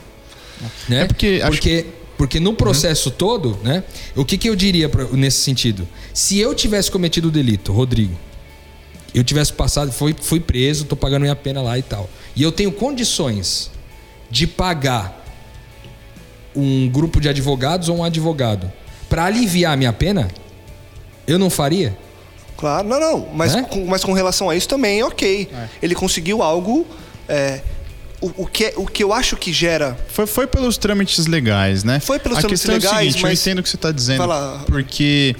Né? 0.88 1.03
É 1.03 1.05
porque 1.05 1.40
acho- 1.43 1.51
porque, 1.53 1.87
porque 2.16 2.40
no 2.40 2.55
processo 2.55 3.11
todo, 3.11 3.59
né? 3.62 3.85
O 4.16 4.25
que, 4.25 4.38
que 4.38 4.49
eu 4.49 4.57
diria 4.57 4.88
pra- 4.88 5.05
nesse 5.12 5.43
sentido? 5.43 5.87
Se 6.14 6.38
eu 6.38 6.55
tivesse 6.55 6.90
cometido 6.90 7.29
o 7.29 7.31
delito, 7.31 7.71
Rodrigo, 7.71 8.16
eu 9.14 9.23
tivesse 9.23 9.53
passado, 9.53 9.93
fui, 9.93 10.16
fui 10.19 10.40
preso, 10.40 10.87
tô 10.87 10.97
pagando 10.97 11.23
minha 11.23 11.37
pena 11.37 11.61
lá 11.61 11.79
e 11.79 11.83
tal. 11.83 12.09
E 12.35 12.43
eu 12.43 12.51
tenho 12.51 12.73
condições 12.73 13.71
de 14.31 14.47
pagar 14.47 15.23
um 16.57 16.88
grupo 16.88 17.21
de 17.21 17.29
advogados 17.29 17.90
ou 17.90 17.99
um 17.99 18.05
advogado 18.05 18.73
para 19.09 19.25
aliviar 19.27 19.75
a 19.75 19.77
minha 19.77 19.93
pena, 19.93 20.29
eu 21.27 21.38
não 21.38 21.51
faria? 21.51 21.97
Claro, 22.61 22.87
não, 22.87 23.01
não. 23.01 23.29
Mas, 23.35 23.55
Né? 23.55 23.62
com, 23.68 23.85
mas 23.87 24.05
com 24.05 24.12
relação 24.12 24.49
a 24.51 24.55
isso 24.55 24.68
também, 24.68 25.03
ok. 25.03 25.49
Ele 25.83 25.94
conseguiu 25.94 26.42
algo. 26.42 26.87
é, 27.29 27.61
o, 28.20 28.42
o, 28.42 28.46
que, 28.46 28.64
é- 28.66 28.75
o 28.77 28.85
que 28.87 29.03
eu 29.03 29.14
acho 29.14 29.35
que 29.35 29.51
gera. 29.51 29.96
Foi, 30.09 30.27
foi 30.27 30.46
pelos 30.46 30.77
trâmites 30.77 31.27
legais, 31.27 31.83
né? 31.85 31.99
Foi 32.01 32.18
pelos 32.18 32.37
a 32.37 32.40
trâmites 32.42 32.61
questão 32.66 32.75
legais, 32.75 32.92
é 32.92 32.96
o 32.96 33.01
seguinte, 33.12 33.23
mas- 33.23 33.38
eu 33.38 33.51
entendo 33.53 33.59
o 33.61 33.62
que 33.62 33.68
você 33.70 33.77
está 33.77 33.90
dizendo. 33.90 34.27
Lá. 34.27 34.62
Porque 34.66 35.35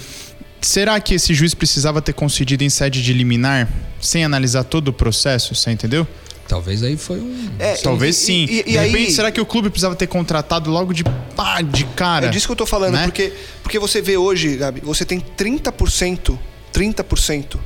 será 0.63 0.99
que 0.99 1.15
esse 1.15 1.35
juiz 1.35 1.53
precisava 1.53 2.01
ter 2.01 2.15
concedido 2.15 2.65
em 2.65 2.71
sede 2.71 3.03
de 3.03 3.13
liminar 3.13 3.69
sem 4.01 4.25
analisar 4.25 4.65
todo 4.65 4.89
o 4.89 4.93
processo, 4.95 5.55
você 5.55 5.71
entendeu? 5.73 6.07
Talvez 6.49 6.83
aí 6.83 6.97
foi 6.97 7.21
um. 7.21 7.51
É, 7.59 7.75
Talvez 7.75 8.17
e- 8.17 8.25
sim. 8.25 8.47
E, 8.49 8.61
e, 8.61 8.63
de 8.65 8.71
e 8.73 8.79
aí, 8.79 8.91
repente, 8.91 9.13
será 9.13 9.31
que 9.31 9.41
o 9.41 9.47
clube 9.47 9.69
precisava 9.69 9.95
ter 9.95 10.07
contratado 10.07 10.71
logo 10.71 10.93
de 10.95 11.05
pá, 11.37 11.61
de 11.61 11.85
cara? 11.85 12.27
É 12.27 12.29
disso 12.31 12.47
que 12.47 12.53
eu 12.53 12.57
tô 12.57 12.67
falando, 12.67 12.95
né? 12.95 13.05
porque, 13.05 13.33
porque 13.63 13.79
você 13.79 14.01
vê 14.01 14.17
hoje, 14.17 14.57
Gabi, 14.57 14.81
você 14.83 15.05
tem 15.05 15.21
30%, 15.21 16.37
30% 16.73 17.59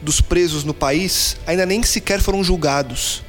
dos 0.00 0.20
presos 0.20 0.64
no 0.64 0.74
país 0.74 1.36
ainda 1.46 1.64
nem 1.64 1.82
sequer 1.82 2.20
foram 2.20 2.44
julgados. 2.44 3.22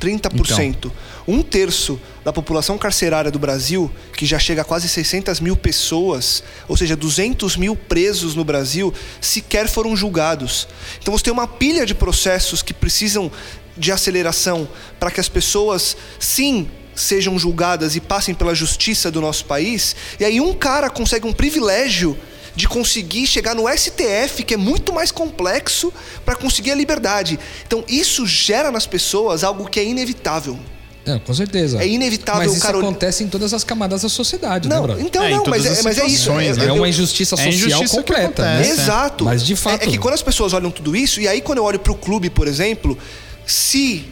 30%. 0.00 0.68
Então. 0.68 0.92
Um 1.28 1.42
terço 1.42 2.00
da 2.24 2.32
população 2.32 2.76
carcerária 2.76 3.30
do 3.30 3.38
Brasil, 3.38 3.88
que 4.16 4.26
já 4.26 4.38
chega 4.38 4.62
a 4.62 4.64
quase 4.64 4.88
600 4.88 5.38
mil 5.38 5.56
pessoas, 5.56 6.42
ou 6.66 6.76
seja, 6.76 6.96
200 6.96 7.56
mil 7.56 7.76
presos 7.76 8.34
no 8.34 8.44
Brasil, 8.44 8.92
sequer 9.20 9.68
foram 9.68 9.94
julgados. 9.94 10.66
Então 11.00 11.16
você 11.16 11.24
tem 11.24 11.32
uma 11.32 11.46
pilha 11.46 11.86
de 11.86 11.94
processos 11.94 12.62
que 12.62 12.74
precisam 12.74 13.30
de 13.76 13.92
aceleração 13.92 14.68
para 14.98 15.10
que 15.10 15.20
as 15.20 15.28
pessoas, 15.28 15.96
sim, 16.18 16.68
sejam 16.94 17.38
julgadas 17.38 17.94
e 17.94 18.00
passem 18.00 18.34
pela 18.34 18.54
justiça 18.54 19.10
do 19.10 19.20
nosso 19.20 19.44
país. 19.44 19.94
E 20.18 20.24
aí 20.24 20.40
um 20.40 20.52
cara 20.52 20.90
consegue 20.90 21.26
um 21.26 21.32
privilégio 21.32 22.18
de 22.54 22.68
conseguir 22.68 23.26
chegar 23.26 23.54
no 23.54 23.64
STF, 23.68 24.42
que 24.44 24.54
é 24.54 24.56
muito 24.56 24.92
mais 24.92 25.10
complexo, 25.10 25.92
para 26.24 26.34
conseguir 26.36 26.70
a 26.70 26.74
liberdade. 26.74 27.38
Então 27.66 27.84
isso 27.88 28.26
gera 28.26 28.70
nas 28.70 28.86
pessoas 28.86 29.42
algo 29.42 29.68
que 29.68 29.80
é 29.80 29.84
inevitável. 29.84 30.58
É, 31.04 31.18
com 31.18 31.34
certeza. 31.34 31.82
É 31.82 31.88
inevitável 31.88 32.42
Mas 32.42 32.52
o 32.52 32.54
isso 32.54 32.62
cara- 32.64 32.78
acontece 32.78 33.24
em 33.24 33.28
todas 33.28 33.52
as 33.52 33.64
camadas 33.64 34.02
da 34.02 34.08
sociedade, 34.08 34.68
né, 34.68 34.76
Não, 34.76 34.82
brother? 34.84 35.04
então 35.04 35.24
É, 35.24 35.30
não, 35.30 35.42
mas 35.48 35.66
é, 35.66 35.70
as 35.70 35.82
mas 35.82 35.98
é 35.98 36.06
isso. 36.06 36.30
Eu- 36.30 36.36
né? 36.36 36.46
É 36.46 36.68
eu- 36.68 36.74
uma 36.76 36.88
injustiça 36.88 37.34
É 37.34 37.38
social 37.50 37.52
injustiça 37.52 37.96
completa, 37.96 38.42
né? 38.44 38.54
acontece. 38.60 38.80
Exato. 38.82 39.24
Mas 39.24 39.44
de 39.44 39.54
É- 39.54 39.56
fato. 39.56 39.82
É, 39.82 39.86
que 39.88 39.98
quando 39.98 40.14
as 40.14 40.22
pessoas 40.22 40.52
olham 40.52 40.70
tudo 40.70 40.94
isso, 40.94 41.20
e 41.20 41.26
aí 41.26 41.40
quando 41.40 41.58
eu 41.58 41.64
olho 41.64 41.80
pro 41.80 41.94
clube, 41.96 42.30
por 42.30 42.46
exemplo, 42.46 42.96
se, 43.44 44.04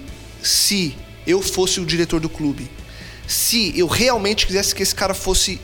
se 0.43 0.97
eu 1.26 1.41
fosse 1.41 1.78
o 1.78 1.86
diretor 1.86 2.18
do 2.18 2.28
clube, 2.28 2.68
se 3.26 3.72
eu 3.78 3.86
realmente 3.86 4.45
quisesse 4.47 4.74
que 4.74 4.82
esse 4.82 4.95
cara 4.95 5.14
fosse 5.14 5.61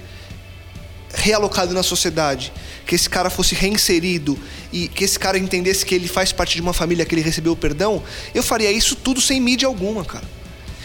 realocado 1.16 1.74
na 1.74 1.82
sociedade, 1.82 2.52
que 2.86 2.94
esse 2.94 3.08
cara 3.08 3.28
fosse 3.30 3.54
reinserido 3.54 4.38
e 4.72 4.86
que 4.86 5.02
esse 5.02 5.18
cara 5.18 5.38
entendesse 5.38 5.84
que 5.84 5.94
ele 5.94 6.06
faz 6.06 6.30
parte 6.32 6.54
de 6.54 6.60
uma 6.60 6.72
família 6.72 7.04
que 7.04 7.14
ele 7.14 7.22
recebeu 7.22 7.52
o 7.52 7.56
perdão, 7.56 8.02
eu 8.34 8.42
faria 8.42 8.70
isso 8.70 8.94
tudo 8.94 9.20
sem 9.20 9.40
mídia 9.40 9.66
alguma, 9.66 10.04
cara. 10.04 10.24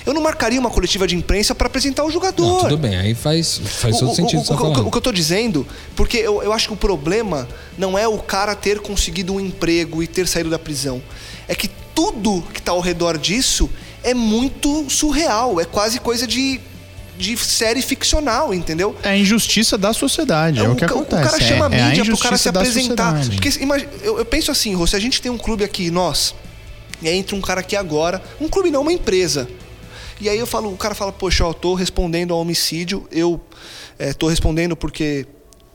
Eu 0.04 0.16
não 0.16 0.22
marcaria 0.22 0.60
uma 0.60 0.72
coletiva 0.72 1.06
de 1.06 1.16
imprensa 1.16 1.54
para 1.54 1.68
apresentar 1.68 2.04
o 2.04 2.10
jogador. 2.10 2.44
Não, 2.48 2.60
tudo 2.62 2.78
bem, 2.78 2.96
aí 2.98 3.14
faz, 3.14 3.60
faz 3.64 4.00
todo 4.00 4.10
O- 4.10 4.12
o- 4.12 4.16
sentido 4.16 4.40
o, 4.40 4.42
o 4.42 4.46
tá 4.48 4.54
o- 4.56 4.58
o- 4.84 4.88
o 4.88 4.92
que 4.92 4.98
eu 4.98 5.02
tô 5.02 5.12
dizendo, 5.12 5.68
porque 5.96 6.18
eu, 6.18 6.42
eu 6.42 6.52
acho 6.52 6.68
que 6.70 6.74
o 6.74 6.78
problema 6.78 7.48
não 7.78 7.96
é 7.96 8.08
o 8.08 8.18
cara 8.18 8.56
ter 8.56 8.80
conseguido 8.80 9.34
um 9.34 9.40
emprego 9.40 10.02
e 10.02 10.08
ter 10.08 10.28
saído 10.28 10.50
da 10.50 10.58
prisão. 10.58 11.04
É 11.48 11.54
que 11.54 11.70
tudo 11.94 12.42
que 12.52 12.60
tá 12.60 12.72
ao 12.72 12.80
redor 12.80 13.16
disso 13.18 13.70
é 14.04 14.16
muito 14.16 14.90
surreal. 14.90 15.60
É 15.62 15.66
quase 15.66 16.00
coisa 16.00 16.26
de, 16.26 16.60
de 17.22 17.38
série 17.38 17.82
ficcional, 17.82 18.53
entendeu? 18.53 18.95
É 19.03 19.09
a 19.09 19.17
injustiça 19.17 19.78
da 19.78 19.93
sociedade, 19.93 20.59
é, 20.59 20.67
o 20.67 20.76
que 20.76 20.84
acontece. 20.84 21.24
O 21.24 21.30
cara 21.30 21.39
chama 21.39 21.67
a 21.67 21.76
é, 21.76 21.80
é 21.80 21.84
a 21.84 21.88
mídia 21.89 22.05
pro 22.05 22.17
cara 22.17 22.38
se 22.38 22.49
apresentar. 22.49 23.24
sociedade. 23.24 23.69
Porque 23.69 24.03
eu, 24.03 24.17
eu 24.17 24.26
penso 24.26 24.51
assim, 24.51 24.74
Rô, 24.74 24.88
se 24.88 24.95
a 24.95 24.99
gente 24.99 25.22
tem 25.22 25.32
um 25.32 25.38
clube 25.38 25.63
aqui, 25.63 25.91
nós, 25.91 26.34
e 27.01 27.07
aí 27.07 27.15
entra 27.15 27.36
um 27.36 27.41
cara 27.41 27.61
aqui 27.61 27.76
agora, 27.76 28.22
um 28.39 28.49
clube 28.49 28.72
não, 28.72 28.82
uma 28.82 28.91
empresa. 28.91 29.47
E 30.19 30.28
aí 30.28 30.38
eu 30.38 30.45
falo, 30.45 30.72
o 30.72 30.78
cara 30.78 30.93
fala, 30.93 31.11
poxa, 31.11 31.45
ó, 31.45 31.53
tô 31.53 31.74
respondendo 31.74 32.34
ao 32.34 32.39
homicídio, 32.39 33.07
eu 33.11 33.39
é, 33.97 34.13
tô 34.13 34.28
respondendo 34.28 34.76
porque 34.76 35.26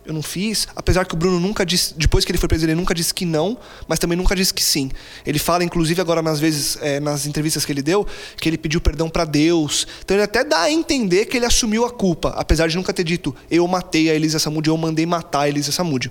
eu 0.07 0.15
não 0.15 0.23
fiz, 0.23 0.69
apesar 0.77 1.05
que 1.05 1.15
o 1.15 1.17
Bruno 1.17 1.41
nunca 1.41 1.67
disse, 1.67 1.95
depois 1.97 2.25
que 2.25 2.31
ele 2.31 2.39
foi 2.39 2.49
preso, 2.49 2.65
ele 2.65 2.75
nunca 2.75 2.95
disse 2.95 3.13
que 3.13 3.25
não, 3.25 3.59
mas 3.89 3.99
também 3.99 4.17
nunca 4.17 4.37
disse 4.37 4.55
que 4.55 4.63
sim. 4.63 4.91
Ele 5.25 5.39
fala, 5.39 5.65
inclusive, 5.65 6.01
agora 6.01 6.23
nas 6.23 6.39
vezes, 6.39 6.79
é, 6.81 7.01
nas 7.01 7.27
entrevistas 7.27 7.65
que 7.65 7.73
ele 7.73 7.83
deu, 7.83 8.07
que 8.41 8.49
ele 8.49 8.57
pediu 8.57 8.81
perdão 8.81 9.09
pra 9.09 9.25
Deus. 9.25 9.87
Então 10.05 10.17
ele 10.17 10.25
até 10.25 10.45
dá 10.45 10.63
a 10.63 10.71
entender 10.71 11.27
que 11.27 11.37
ele 11.37 11.47
assumiu 11.47 11.85
a 11.85 11.91
culpa, 11.91 12.31
apesar 12.37 12.69
de 12.69 12.77
nunca 12.77 12.93
ter 12.93 13.05
dito, 13.05 13.35
eu 13.51 13.67
matei 13.67 14.11
a 14.11 14.15
Elisa 14.15 14.39
Samúdio, 14.39 14.73
eu 14.73 14.77
mandei 14.77 15.05
matar 15.07 15.41
a 15.41 15.49
Elisa 15.49 15.73
Samúdio. 15.73 16.11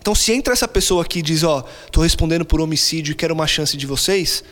Então, 0.00 0.14
se 0.14 0.32
entra 0.32 0.54
essa 0.54 0.66
pessoa 0.66 1.02
aqui 1.02 1.18
e 1.18 1.22
diz, 1.22 1.42
ó, 1.42 1.62
tô 1.92 2.00
respondendo 2.00 2.44
por 2.44 2.60
homicídio 2.60 3.12
e 3.12 3.14
quero 3.14 3.34
uma 3.34 3.46
chance 3.46 3.76
de 3.76 3.86
vocês, 3.86 4.42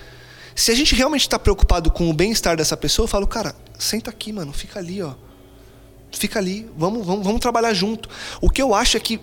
se 0.55 0.71
a 0.71 0.75
gente 0.75 0.95
realmente 0.95 1.23
está 1.23 1.39
preocupado 1.39 1.91
com 1.91 2.11
o 2.11 2.13
bem-estar 2.13 2.57
dessa 2.57 2.77
pessoa, 2.77 3.05
eu 3.05 3.09
falo, 3.09 3.27
cara, 3.27 3.55
senta 3.79 4.11
aqui, 4.11 4.33
mano, 4.33 4.53
fica 4.53 4.79
ali, 4.79 5.01
ó. 5.01 5.15
Fica 6.11 6.39
ali, 6.39 6.69
vamos, 6.77 7.07
vamos, 7.07 7.25
vamos 7.25 7.41
trabalhar 7.41 7.75
junto. 7.75 8.09
O 8.41 8.51
que 8.51 8.63
eu 8.63 8.75
acho 8.75 8.97
é 8.97 9.01
que 9.01 9.21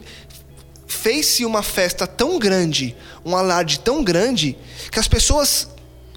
fez-se 0.88 1.46
uma 1.46 1.64
festa 1.64 2.06
tão 2.08 2.40
grande, 2.40 2.96
um 3.24 3.36
alarde 3.36 3.80
tão 3.80 4.04
grande, 4.04 4.58
que 4.92 5.00
as 5.00 5.08
pessoas, 5.08 5.68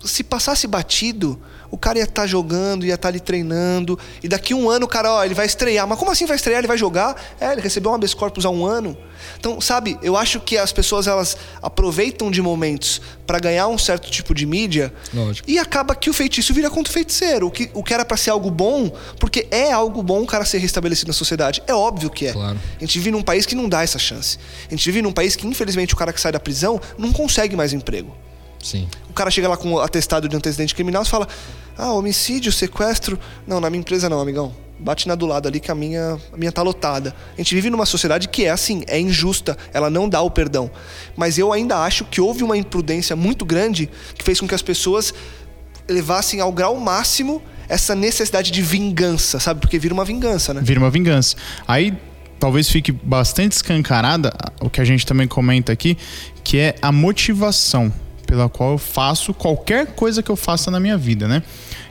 se 0.05 0.23
passasse 0.23 0.67
batido, 0.67 1.41
o 1.71 1.79
cara 1.79 1.99
ia 1.99 2.05
estar 2.05 2.27
jogando, 2.27 2.87
ia 2.87 2.95
estar 2.95 3.09
ali 3.09 3.21
treinando, 3.21 3.99
e 4.23 4.29
daqui 4.29 4.55
um 4.55 4.71
ano 4.71 4.87
o 4.87 4.89
cara, 4.89 5.13
ó, 5.13 5.25
ele 5.25 5.35
vai 5.35 5.47
estrear. 5.47 5.87
Mas 5.87 5.99
como 5.99 6.11
assim 6.11 6.27
vai 6.27 6.37
estrear? 6.37 6.59
Ele 6.59 6.69
vai 6.69 6.79
jogar? 6.79 7.21
É, 7.41 7.53
ele 7.53 7.61
recebeu 7.61 7.91
um 7.91 7.95
habeas 7.95 8.15
corpus 8.15 8.45
há 8.45 8.51
um 8.51 8.65
ano. 8.65 8.97
Então, 9.39 9.61
sabe, 9.61 9.99
eu 10.03 10.17
acho 10.17 10.41
que 10.41 10.57
as 10.57 10.73
pessoas 10.73 11.07
elas 11.07 11.37
aproveitam 11.63 12.31
de 12.31 12.41
momentos 12.41 13.01
para 13.27 13.39
ganhar 13.39 13.69
um 13.69 13.77
certo 13.77 14.11
tipo 14.11 14.35
de 14.35 14.47
mídia 14.47 14.93
Lógico. 15.13 15.49
e 15.51 15.59
acaba 15.59 15.95
que 15.95 16.09
o 16.09 16.13
feitiço 16.13 16.55
vira 16.55 16.71
contra 16.71 16.91
o 16.91 16.93
feiticeiro. 16.93 17.47
O 17.49 17.51
que, 17.51 17.71
o 17.75 17.83
que 17.83 17.93
era 17.93 18.05
para 18.05 18.17
ser 18.17 18.31
algo 18.31 18.51
bom, 18.51 18.91
porque 19.19 19.47
é 19.51 19.73
algo 19.73 20.03
bom 20.03 20.23
o 20.23 20.27
cara 20.27 20.45
ser 20.45 20.59
restabelecido 20.59 21.09
na 21.09 21.15
sociedade. 21.15 21.63
É 21.67 21.75
óbvio 21.75 22.11
que 22.11 22.27
é. 22.27 22.33
Claro. 22.33 22.59
A 22.77 22.81
gente 22.81 22.99
vive 22.99 23.11
num 23.11 23.23
país 23.23 23.45
que 23.45 23.55
não 23.55 23.69
dá 23.69 23.83
essa 23.83 23.99
chance. 23.99 24.39
A 24.67 24.71
gente 24.71 24.85
vive 24.87 25.03
num 25.03 25.13
país 25.13 25.37
que, 25.37 25.47
infelizmente, 25.47 25.95
o 25.95 25.97
cara 25.97 26.13
que 26.13 26.21
sai 26.21 26.33
da 26.33 26.41
prisão 26.41 26.81
não 26.97 27.13
consegue 27.13 27.57
mais 27.57 27.73
emprego. 27.73 28.15
Sim. 28.63 28.89
O 29.09 29.13
cara 29.13 29.31
chega 29.31 29.49
lá 29.49 29.57
com 29.57 29.73
o 29.73 29.81
atestado 29.81 30.29
de 30.29 30.37
antecedente 30.37 30.75
criminal 30.75 31.03
e 31.03 31.07
fala: 31.07 31.29
Ah, 31.77 31.93
homicídio, 31.93 32.53
sequestro. 32.53 33.19
Não, 33.47 33.61
na 33.61 33.71
minha 33.71 33.81
empresa 33.81 34.09
não, 34.09 34.21
amigão. 34.21 34.55
Bate 34.81 35.09
na 35.09 35.17
do 35.17 35.27
lado 35.27 35.49
ali 35.49 35.59
que 35.59 35.73
a 35.73 35.75
minha, 35.75 36.19
a 36.33 36.37
minha 36.37 36.53
tá 36.53 36.63
lotada. 36.63 37.15
A 37.35 37.41
gente 37.41 37.53
vive 37.55 37.69
numa 37.69 37.85
sociedade 37.85 38.29
que 38.29 38.45
é 38.45 38.51
assim, 38.51 38.85
é 38.87 39.01
injusta, 39.01 39.59
ela 39.73 39.91
não 39.91 40.09
dá 40.09 40.23
o 40.23 40.31
perdão. 40.31 40.71
Mas 41.17 41.37
eu 41.37 41.53
ainda 41.53 41.79
acho 41.79 42.05
que 42.05 42.21
houve 42.21 42.45
uma 42.45 42.57
imprudência 42.57 43.17
muito 43.17 43.45
grande 43.45 43.91
que 44.15 44.23
fez 44.23 44.39
com 44.39 44.47
que 44.47 44.55
as 44.55 44.63
pessoas 44.63 45.13
levassem 45.89 46.41
ao 46.41 46.53
grau 46.53 46.77
máximo 46.77 47.43
essa 47.69 47.95
necessidade 47.95 48.53
de 48.53 48.63
vingança, 48.63 49.41
sabe? 49.41 49.61
Porque 49.61 49.79
vira 49.81 49.93
uma 49.93 50.05
vingança, 50.05 50.55
né? 50.55 50.61
Vira 50.63 50.79
uma 50.79 50.91
vingança. 50.91 51.37
Aí 51.67 51.93
talvez 52.39 52.69
fique 52.69 52.93
bastante 52.93 53.53
escancarada 53.53 54.33
o 54.61 54.71
que 54.71 54.81
a 54.81 54.85
gente 54.85 55.05
também 55.05 55.27
comenta 55.27 55.73
aqui, 55.73 55.99
que 56.45 56.57
é 56.59 56.77
a 56.81 56.93
motivação 56.93 57.93
pela 58.29 58.47
qual 58.47 58.73
eu 58.73 58.79
faço 58.79 59.33
qualquer 59.33 59.87
coisa 59.87 60.23
que 60.23 60.31
eu 60.31 60.37
faça 60.37 60.71
na 60.71 60.79
minha 60.79 60.99
vida, 60.99 61.27
né? 61.27 61.43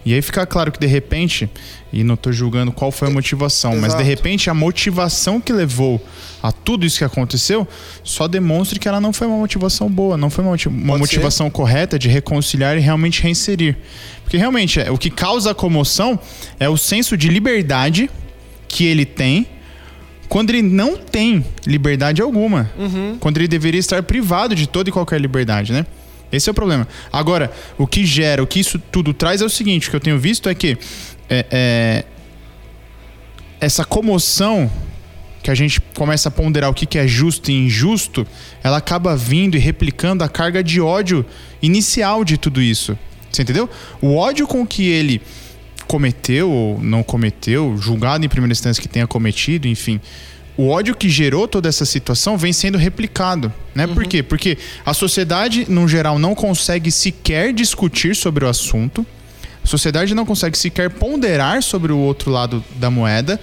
E 0.06 0.14
aí 0.14 0.22
fica 0.22 0.46
claro 0.46 0.72
que 0.72 0.80
de 0.80 0.86
repente, 0.86 1.50
e 1.92 2.04
não 2.04 2.16
tô 2.16 2.32
julgando 2.32 2.72
qual 2.72 2.92
foi 2.92 3.08
a 3.08 3.12
motivação, 3.12 3.72
mas 3.72 3.82
de 3.82 3.88
Exato. 3.88 4.04
repente 4.04 4.50
a 4.50 4.54
motivação 4.54 5.42
que 5.42 5.52
levou 5.52 6.00
a 6.42 6.52
tudo 6.52 6.86
isso 6.86 7.00
que 7.00 7.04
aconteceu 7.04 7.68
só 8.04 8.28
demonstra 8.28 8.78
que 8.78 8.88
ela 8.88 9.02
não 9.02 9.12
foi 9.12 9.26
uma 9.26 9.38
motivação 9.38 9.90
boa, 9.90 10.16
não 10.16 10.30
foi 10.30 10.46
uma, 10.46 10.56
uma 10.68 10.98
motivação 10.98 11.50
correta 11.50 11.98
de 11.98 12.08
reconciliar 12.08 12.78
e 12.78 12.80
realmente 12.80 13.22
reinserir. 13.24 13.76
Porque 14.24 14.38
realmente 14.38 14.80
é, 14.80 14.92
o 14.92 14.98
que 14.98 15.10
causa 15.10 15.52
a 15.52 15.56
comoção 15.56 16.20
é 16.60 16.70
o 16.70 16.78
senso 16.78 17.18
de 17.18 17.30
liberdade 17.30 18.10
que 18.68 18.86
ele 18.86 19.06
tem 19.06 19.48
quando 20.30 20.52
ele 20.52 20.62
não 20.62 20.98
tem 20.98 21.44
liberdade 21.66 22.22
alguma. 22.22 22.70
Quando 23.20 23.38
ele 23.38 23.48
deveria 23.48 23.80
estar 23.80 24.04
privado 24.04 24.54
de 24.54 24.68
toda 24.68 24.90
e 24.90 24.92
qualquer 24.92 25.20
liberdade, 25.20 25.74
né? 25.74 25.86
Esse 26.32 26.50
é 26.50 26.52
o 26.52 26.54
problema. 26.54 26.88
Agora, 27.12 27.52
o 27.78 27.88
que 27.88 28.06
gera, 28.06 28.44
o 28.44 28.48
que 28.48 28.60
isso 28.60 28.80
tudo 28.80 29.14
traz 29.14 29.42
é 29.42 29.46
o 29.46 29.50
seguinte: 29.50 29.88
o 29.88 29.92
que 29.92 29.96
eu 29.96 30.02
tenho 30.02 30.20
visto 30.20 30.50
é 30.50 30.56
que 30.56 30.78
é, 31.30 31.46
é, 31.50 32.06
essa 33.60 33.86
comoção 33.86 34.72
que 35.42 35.52
a 35.52 35.56
gente 35.56 35.80
começa 35.96 36.28
a 36.28 36.32
ponderar 36.32 36.70
o 36.70 36.74
que 36.74 36.86
que 36.86 36.98
é 36.98 37.08
justo 37.08 37.50
e 37.50 37.54
injusto, 37.54 38.28
ela 38.62 38.78
acaba 38.78 39.16
vindo 39.16 39.56
e 39.56 39.60
replicando 39.60 40.24
a 40.24 40.28
carga 40.28 40.62
de 40.62 40.82
ódio 40.82 41.26
inicial 41.62 42.26
de 42.26 42.38
tudo 42.38 42.62
isso. 42.62 42.98
Você 43.32 43.44
entendeu? 43.44 43.70
O 44.02 44.16
ódio 44.16 44.46
com 44.46 44.68
que 44.68 44.86
ele 44.88 45.22
cometeu 45.88 46.52
ou 46.52 46.82
não 46.82 47.02
cometeu, 47.02 47.78
julgado 47.78 48.26
em 48.26 48.30
primeira 48.30 48.52
instância 48.52 48.82
que 48.82 48.90
tenha 48.90 49.08
cometido, 49.08 49.68
enfim. 49.68 50.02
O 50.58 50.70
ódio 50.70 50.96
que 50.96 51.08
gerou 51.08 51.48
toda 51.48 51.70
essa 51.70 51.86
situação 51.86 52.36
vem 52.38 52.52
sendo 52.52 52.78
replicado, 52.80 53.54
né? 53.76 53.86
Por 53.86 54.06
quê? 54.08 54.24
Porque 54.24 54.58
a 54.84 54.92
sociedade, 54.94 55.68
no 55.70 55.88
geral, 55.88 56.18
não 56.18 56.34
consegue 56.34 56.92
sequer 56.92 57.54
discutir 57.54 58.16
sobre 58.16 58.44
o 58.44 58.48
assunto. 58.50 59.06
A 59.64 59.68
sociedade 59.68 60.16
não 60.16 60.26
consegue 60.26 60.58
sequer 60.58 60.90
ponderar 60.90 61.62
sobre 61.62 61.92
o 61.92 61.98
outro 62.00 62.32
lado 62.32 62.64
da 62.78 62.90
moeda, 62.90 63.40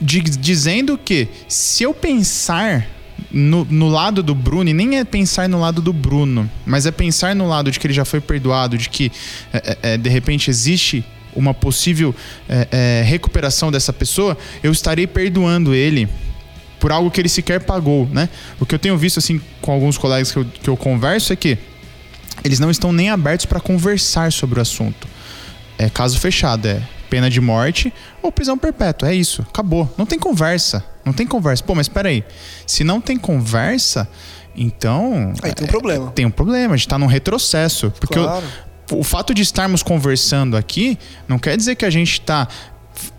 di- 0.00 0.20
dizendo 0.20 0.96
que 0.96 1.26
se 1.48 1.82
eu 1.82 1.92
pensar 1.92 2.86
no, 3.30 3.64
no 3.64 3.88
lado 3.88 4.22
do 4.22 4.34
Bruno, 4.34 4.70
e 4.70 4.72
nem 4.72 4.98
é 4.98 5.04
pensar 5.04 5.48
no 5.48 5.58
lado 5.60 5.82
do 5.82 5.92
Bruno, 5.92 6.48
mas 6.64 6.86
é 6.86 6.90
pensar 6.90 7.34
no 7.34 7.48
lado 7.48 7.70
de 7.70 7.80
que 7.80 7.86
ele 7.86 7.94
já 7.94 8.04
foi 8.04 8.20
perdoado, 8.20 8.78
de 8.78 8.88
que 8.88 9.10
é, 9.52 9.58
é, 9.58 9.78
é, 9.94 9.98
de 9.98 10.08
repente 10.08 10.48
existe 10.50 11.04
uma 11.34 11.54
possível 11.54 12.14
é, 12.48 12.68
é, 12.70 13.02
recuperação 13.04 13.70
dessa 13.70 13.92
pessoa, 13.92 14.36
eu 14.62 14.72
estarei 14.72 15.06
perdoando 15.06 15.74
ele 15.74 16.08
por 16.78 16.90
algo 16.90 17.10
que 17.10 17.20
ele 17.20 17.28
sequer 17.28 17.60
pagou, 17.60 18.06
né? 18.06 18.28
O 18.58 18.64
que 18.64 18.74
eu 18.74 18.78
tenho 18.78 18.96
visto 18.96 19.18
assim 19.18 19.40
com 19.60 19.70
alguns 19.70 19.98
colegas 19.98 20.32
que 20.32 20.38
eu, 20.38 20.44
que 20.44 20.70
eu 20.70 20.76
converso 20.76 21.32
é 21.32 21.36
que 21.36 21.58
eles 22.42 22.58
não 22.58 22.70
estão 22.70 22.92
nem 22.92 23.10
abertos 23.10 23.46
para 23.46 23.60
conversar 23.60 24.32
sobre 24.32 24.58
o 24.58 24.62
assunto. 24.62 25.06
É 25.78 25.90
caso 25.90 26.18
fechado, 26.18 26.66
é 26.66 26.82
pena 27.10 27.28
de 27.28 27.40
morte 27.40 27.92
ou 28.22 28.30
prisão 28.30 28.56
perpétua, 28.56 29.10
é 29.10 29.14
isso, 29.14 29.42
acabou. 29.42 29.92
Não 29.98 30.06
tem 30.06 30.18
conversa, 30.18 30.84
não 31.04 31.12
tem 31.12 31.26
conversa. 31.26 31.62
Pô, 31.64 31.74
mas 31.74 31.88
peraí, 31.88 32.24
se 32.66 32.84
não 32.84 33.00
tem 33.00 33.16
conversa, 33.18 34.08
então... 34.56 35.32
Aí 35.42 35.52
tem 35.52 35.64
um 35.66 35.68
é, 35.68 35.70
problema. 35.70 36.10
Tem 36.12 36.26
um 36.26 36.30
problema, 36.30 36.74
a 36.74 36.76
gente 36.76 36.88
tá 36.88 36.98
num 36.98 37.06
retrocesso. 37.06 37.92
Porque 38.00 38.18
eu- 38.18 38.24
Claro. 38.24 38.46
O 38.90 39.02
fato 39.02 39.32
de 39.34 39.42
estarmos 39.42 39.82
conversando 39.82 40.56
aqui 40.56 40.98
não 41.28 41.38
quer 41.38 41.56
dizer 41.56 41.76
que 41.76 41.84
a 41.84 41.90
gente 41.90 42.12
está 42.12 42.46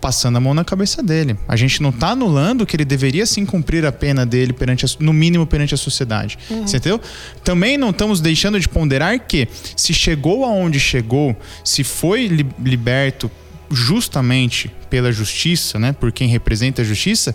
passando 0.00 0.36
a 0.36 0.40
mão 0.40 0.54
na 0.54 0.64
cabeça 0.64 1.02
dele. 1.02 1.36
A 1.48 1.56
gente 1.56 1.82
não 1.82 1.90
está 1.90 2.10
anulando 2.10 2.64
que 2.64 2.76
ele 2.76 2.84
deveria 2.84 3.26
sim 3.26 3.44
cumprir 3.44 3.84
a 3.84 3.90
pena 3.90 4.24
dele 4.24 4.52
perante 4.52 4.84
a, 4.84 4.88
no 5.00 5.12
mínimo 5.12 5.44
perante 5.46 5.74
a 5.74 5.76
sociedade. 5.76 6.38
Você 6.48 6.76
entendeu? 6.76 7.00
Também 7.42 7.76
não 7.76 7.90
estamos 7.90 8.20
deixando 8.20 8.60
de 8.60 8.68
ponderar 8.68 9.18
que 9.18 9.48
se 9.76 9.92
chegou 9.92 10.44
aonde 10.44 10.78
chegou, 10.78 11.34
se 11.64 11.82
foi 11.82 12.26
li- 12.28 12.46
liberto 12.62 13.28
justamente 13.68 14.70
pela 14.90 15.10
justiça, 15.10 15.78
né, 15.78 15.92
por 15.92 16.12
quem 16.12 16.28
representa 16.28 16.82
a 16.82 16.84
justiça, 16.84 17.34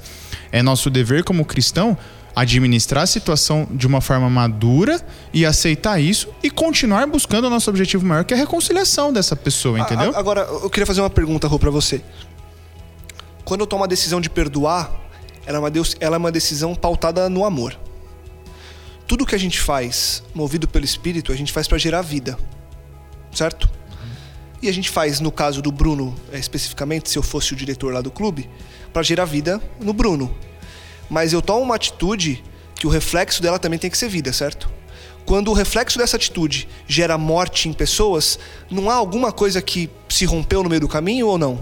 é 0.52 0.62
nosso 0.62 0.90
dever 0.90 1.24
como 1.24 1.44
cristão 1.44 1.98
administrar 2.40 3.04
a 3.04 3.08
situação 3.08 3.68
de 3.72 3.88
uma 3.88 4.00
forma 4.00 4.30
madura 4.30 5.02
e 5.34 5.44
aceitar 5.46 6.00
isso 6.00 6.30
e 6.44 6.52
continuar 6.52 7.08
buscando 7.08 7.46
o 7.46 7.50
nosso 7.50 7.70
objetivo 7.70 8.06
maior, 8.06 8.24
que 8.24 8.34
é 8.34 8.38
a 8.38 8.40
reconciliação 8.40 9.12
dessa 9.12 9.36
pessoa, 9.36 9.80
entendeu? 9.80 10.12
A- 10.16 10.20
Agora, 10.20 10.42
eu 10.42 10.70
queria 10.70 10.86
fazer 10.86 11.02
uma 11.02 11.10
pergunta, 11.10 11.48
Rô, 11.48 11.58
pra 11.58 11.72
você. 11.72 12.02
Quando 13.44 13.62
eu 13.62 13.68
tomo 13.68 13.84
a 13.84 13.88
decisão 13.88 14.22
de 14.22 14.30
perdoar, 14.30 14.92
ela 15.46 15.58
é 15.58 15.60
uma, 15.60 15.72
ela 16.00 16.16
é 16.16 16.20
uma 16.20 16.32
decisão 16.32 16.76
pautada 16.76 17.28
no 17.30 17.44
amor. 17.44 17.78
Tudo 19.08 19.26
que 19.26 19.34
a 19.34 19.40
gente 19.40 19.60
faz, 19.60 20.22
movido 20.36 20.68
pelo 20.68 20.86
Espírito, 20.86 21.32
a 21.32 21.36
gente 21.36 21.52
faz 21.52 21.68
pra 21.68 21.78
gerar 21.78 22.02
vida. 22.02 22.38
Certo? 23.32 23.70
E 24.62 24.68
a 24.68 24.72
gente 24.74 24.90
faz, 24.90 25.20
no 25.20 25.32
caso 25.32 25.62
do 25.62 25.72
Bruno, 25.72 26.14
eh, 26.32 26.38
especificamente, 26.40 27.10
se 27.10 27.18
eu 27.18 27.24
fosse 27.24 27.54
o 27.54 27.56
diretor 27.56 27.94
lá 27.94 28.02
do 28.02 28.12
clube, 28.12 28.50
pra 28.92 29.02
gerar 29.02 29.26
vida 29.26 29.62
no 29.80 29.94
Bruno. 29.94 30.36
Mas 31.10 31.34
eu 31.34 31.42
tomo 31.42 31.62
uma 31.62 31.76
atitude 31.76 32.44
que 32.76 32.86
o 32.86 32.90
reflexo 32.90 33.42
dela 33.42 33.58
também 33.58 33.80
tem 33.80 33.90
que 33.90 33.98
ser 33.98 34.10
vida, 34.10 34.32
certo? 34.32 34.70
Quando 35.26 35.50
o 35.50 35.54
reflexo 35.54 35.98
dessa 35.98 36.16
atitude 36.16 36.70
gera 36.88 37.18
morte 37.18 37.68
em 37.68 37.74
pessoas, 37.74 38.40
não 38.70 38.90
há 38.90 38.94
alguma 38.94 39.32
coisa 39.32 39.62
que 39.62 39.90
se 40.08 40.26
rompeu 40.26 40.64
no 40.64 40.70
meio 40.70 40.80
do 40.80 40.88
caminho 40.88 41.28
ou 41.28 41.38
não? 41.38 41.60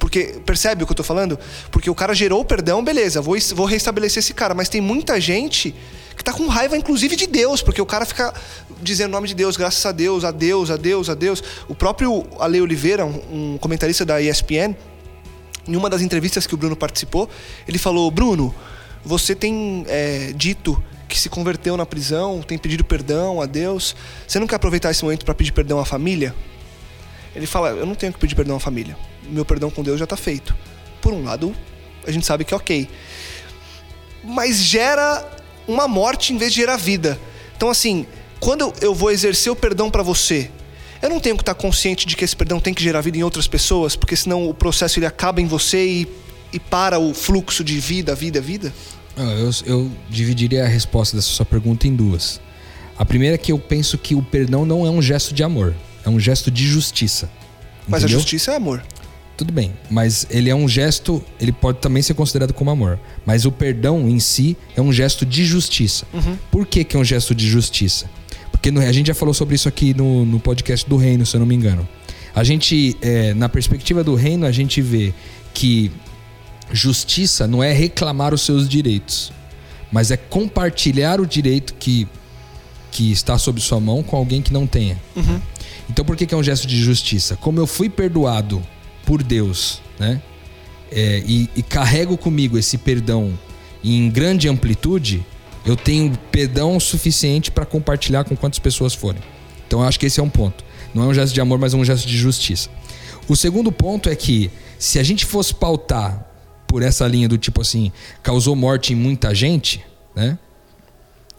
Porque, 0.00 0.40
percebe 0.44 0.82
o 0.82 0.86
que 0.86 0.92
eu 0.92 0.96
tô 0.96 1.04
falando? 1.04 1.38
Porque 1.70 1.88
o 1.88 1.94
cara 1.94 2.12
gerou 2.12 2.40
o 2.40 2.44
perdão, 2.44 2.84
beleza, 2.84 3.22
vou, 3.22 3.36
vou 3.54 3.66
restabelecer 3.66 4.18
esse 4.18 4.34
cara. 4.34 4.52
Mas 4.52 4.68
tem 4.68 4.80
muita 4.80 5.20
gente 5.20 5.74
que 6.16 6.22
tá 6.22 6.32
com 6.32 6.46
raiva, 6.46 6.76
inclusive, 6.76 7.16
de 7.16 7.26
Deus, 7.26 7.62
porque 7.62 7.80
o 7.80 7.86
cara 7.86 8.04
fica 8.04 8.34
dizendo 8.82 9.10
o 9.10 9.12
nome 9.12 9.28
de 9.28 9.34
Deus, 9.34 9.56
graças 9.56 9.84
a 9.86 9.92
Deus, 9.92 10.24
a 10.24 10.30
Deus, 10.30 10.70
a 10.70 10.76
Deus, 10.76 11.08
a 11.08 11.14
Deus. 11.14 11.42
O 11.68 11.74
próprio 11.74 12.26
Ale 12.38 12.60
Oliveira, 12.60 13.06
um 13.06 13.56
comentarista 13.58 14.04
da 14.04 14.20
ESPN, 14.20 14.76
em 15.66 15.76
uma 15.76 15.88
das 15.88 16.02
entrevistas 16.02 16.46
que 16.46 16.54
o 16.54 16.56
Bruno 16.56 16.76
participou, 16.76 17.28
ele 17.66 17.78
falou: 17.78 18.10
Bruno, 18.10 18.54
você 19.04 19.34
tem 19.34 19.84
é, 19.88 20.32
dito 20.34 20.82
que 21.08 21.18
se 21.18 21.28
converteu 21.28 21.76
na 21.76 21.86
prisão, 21.86 22.42
tem 22.42 22.58
pedido 22.58 22.84
perdão 22.84 23.40
a 23.40 23.46
Deus. 23.46 23.94
Você 24.26 24.38
não 24.38 24.46
quer 24.46 24.56
aproveitar 24.56 24.90
esse 24.90 25.04
momento 25.04 25.24
para 25.24 25.34
pedir 25.34 25.52
perdão 25.52 25.78
à 25.78 25.84
família? 25.84 26.34
Ele 27.34 27.46
fala: 27.46 27.70
Eu 27.70 27.86
não 27.86 27.94
tenho 27.94 28.12
que 28.12 28.18
pedir 28.18 28.34
perdão 28.34 28.56
à 28.56 28.60
família. 28.60 28.96
Meu 29.28 29.44
perdão 29.44 29.70
com 29.70 29.82
Deus 29.82 29.98
já 29.98 30.04
está 30.04 30.16
feito. 30.16 30.54
Por 31.00 31.12
um 31.12 31.24
lado, 31.24 31.54
a 32.06 32.10
gente 32.10 32.24
sabe 32.24 32.44
que 32.44 32.54
é 32.54 32.56
ok. 32.56 32.88
Mas 34.22 34.56
gera 34.56 35.28
uma 35.66 35.86
morte 35.86 36.32
em 36.32 36.38
vez 36.38 36.52
de 36.52 36.60
gerar 36.60 36.76
vida. 36.76 37.18
Então, 37.56 37.70
assim, 37.70 38.06
quando 38.40 38.72
eu 38.80 38.94
vou 38.94 39.10
exercer 39.10 39.52
o 39.52 39.56
perdão 39.56 39.90
para 39.90 40.02
você, 40.02 40.50
eu 41.00 41.10
não 41.10 41.20
tenho 41.20 41.36
que 41.36 41.42
estar 41.42 41.54
consciente 41.54 42.06
de 42.06 42.16
que 42.16 42.24
esse 42.24 42.34
perdão 42.34 42.58
tem 42.58 42.72
que 42.72 42.82
gerar 42.82 43.00
vida 43.00 43.18
em 43.18 43.22
outras 43.22 43.46
pessoas, 43.46 43.94
porque 43.94 44.16
senão 44.16 44.48
o 44.48 44.54
processo 44.54 44.98
ele 44.98 45.06
acaba 45.06 45.40
em 45.40 45.46
você 45.46 45.86
e, 45.86 46.08
e 46.52 46.58
para 46.58 46.98
o 46.98 47.12
fluxo 47.12 47.62
de 47.62 47.78
vida, 47.78 48.14
vida, 48.14 48.40
vida? 48.40 48.72
Ah, 49.16 49.22
Eu, 49.22 49.50
eu 49.66 49.90
dividiria 50.10 50.64
a 50.64 50.68
resposta 50.68 51.16
dessa 51.16 51.28
sua 51.28 51.44
pergunta 51.46 51.86
em 51.86 51.94
duas. 51.94 52.40
A 52.98 53.04
primeira 53.04 53.34
é 53.34 53.38
que 53.38 53.50
eu 53.52 53.58
penso 53.58 53.98
que 53.98 54.14
o 54.14 54.22
perdão 54.22 54.64
não 54.64 54.86
é 54.86 54.90
um 54.90 55.02
gesto 55.02 55.34
de 55.34 55.42
amor, 55.42 55.74
é 56.04 56.08
um 56.08 56.18
gesto 56.20 56.50
de 56.50 56.66
justiça. 56.66 57.28
Mas 57.88 58.02
a 58.02 58.06
Entendeu? 58.06 58.20
justiça 58.20 58.52
é 58.52 58.56
amor. 58.56 58.82
Tudo 59.36 59.52
bem, 59.52 59.72
mas 59.90 60.26
ele 60.30 60.48
é 60.48 60.54
um 60.54 60.68
gesto, 60.68 61.22
ele 61.40 61.50
pode 61.50 61.78
também 61.78 62.00
ser 62.02 62.14
considerado 62.14 62.52
como 62.52 62.70
amor. 62.70 63.00
Mas 63.26 63.44
o 63.44 63.50
perdão 63.50 64.08
em 64.08 64.20
si 64.20 64.56
é 64.76 64.80
um 64.80 64.92
gesto 64.92 65.26
de 65.26 65.44
justiça. 65.44 66.06
Por 66.52 66.64
que, 66.66 66.84
que 66.84 66.96
é 66.96 67.00
um 67.00 67.04
gesto 67.04 67.34
de 67.34 67.48
justiça? 67.48 68.08
Porque 68.52 68.70
no- 68.70 68.80
a 68.80 68.92
gente 68.92 69.08
já 69.08 69.14
falou 69.14 69.34
sobre 69.34 69.56
isso 69.56 69.68
aqui 69.68 69.92
no, 69.92 70.24
no 70.24 70.38
podcast 70.38 70.88
do 70.88 70.96
Reino, 70.96 71.26
se 71.26 71.34
eu 71.34 71.40
não 71.40 71.46
me 71.48 71.54
engano. 71.56 71.86
A 72.32 72.44
gente, 72.44 72.96
é, 73.02 73.34
na 73.34 73.48
perspectiva 73.48 74.04
do 74.04 74.14
Reino, 74.14 74.46
a 74.46 74.52
gente 74.52 74.80
vê 74.80 75.12
que 75.52 75.90
justiça 76.72 77.46
não 77.46 77.62
é 77.62 77.72
reclamar 77.72 78.34
os 78.34 78.42
seus 78.42 78.68
direitos, 78.68 79.32
mas 79.92 80.10
é 80.10 80.16
compartilhar 80.16 81.20
o 81.20 81.26
direito 81.26 81.74
que, 81.74 82.08
que 82.90 83.12
está 83.12 83.38
sob 83.38 83.60
sua 83.60 83.80
mão 83.80 84.02
com 84.02 84.16
alguém 84.16 84.42
que 84.42 84.52
não 84.52 84.66
tenha. 84.66 85.00
Então 85.88 86.04
por 86.04 86.16
que, 86.16 86.26
que 86.26 86.34
é 86.34 86.36
um 86.36 86.42
gesto 86.42 86.66
de 86.66 86.76
justiça? 86.76 87.36
Como 87.36 87.58
eu 87.58 87.66
fui 87.66 87.88
perdoado 87.88 88.62
por 89.04 89.22
Deus, 89.22 89.80
né? 89.98 90.20
É, 90.90 91.22
e, 91.26 91.50
e 91.56 91.62
carrego 91.62 92.16
comigo 92.16 92.56
esse 92.56 92.78
perdão 92.78 93.36
em 93.82 94.08
grande 94.08 94.48
amplitude, 94.48 95.24
eu 95.66 95.76
tenho 95.76 96.16
perdão 96.30 96.78
suficiente 96.78 97.50
para 97.50 97.66
compartilhar 97.66 98.24
com 98.24 98.36
quantas 98.36 98.58
pessoas 98.58 98.94
forem. 98.94 99.20
Então 99.66 99.80
eu 99.80 99.86
acho 99.86 99.98
que 99.98 100.06
esse 100.06 100.20
é 100.20 100.22
um 100.22 100.28
ponto. 100.28 100.64
Não 100.94 101.04
é 101.04 101.06
um 101.06 101.14
gesto 101.14 101.34
de 101.34 101.40
amor, 101.40 101.58
mas 101.58 101.74
é 101.74 101.76
um 101.76 101.84
gesto 101.84 102.06
de 102.06 102.16
justiça. 102.16 102.70
O 103.28 103.34
segundo 103.34 103.72
ponto 103.72 104.08
é 104.08 104.14
que 104.14 104.50
se 104.78 104.98
a 104.98 105.02
gente 105.02 105.24
fosse 105.24 105.54
pautar 105.54 106.24
por 106.74 106.82
essa 106.82 107.06
linha 107.06 107.28
do 107.28 107.38
tipo 107.38 107.60
assim, 107.60 107.92
causou 108.20 108.56
morte 108.56 108.92
em 108.92 108.96
muita 108.96 109.32
gente, 109.32 109.80
né? 110.12 110.36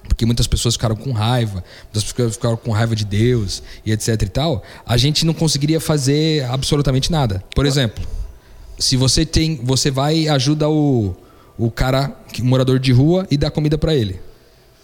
porque 0.08 0.26
muitas 0.26 0.48
pessoas 0.48 0.76
ficaram 0.76 0.96
com 0.96 1.12
raiva, 1.12 1.62
muitas 1.84 2.10
pessoas 2.10 2.36
ficaram 2.36 2.56
com 2.56 2.72
raiva 2.72 2.96
de 2.96 3.04
Deus 3.04 3.62
e 3.86 3.92
etc 3.92 4.22
e 4.22 4.30
tal, 4.30 4.64
a 4.86 4.96
gente 4.96 5.26
não 5.26 5.34
conseguiria 5.34 5.82
fazer 5.82 6.46
absolutamente 6.46 7.12
nada. 7.12 7.44
Por 7.54 7.66
exemplo, 7.66 8.02
se 8.80 8.96
você 8.96 9.26
tem, 9.26 9.58
você 9.62 9.92
vai 9.92 10.20
e 10.20 10.30
ajuda 10.30 10.70
o, 10.70 11.14
o 11.58 11.70
cara, 11.70 12.16
morador 12.42 12.80
de 12.80 12.94
rua 12.94 13.28
e 13.30 13.36
dá 13.36 13.52
comida 13.52 13.78
para 13.78 13.94
ele, 13.94 14.22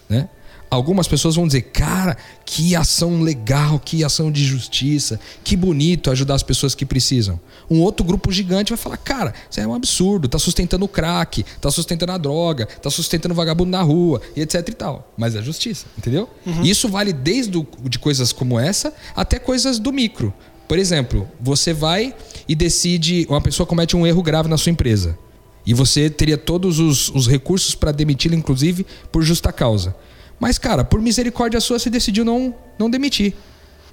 né? 0.10 0.28
Algumas 0.72 1.06
pessoas 1.06 1.36
vão 1.36 1.46
dizer, 1.46 1.64
cara, 1.64 2.16
que 2.46 2.78
ação 2.78 3.22
legal, 3.22 3.78
que 3.78 4.06
ação 4.06 4.32
de 4.32 4.46
justiça, 4.46 5.20
que 5.44 5.58
bonito 5.58 6.10
ajudar 6.10 6.36
as 6.36 6.44
pessoas 6.44 6.74
que 6.74 6.86
precisam. 6.86 7.38
Um 7.70 7.82
outro 7.82 8.06
grupo 8.06 8.32
gigante 8.32 8.70
vai 8.70 8.78
falar, 8.78 8.96
cara, 8.96 9.34
isso 9.50 9.60
é 9.60 9.68
um 9.68 9.74
absurdo, 9.76 10.30
tá 10.30 10.40
sustentando 10.40 10.86
o 10.86 10.88
crack, 10.88 11.44
tá 11.60 11.70
sustentando 11.70 12.14
a 12.14 12.18
droga, 12.18 12.66
tá 12.66 12.90
sustentando 12.90 13.34
o 13.34 13.36
vagabundo 13.36 13.70
na 13.70 13.82
rua, 13.82 14.22
e 14.34 14.40
etc 14.42 14.66
e 14.70 14.72
tal. 14.74 15.12
Mas 15.18 15.36
é 15.36 15.42
justiça, 15.42 15.88
entendeu? 15.98 16.30
E 16.64 16.70
Isso 16.70 16.88
vale 16.88 17.12
desde 17.12 17.58
o- 17.58 17.68
de 17.90 18.00
coisas 18.00 18.32
como 18.32 18.58
essa 18.58 18.94
até 19.14 19.38
coisas 19.38 19.78
do 19.78 19.92
micro. 19.92 20.34
Por 20.70 20.80
exemplo, 20.80 21.28
você 21.38 21.74
vai 21.74 22.16
e 22.48 22.56
decide, 22.56 23.28
uma 23.30 23.42
pessoa 23.42 23.68
comete 23.68 23.98
um 23.98 24.08
erro 24.08 24.24
grave 24.24 24.48
na 24.48 24.58
sua 24.58 24.70
empresa. 24.72 25.18
E 25.66 25.74
você 25.74 26.10
teria 26.10 26.38
todos 26.38 26.80
os, 26.80 27.10
os 27.10 27.28
recursos 27.28 27.76
para 27.76 27.92
demiti-la, 27.92 28.36
inclusive, 28.36 28.84
por 29.12 29.22
justa 29.22 29.52
causa. 29.52 29.94
Mas, 30.42 30.58
cara, 30.58 30.84
por 30.84 31.00
misericórdia 31.00 31.60
sua, 31.62 31.78
você 31.78 31.88
decidiu 31.88 32.26
não, 32.26 32.54
não 32.80 32.90
demitir. 32.90 33.36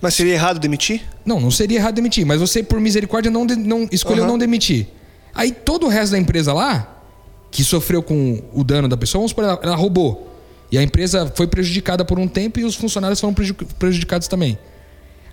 Mas 0.00 0.14
seria 0.14 0.32
errado 0.32 0.58
demitir? 0.58 1.02
Não, 1.22 1.38
não 1.38 1.50
seria 1.50 1.76
errado 1.78 1.94
demitir, 1.96 2.24
mas 2.24 2.40
você, 2.40 2.62
por 2.62 2.80
misericórdia, 2.80 3.30
não, 3.30 3.44
de- 3.46 3.54
não 3.56 3.86
escolheu 3.92 4.22
Aham. 4.24 4.32
não 4.32 4.38
demitir. 4.38 4.86
Aí 5.34 5.52
todo 5.52 5.84
o 5.84 5.88
resto 5.90 6.12
da 6.12 6.18
empresa 6.18 6.54
lá, 6.54 7.02
que 7.50 7.62
sofreu 7.62 8.02
com 8.02 8.42
o 8.54 8.64
dano 8.64 8.88
da 8.88 8.96
pessoa, 8.96 9.20
vamos 9.20 9.32
supor, 9.32 9.44
ela, 9.44 9.60
ela 9.62 9.76
roubou. 9.76 10.26
E 10.72 10.78
a 10.78 10.82
empresa 10.82 11.30
foi 11.36 11.46
prejudicada 11.46 12.02
por 12.04 12.18
um 12.18 12.26
tempo 12.26 12.58
e 12.60 12.64
os 12.64 12.74
funcionários 12.76 13.20
foram 13.20 13.34
preju- 13.34 13.54
prejudicados 13.78 14.26
também. 14.26 14.58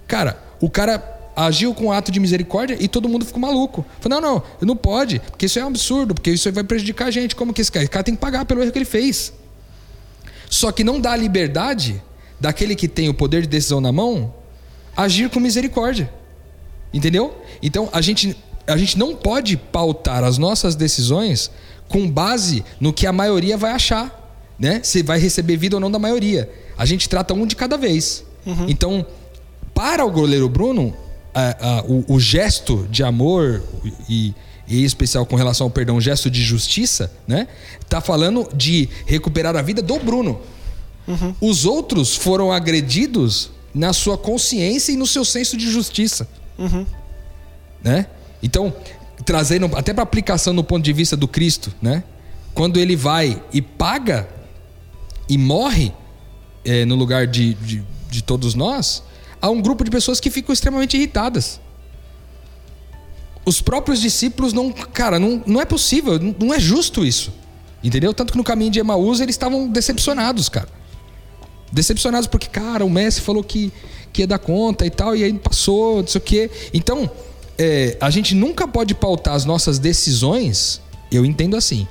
Cara, 0.07 0.37
o 0.59 0.69
cara 0.69 1.01
agiu 1.35 1.73
com 1.73 1.85
um 1.85 1.91
ato 1.93 2.11
de 2.11 2.19
misericórdia 2.19 2.77
e 2.79 2.87
todo 2.89 3.07
mundo 3.07 3.25
ficou 3.25 3.39
maluco. 3.39 3.85
Falou, 4.01 4.19
não, 4.19 4.33
não, 4.35 4.43
não 4.61 4.75
pode, 4.75 5.19
porque 5.31 5.45
isso 5.45 5.59
é 5.59 5.63
um 5.63 5.67
absurdo, 5.67 6.13
porque 6.13 6.31
isso 6.31 6.47
aí 6.47 6.53
vai 6.53 6.63
prejudicar 6.63 7.07
a 7.07 7.11
gente. 7.11 7.35
Como 7.35 7.53
que 7.53 7.61
esse 7.61 7.71
cara? 7.71 7.83
Esse 7.83 7.91
cara 7.91 8.03
tem 8.03 8.15
que 8.15 8.21
pagar 8.21 8.45
pelo 8.45 8.61
erro 8.61 8.71
que 8.71 8.77
ele 8.77 8.85
fez. 8.85 9.31
Só 10.49 10.71
que 10.71 10.83
não 10.83 10.99
dá 10.99 11.11
a 11.11 11.17
liberdade 11.17 12.01
daquele 12.39 12.75
que 12.75 12.87
tem 12.87 13.09
o 13.09 13.13
poder 13.13 13.41
de 13.41 13.47
decisão 13.47 13.79
na 13.81 13.91
mão 13.91 14.33
agir 14.95 15.29
com 15.29 15.39
misericórdia. 15.39 16.09
Entendeu? 16.93 17.35
Então 17.61 17.89
a 17.91 17.99
gente, 18.01 18.35
a 18.67 18.77
gente 18.77 18.97
não 18.97 19.15
pode 19.15 19.57
pautar 19.57 20.23
as 20.23 20.37
nossas 20.37 20.75
decisões 20.75 21.51
com 21.89 22.09
base 22.09 22.63
no 22.79 22.93
que 22.93 23.05
a 23.05 23.11
maioria 23.11 23.57
vai 23.57 23.71
achar, 23.71 24.21
né? 24.57 24.79
Se 24.83 25.03
vai 25.03 25.19
receber 25.19 25.57
vida 25.57 25.75
ou 25.75 25.79
não 25.79 25.91
da 25.91 25.99
maioria. 25.99 26.49
A 26.77 26.85
gente 26.85 27.07
trata 27.09 27.33
um 27.33 27.45
de 27.45 27.55
cada 27.55 27.77
vez. 27.77 28.23
Então, 28.67 29.05
para 29.73 30.05
o 30.05 30.11
goleiro 30.11 30.47
Bruno, 30.47 30.95
a- 31.33 31.79
a- 31.79 31.83
o, 31.85 32.05
o 32.15 32.19
gesto 32.19 32.87
de 32.89 33.03
amor 33.03 33.61
e, 34.07 34.33
e 34.67 34.81
em 34.81 34.83
especial 34.83 35.25
com 35.25 35.35
relação 35.35 35.65
ao 35.65 35.71
perdão, 35.71 35.99
gesto 36.01 36.29
de 36.29 36.41
justiça, 36.43 37.11
né? 37.27 37.47
Tá 37.87 38.01
falando 38.01 38.47
de 38.53 38.89
recuperar 39.05 39.55
a 39.55 39.61
vida 39.61 39.81
do 39.81 39.99
Bruno. 39.99 40.41
Os 41.39 41.65
outros 41.65 42.15
foram 42.15 42.51
agredidos 42.51 43.51
na 43.73 43.93
sua 43.93 44.17
consciência 44.17 44.91
e 44.91 44.95
no 44.95 45.05
seu 45.05 45.23
senso 45.23 45.55
de 45.57 45.69
justiça. 45.69 46.27
Né? 47.83 48.07
Então, 48.41 48.73
trazendo 49.23 49.69
até 49.75 49.93
para 49.93 50.01
aplicação 50.01 50.53
no 50.53 50.63
ponto 50.63 50.83
de 50.83 50.93
vista 50.93 51.15
do 51.15 51.27
Cristo, 51.27 51.73
né? 51.81 52.03
Quando 52.53 52.79
ele 52.79 52.95
vai 52.95 53.43
e 53.51 53.61
paga 53.61 54.27
e 55.27 55.37
morre 55.37 55.91
eh, 56.63 56.85
no 56.85 56.95
lugar 56.95 57.27
de, 57.27 57.53
de, 57.55 57.83
de 58.09 58.23
todos 58.23 58.55
nós, 58.55 59.03
há 59.41 59.49
um 59.49 59.61
grupo 59.61 59.83
de 59.83 59.91
pessoas 59.91 60.19
que 60.19 60.31
ficam 60.31 60.53
extremamente 60.53 60.95
irritadas. 60.95 61.59
Os 63.45 63.61
próprios 63.61 64.01
discípulos 64.01 64.53
não. 64.53 64.71
Cara, 64.71 65.19
não, 65.19 65.41
não 65.45 65.61
é 65.61 65.65
possível, 65.65 66.19
não, 66.19 66.35
não 66.39 66.53
é 66.53 66.59
justo 66.59 67.05
isso. 67.05 67.31
Entendeu? 67.83 68.13
Tanto 68.13 68.31
que 68.31 68.37
no 68.37 68.43
caminho 68.43 68.71
de 68.71 68.79
Emaús 68.79 69.19
eles 69.19 69.35
estavam 69.35 69.67
decepcionados, 69.67 70.49
cara. 70.49 70.67
Decepcionados 71.71 72.27
porque, 72.27 72.47
cara, 72.47 72.85
o 72.85 72.89
Messi 72.89 73.21
falou 73.21 73.43
que, 73.43 73.71
que 74.13 74.21
ia 74.21 74.27
dar 74.27 74.39
conta 74.39 74.85
e 74.85 74.89
tal, 74.89 75.15
e 75.15 75.23
aí 75.23 75.33
passou, 75.33 75.97
não 76.01 76.07
sei 76.07 76.19
o 76.19 76.23
quê. 76.23 76.51
Então, 76.73 77.09
é, 77.57 77.97
a 77.99 78.09
gente 78.09 78.33
nunca 78.33 78.67
pode 78.67 78.93
pautar 78.95 79.35
as 79.35 79.45
nossas 79.45 79.77
decisões, 79.77 80.81
eu 81.11 81.25
entendo 81.25 81.55
assim, 81.57 81.87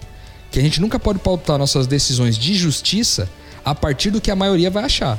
que 0.51 0.59
a 0.59 0.63
gente 0.63 0.81
nunca 0.81 0.99
pode 0.99 1.19
pautar 1.19 1.59
nossas 1.59 1.87
decisões 1.87 2.39
de 2.39 2.55
justiça 2.55 3.29
a 3.65 3.75
partir 3.75 4.11
do 4.11 4.21
que 4.21 4.31
a 4.31 4.37
maioria 4.37 4.71
vai 4.71 4.85
achar. 4.85 5.19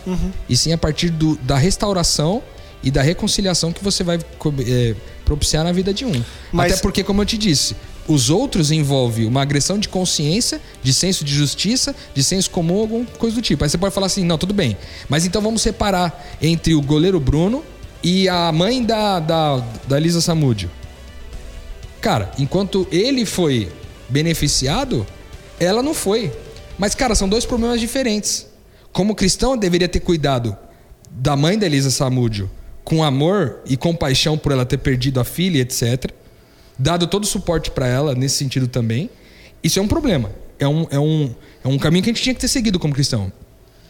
E 0.49 0.57
sim 0.57 0.71
a 0.73 0.77
partir 0.77 1.09
do- 1.09 1.35
da 1.37 1.57
restauração 1.57 2.41
e 2.85 2.91
da 2.91 3.01
reconciliação 3.01 3.73
que 3.73 3.83
você 3.83 4.03
vai 4.03 4.17
é, 4.65 4.95
propiciar 5.25 5.63
na 5.63 5.71
vida 5.71 5.91
de 5.91 6.05
um. 6.05 6.23
Mas- 6.51 6.73
Até 6.73 6.81
porque, 6.81 7.03
como 7.03 7.21
eu 7.21 7.25
te 7.25 7.35
disse, 7.37 7.75
os 8.07 8.29
outros 8.29 8.71
envolvem 8.71 9.25
uma 9.25 9.41
agressão 9.41 9.79
de 9.79 9.89
consciência, 9.89 10.61
de 10.83 10.93
senso 10.93 11.25
de 11.25 11.33
justiça, 11.33 11.95
de 12.13 12.23
senso 12.23 12.51
comum, 12.51 12.79
alguma 12.81 13.05
coisa 13.17 13.35
do 13.35 13.41
tipo. 13.41 13.63
Aí 13.63 13.69
você 13.69 13.77
pode 13.79 13.93
falar 13.93 14.05
assim, 14.05 14.23
não, 14.23 14.37
tudo 14.37 14.53
bem. 14.53 14.77
Mas 15.09 15.25
então 15.25 15.41
vamos 15.41 15.63
separar 15.63 16.37
entre 16.39 16.75
o 16.75 16.81
goleiro 16.81 17.19
Bruno 17.19 17.63
e 18.03 18.29
a 18.29 18.51
mãe 18.51 18.83
da, 18.85 19.19
da, 19.19 19.57
da 19.87 19.97
Elisa 19.97 20.21
Samúdio. 20.21 20.69
Cara, 21.99 22.31
enquanto 22.37 22.87
ele 22.91 23.25
foi 23.25 23.71
beneficiado, 24.07 25.07
ela 25.59 25.81
não 25.81 25.95
foi. 25.95 26.31
Mas, 26.77 26.93
cara, 26.93 27.15
são 27.15 27.27
dois 27.27 27.45
problemas 27.45 27.79
diferentes. 27.79 28.45
Como 28.93 29.15
cristão, 29.15 29.51
eu 29.53 29.57
deveria 29.57 29.87
ter 29.89 30.01
cuidado 30.01 30.55
da 31.09 31.35
mãe 31.35 31.57
da 31.57 31.65
Elisa 31.65 31.89
Samúdio 31.89 32.47
com 32.85 33.03
amor 33.03 33.57
e 33.65 33.75
compaixão 33.75 34.37
por 34.37 34.51
ela 34.51 34.63
ter 34.63 34.77
perdido 34.77 35.19
a 35.19 35.25
filha, 35.25 35.59
etc. 35.59 36.11
Dado 36.77 37.07
todo 37.07 37.23
o 37.23 37.27
suporte 37.27 37.71
pra 37.71 37.87
ela 37.87 38.13
nesse 38.13 38.37
sentido 38.37 38.67
também. 38.67 39.09
Isso 39.63 39.79
é 39.79 39.81
um 39.81 39.87
problema. 39.87 40.31
É 40.59 40.67
um, 40.67 40.87
é, 40.91 40.99
um, 40.99 41.35
é 41.63 41.67
um 41.67 41.77
caminho 41.79 42.03
que 42.03 42.11
a 42.11 42.13
gente 42.13 42.21
tinha 42.21 42.35
que 42.35 42.39
ter 42.39 42.47
seguido 42.47 42.77
como 42.77 42.93
cristão. 42.93 43.33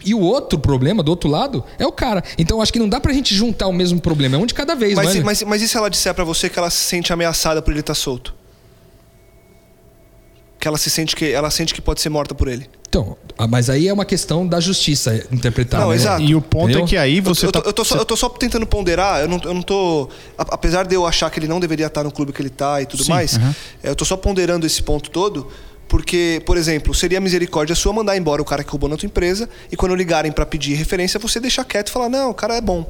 E 0.03 0.13
o 0.13 0.19
outro 0.19 0.57
problema, 0.57 1.03
do 1.03 1.09
outro 1.09 1.29
lado, 1.29 1.63
é 1.77 1.85
o 1.85 1.91
cara. 1.91 2.23
Então, 2.37 2.61
acho 2.61 2.71
que 2.71 2.79
não 2.79 2.87
dá 2.87 3.01
pra 3.01 3.11
gente 3.11 3.35
juntar 3.35 3.67
o 3.67 3.73
mesmo 3.73 3.99
problema. 3.99 4.37
É 4.37 4.39
um 4.39 4.45
de 4.45 4.53
cada 4.53 4.75
vez, 4.75 4.95
Mas, 4.95 5.07
mano. 5.07 5.25
mas, 5.25 5.43
mas 5.43 5.61
e 5.61 5.67
se 5.67 5.75
ela 5.75 5.89
disser 5.89 6.13
pra 6.13 6.23
você 6.23 6.49
que 6.49 6.57
ela 6.57 6.69
se 6.69 6.77
sente 6.77 7.11
ameaçada 7.11 7.61
por 7.61 7.71
ele 7.71 7.81
estar 7.81 7.95
solto? 7.95 8.33
Que 10.59 10.67
ela 10.67 10.77
se 10.77 10.89
sente 10.89 11.15
que 11.15 11.31
ela 11.31 11.49
sente 11.51 11.73
que 11.73 11.81
pode 11.81 12.01
ser 12.01 12.09
morta 12.09 12.33
por 12.33 12.47
ele. 12.47 12.69
Então, 12.95 13.17
ah, 13.37 13.45
mas 13.45 13.69
aí 13.69 13.89
é 13.89 13.93
uma 13.93 14.05
questão 14.05 14.47
da 14.47 14.61
justiça 14.61 15.21
interpretar. 15.29 15.81
Não, 15.81 15.89
né? 15.89 15.95
exato. 15.95 16.21
E 16.21 16.33
o 16.33 16.41
ponto 16.41 16.69
Entendeu? 16.69 16.85
é 16.85 16.87
que 16.87 16.95
aí 16.95 17.19
você 17.19 17.45
eu, 17.45 17.51
tô, 17.51 17.61
tá. 17.61 17.67
eu, 17.67 17.73
tô 17.73 17.83
só, 17.83 17.97
eu 17.97 18.05
tô 18.05 18.15
só 18.15 18.29
tentando 18.29 18.65
ponderar, 18.65 19.21
eu 19.21 19.27
não, 19.27 19.41
eu 19.43 19.53
não 19.53 19.61
tô. 19.61 20.07
Apesar 20.37 20.85
de 20.85 20.95
eu 20.95 21.05
achar 21.05 21.29
que 21.29 21.37
ele 21.37 21.47
não 21.47 21.59
deveria 21.59 21.87
estar 21.87 22.05
no 22.05 22.11
clube 22.11 22.31
que 22.31 22.41
ele 22.41 22.49
tá 22.49 22.81
e 22.81 22.85
tudo 22.85 23.03
Sim, 23.03 23.11
mais, 23.11 23.37
é, 23.83 23.89
eu 23.89 23.95
tô 23.95 24.05
só 24.05 24.15
ponderando 24.15 24.65
esse 24.65 24.81
ponto 24.81 25.09
todo, 25.09 25.51
porque, 25.89 26.41
por 26.45 26.55
exemplo, 26.55 26.93
seria 26.93 27.19
misericórdia 27.19 27.75
sua 27.75 27.91
mandar 27.91 28.15
embora 28.15 28.41
o 28.41 28.45
cara 28.45 28.63
que 28.63 28.71
roubou 28.71 28.87
na 28.87 28.95
tua 28.95 29.07
empresa 29.07 29.49
e 29.69 29.75
quando 29.75 29.93
ligarem 29.93 30.31
pra 30.31 30.45
pedir 30.45 30.75
referência, 30.75 31.19
você 31.19 31.37
deixar 31.37 31.65
quieto 31.65 31.89
e 31.89 31.91
falar: 31.91 32.07
não, 32.07 32.29
o 32.29 32.33
cara 32.33 32.55
é 32.55 32.61
bom. 32.61 32.89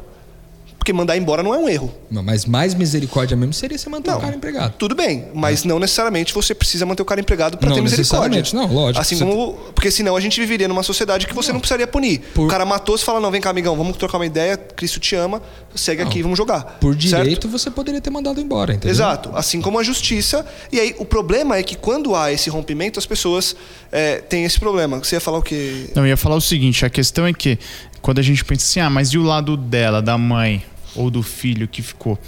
Porque 0.78 0.94
mandar 0.94 1.18
embora 1.18 1.42
não 1.42 1.52
é 1.54 1.58
um 1.58 1.68
erro. 1.68 1.92
Não, 2.12 2.22
Mas 2.22 2.46
mais 2.46 2.76
misericórdia 2.76 3.36
mesmo 3.36 3.54
seria 3.54 3.76
você 3.78 3.90
manter 3.90 4.12
Não, 4.12 4.18
o 4.20 4.22
cara 4.22 4.36
empregado. 4.36 4.74
Tudo 4.78 4.94
bem, 4.94 5.26
mas 5.34 5.64
não 5.64 5.80
necessariamente 5.80 6.32
você 6.32 6.54
precisa 6.54 6.86
manter 6.86 7.02
o 7.02 7.06
cara 7.06 7.20
empregado 7.20 7.58
para 7.58 7.70
Não 7.70 7.76
ter 7.76 7.82
misericórdia. 7.82 8.40
necessariamente, 8.42 8.56
não, 8.56 8.84
lógico. 8.84 9.02
Assim 9.02 9.18
como, 9.18 9.54
porque 9.74 9.90
senão 9.90 10.16
a 10.16 10.20
gente 10.20 10.40
viveria 10.40 10.68
numa 10.68 10.84
sociedade 10.84 11.26
que 11.26 11.34
você 11.34 11.52
não, 11.52 11.60
precisaria 11.60 11.88
punir. 11.88 12.20
Por- 12.36 12.46
O 12.46 12.48
cara 12.48 12.66
matou, 12.66 12.96
você 12.96 13.04
fala 13.04 13.20
não, 13.20 13.32
vem 13.32 13.42
cá, 13.42 13.50
amigão, 13.50 13.76
vamos 13.76 13.98
trocar 13.98 14.20
uma 14.20 14.26
ideia, 14.28 14.58
Cristo 14.58 15.00
te 15.00 15.16
ama, 15.16 15.42
segue 15.74 16.04
aqui, 16.04 16.22
vamos 16.22 16.38
jogar. 16.38 16.78
Por 16.80 16.94
Certo? 16.94 17.24
direito, 17.24 17.50
você 17.50 17.72
poderia 17.72 18.00
ter 18.00 18.12
mandado 18.12 18.40
embora, 18.40 18.72
entendeu? 18.74 18.92
Exato, 18.92 19.32
assim 19.34 19.62
como 19.62 19.80
a 19.80 19.84
justiça. 19.84 20.46
E 20.72 20.80
aí 20.80 20.96
o 21.00 21.06
problema 21.06 21.58
é 21.58 21.64
que 21.64 21.76
quando 21.76 22.16
há 22.16 22.32
esse 22.32 22.50
rompimento, 22.50 23.00
as 23.00 23.08
pessoas 23.08 23.56
é, 23.92 24.18
têm 24.18 24.44
esse 24.46 24.60
problema. 24.60 25.00
Você 25.00 25.16
ia 25.16 25.20
falar 25.20 25.40
o 25.40 25.42
quê? 25.42 25.90
Não, 25.96 26.04
eu 26.04 26.10
ia 26.10 26.18
falar 26.18 26.36
o 26.36 26.42
seguinte: 26.42 26.86
a 26.86 26.90
questão 26.92 27.26
é 27.26 27.34
que 27.34 27.58
quando 28.06 28.20
a 28.20 28.22
gente 28.22 28.46
pensa 28.46 28.64
assim, 28.64 28.80
ah, 28.80 28.88
mas 28.88 29.10
e 29.10 29.18
o 29.18 29.24
lado 29.24 29.58
dela, 29.58 30.00
da 30.00 30.16
mãe 30.16 30.64
ou 30.96 31.10
do 31.10 31.24
filho 31.24 31.68
que 31.68 31.82
ficou? 31.82 32.20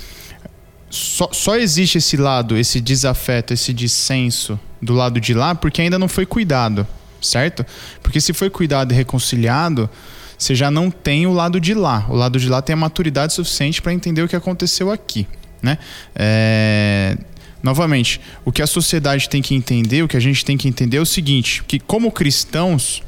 Só, 0.90 1.30
só 1.32 1.56
existe 1.56 2.00
esse 2.00 2.18
lado, 2.18 2.58
esse 2.58 2.82
desafeto, 2.82 3.54
esse 3.54 3.72
dissenso 3.72 4.60
do 4.82 4.96
lado 4.96 5.22
de 5.22 5.36
lá, 5.36 5.54
porque 5.54 5.80
ainda 5.80 6.00
não 6.00 6.08
foi 6.08 6.26
cuidado, 6.26 6.88
certo? 7.22 7.64
Porque 8.02 8.20
se 8.20 8.34
foi 8.34 8.50
cuidado 8.50 8.92
e 8.92 8.96
reconciliado, 8.96 9.88
você 10.36 10.56
já 10.56 10.72
não 10.72 10.90
tem 10.90 11.28
o 11.28 11.32
lado 11.32 11.62
de 11.62 11.76
lá. 11.76 12.08
O 12.10 12.16
lado 12.16 12.40
de 12.40 12.50
lá 12.50 12.60
tem 12.60 12.74
a 12.74 12.78
maturidade 12.78 13.34
suficiente 13.34 13.80
para 13.80 13.94
entender 13.94 14.24
o 14.24 14.28
que 14.28 14.36
aconteceu 14.36 14.90
aqui, 14.90 15.28
né? 15.62 15.78
É, 16.16 17.16
Novamente, 17.62 18.20
o 18.44 18.52
que 18.52 18.64
a 18.64 18.68
sociedade 18.68 19.30
tem 19.30 19.44
que 19.44 19.54
entender, 19.54 20.02
o 20.02 20.08
que 20.08 20.18
a 20.18 20.20
gente 20.20 20.44
tem 20.44 20.58
que 20.58 20.68
entender 20.68 20.98
é 20.98 21.02
o 21.02 21.06
seguinte: 21.06 21.64
que 21.68 21.80
como 21.80 22.12
cristãos, 22.12 23.04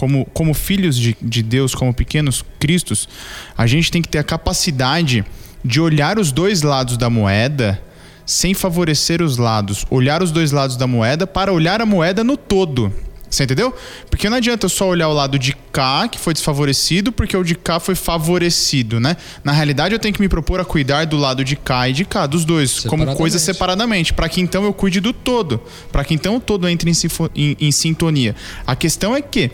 como, 0.00 0.24
como 0.32 0.54
filhos 0.54 0.96
de, 0.96 1.14
de 1.20 1.42
Deus, 1.42 1.74
como 1.74 1.92
pequenos 1.92 2.42
cristos, 2.58 3.06
a 3.54 3.66
gente 3.66 3.90
tem 3.92 4.00
que 4.00 4.08
ter 4.08 4.16
a 4.16 4.24
capacidade 4.24 5.22
de 5.62 5.78
olhar 5.78 6.18
os 6.18 6.32
dois 6.32 6.62
lados 6.62 6.96
da 6.96 7.10
moeda 7.10 7.78
sem 8.24 8.54
favorecer 8.54 9.20
os 9.20 9.36
lados. 9.36 9.84
Olhar 9.90 10.22
os 10.22 10.30
dois 10.30 10.52
lados 10.52 10.74
da 10.78 10.86
moeda 10.86 11.26
para 11.26 11.52
olhar 11.52 11.82
a 11.82 11.86
moeda 11.86 12.24
no 12.24 12.34
todo. 12.38 12.90
Você 13.28 13.44
entendeu? 13.44 13.72
Porque 14.10 14.28
não 14.28 14.38
adianta 14.38 14.68
só 14.68 14.88
olhar 14.88 15.08
o 15.08 15.12
lado 15.12 15.38
de 15.38 15.54
cá, 15.70 16.08
que 16.08 16.18
foi 16.18 16.32
desfavorecido, 16.32 17.12
porque 17.12 17.36
o 17.36 17.44
de 17.44 17.54
cá 17.54 17.78
foi 17.78 17.94
favorecido, 17.94 18.98
né? 18.98 19.16
Na 19.44 19.52
realidade, 19.52 19.94
eu 19.94 20.00
tenho 20.00 20.12
que 20.12 20.20
me 20.20 20.28
propor 20.28 20.58
a 20.58 20.64
cuidar 20.64 21.06
do 21.06 21.16
lado 21.16 21.44
de 21.44 21.54
cá 21.54 21.88
e 21.88 21.92
de 21.92 22.04
cá, 22.04 22.26
dos 22.26 22.44
dois, 22.44 22.80
como 22.80 23.06
coisas 23.14 23.40
Separadamente. 23.42 24.12
para 24.12 24.28
que 24.28 24.40
então 24.40 24.64
eu 24.64 24.72
cuide 24.72 24.98
do 24.98 25.12
todo, 25.12 25.60
para 25.92 26.02
que 26.04 26.12
então 26.12 26.36
o 26.36 26.40
todo 26.40 26.68
entre 26.68 26.90
em, 26.90 26.94
em- 27.36 27.56
em 27.60 27.70
sintonia. 27.70 28.34
A 28.66 28.74
questão 28.74 29.14
é 29.14 29.22
que, 29.22 29.50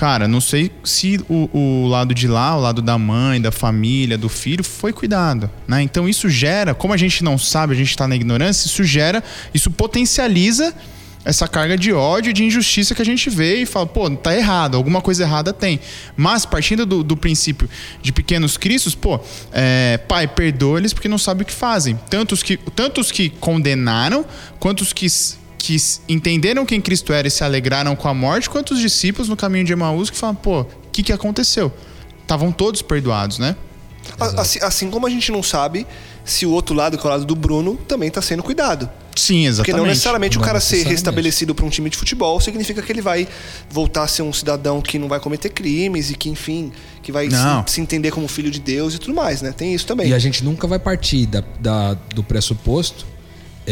cara, 0.00 0.26
não 0.26 0.40
sei 0.40 0.70
se 0.82 1.20
o, 1.28 1.50
o 1.52 1.86
lado 1.86 2.14
de 2.14 2.26
lá, 2.26 2.56
o 2.56 2.60
lado 2.62 2.80
da 2.80 2.96
mãe, 2.96 3.38
da 3.38 3.52
família, 3.52 4.16
do 4.16 4.30
filho, 4.30 4.64
foi 4.64 4.94
cuidado, 4.94 5.50
né? 5.68 5.82
Então 5.82 6.08
isso 6.08 6.26
gera, 6.26 6.72
como 6.72 6.94
a 6.94 6.96
gente 6.96 7.22
não 7.22 7.36
sabe, 7.36 7.74
a 7.74 7.76
gente 7.76 7.90
está 7.90 8.08
na 8.08 8.16
ignorância, 8.16 8.66
isso 8.66 8.82
gera, 8.82 9.22
isso 9.52 9.70
potencializa 9.70 10.74
essa 11.22 11.46
carga 11.46 11.76
de 11.76 11.92
ódio 11.92 12.32
de 12.32 12.42
injustiça 12.42 12.94
que 12.94 13.02
a 13.02 13.04
gente 13.04 13.28
vê 13.28 13.56
e 13.56 13.66
fala, 13.66 13.84
pô, 13.84 14.08
tá 14.08 14.34
errado, 14.34 14.74
alguma 14.74 15.02
coisa 15.02 15.22
errada 15.22 15.52
tem. 15.52 15.78
Mas 16.16 16.46
partindo 16.46 16.86
do, 16.86 17.04
do 17.04 17.14
princípio 17.14 17.68
de 18.00 18.10
pequenos 18.10 18.56
cristos, 18.56 18.94
pô, 18.94 19.20
é, 19.52 19.98
pai, 20.08 20.26
perdoa 20.26 20.78
eles 20.78 20.94
porque 20.94 21.08
não 21.08 21.18
sabem 21.18 21.42
o 21.42 21.44
que 21.44 21.52
fazem. 21.52 22.00
Tanto 22.08 22.32
os 22.32 22.42
que, 22.42 22.56
tanto 22.74 23.02
os 23.02 23.12
que 23.12 23.28
condenaram, 23.28 24.24
quanto 24.58 24.80
os 24.80 24.94
que, 24.94 25.06
que 25.62 25.76
entenderam 26.08 26.64
quem 26.64 26.80
Cristo 26.80 27.12
era 27.12 27.28
e 27.28 27.30
se 27.30 27.44
alegraram 27.44 27.94
com 27.94 28.08
a 28.08 28.14
morte, 28.14 28.48
quanto 28.48 28.72
os 28.74 28.80
discípulos 28.80 29.28
no 29.28 29.36
caminho 29.36 29.64
de 29.64 29.72
Emaús 29.72 30.08
que 30.10 30.16
falam, 30.16 30.34
pô, 30.34 30.62
o 30.62 30.66
que, 30.90 31.02
que 31.02 31.12
aconteceu? 31.12 31.72
Estavam 32.22 32.50
todos 32.50 32.80
perdoados, 32.82 33.38
né? 33.38 33.54
Assim, 34.18 34.58
assim 34.62 34.90
como 34.90 35.06
a 35.06 35.10
gente 35.10 35.30
não 35.30 35.42
sabe 35.42 35.86
se 36.24 36.46
o 36.46 36.50
outro 36.50 36.74
lado, 36.74 36.96
que 36.96 37.04
é 37.04 37.06
o 37.06 37.10
lado 37.12 37.24
do 37.24 37.34
Bruno, 37.36 37.76
também 37.88 38.08
está 38.08 38.22
sendo 38.22 38.42
cuidado. 38.42 38.88
Sim, 39.14 39.34
Porque 39.34 39.48
exatamente. 39.48 39.76
não 39.78 39.86
necessariamente 39.86 40.36
o 40.38 40.40
Não 40.40 40.46
cara 40.46 40.60
ser 40.60 40.76
necessariamente. 40.76 40.94
restabelecido 40.94 41.54
para 41.54 41.66
um 41.66 41.68
time 41.68 41.90
de 41.90 41.96
futebol 41.96 42.40
significa 42.40 42.80
que 42.80 42.90
ele 42.90 43.02
vai 43.02 43.28
voltar 43.68 44.04
a 44.04 44.08
ser 44.08 44.22
um 44.22 44.32
cidadão 44.32 44.80
que 44.80 44.98
não 44.98 45.08
vai 45.08 45.20
cometer 45.20 45.50
crimes 45.50 46.10
e 46.10 46.14
que, 46.14 46.30
enfim, 46.30 46.72
que 47.02 47.12
vai 47.12 47.28
se, 47.30 47.36
se 47.66 47.80
entender 47.80 48.10
como 48.12 48.26
filho 48.28 48.50
de 48.50 48.60
Deus 48.60 48.94
e 48.94 48.98
tudo 48.98 49.14
mais, 49.14 49.42
né? 49.42 49.52
Tem 49.52 49.74
isso 49.74 49.86
também. 49.86 50.08
E 50.08 50.14
a 50.14 50.18
gente 50.18 50.42
nunca 50.42 50.66
vai 50.66 50.78
partir 50.78 51.26
da, 51.26 51.42
da- 51.60 51.94
do 52.14 52.22
pressuposto 52.22 53.04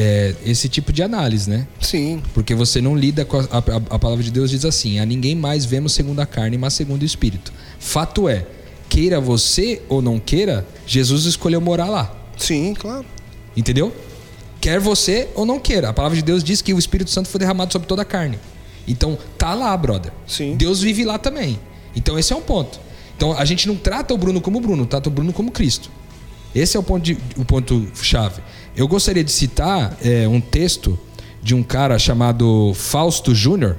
é, 0.00 0.34
esse 0.44 0.68
tipo 0.68 0.92
de 0.92 1.02
análise, 1.02 1.50
né? 1.50 1.66
Sim. 1.80 2.22
Porque 2.32 2.54
você 2.54 2.80
não 2.80 2.96
lida 2.96 3.24
com 3.24 3.38
a, 3.38 3.42
a- 3.42 3.94
a 3.96 3.98
palavra 3.98 4.22
de 4.22 4.30
Deus 4.30 4.50
diz 4.50 4.64
assim: 4.64 5.00
a 5.00 5.04
ninguém 5.06 5.34
mais 5.34 5.64
vemos 5.64 5.92
segundo 5.92 6.20
a 6.20 6.26
carne, 6.26 6.56
mas 6.56 6.74
segundo 6.74 7.02
o 7.02 7.04
espírito. 7.04 7.52
Fato 7.80 8.28
é, 8.28 8.46
queira 8.88 9.20
você 9.20 9.82
ou 9.88 10.00
não 10.00 10.18
queira, 10.20 10.66
Jesus 10.86 11.24
escolheu 11.24 11.60
morar 11.60 11.86
lá. 11.88 12.14
Sim, 12.36 12.74
claro. 12.78 13.04
Entendeu? 13.56 13.92
Quer 14.60 14.78
você 14.78 15.28
ou 15.34 15.44
não 15.44 15.58
queira. 15.58 15.88
A 15.88 15.92
palavra 15.92 16.16
de 16.16 16.22
Deus 16.22 16.42
diz 16.44 16.62
que 16.62 16.72
o 16.74 16.78
Espírito 16.78 17.10
Santo 17.10 17.28
foi 17.28 17.38
derramado 17.40 17.72
sobre 17.72 17.88
toda 17.88 18.02
a 18.02 18.04
carne. 18.04 18.38
Então, 18.86 19.18
tá 19.36 19.54
lá, 19.54 19.76
brother. 19.76 20.12
Sim. 20.26 20.56
Deus 20.56 20.80
vive 20.80 21.04
lá 21.04 21.18
também. 21.18 21.58
Então, 21.94 22.18
esse 22.18 22.32
é 22.32 22.36
um 22.36 22.40
ponto. 22.40 22.80
Então, 23.16 23.32
a 23.36 23.44
gente 23.44 23.66
não 23.68 23.76
trata 23.76 24.14
o 24.14 24.18
Bruno 24.18 24.40
como 24.40 24.60
Bruno, 24.60 24.86
trata 24.86 25.08
o 25.08 25.12
Bruno 25.12 25.32
como 25.32 25.50
Cristo. 25.50 25.90
Esse 26.54 26.76
é 26.76 26.80
o 26.80 26.82
ponto, 26.82 27.02
de- 27.04 27.18
o 27.36 27.44
ponto 27.44 27.86
chave. 28.02 28.40
Eu 28.78 28.86
gostaria 28.86 29.24
de 29.24 29.32
citar 29.32 29.98
é, 30.00 30.28
um 30.28 30.40
texto 30.40 30.96
de 31.42 31.52
um 31.52 31.64
cara 31.64 31.98
chamado 31.98 32.72
Fausto 32.76 33.34
Júnior, 33.34 33.76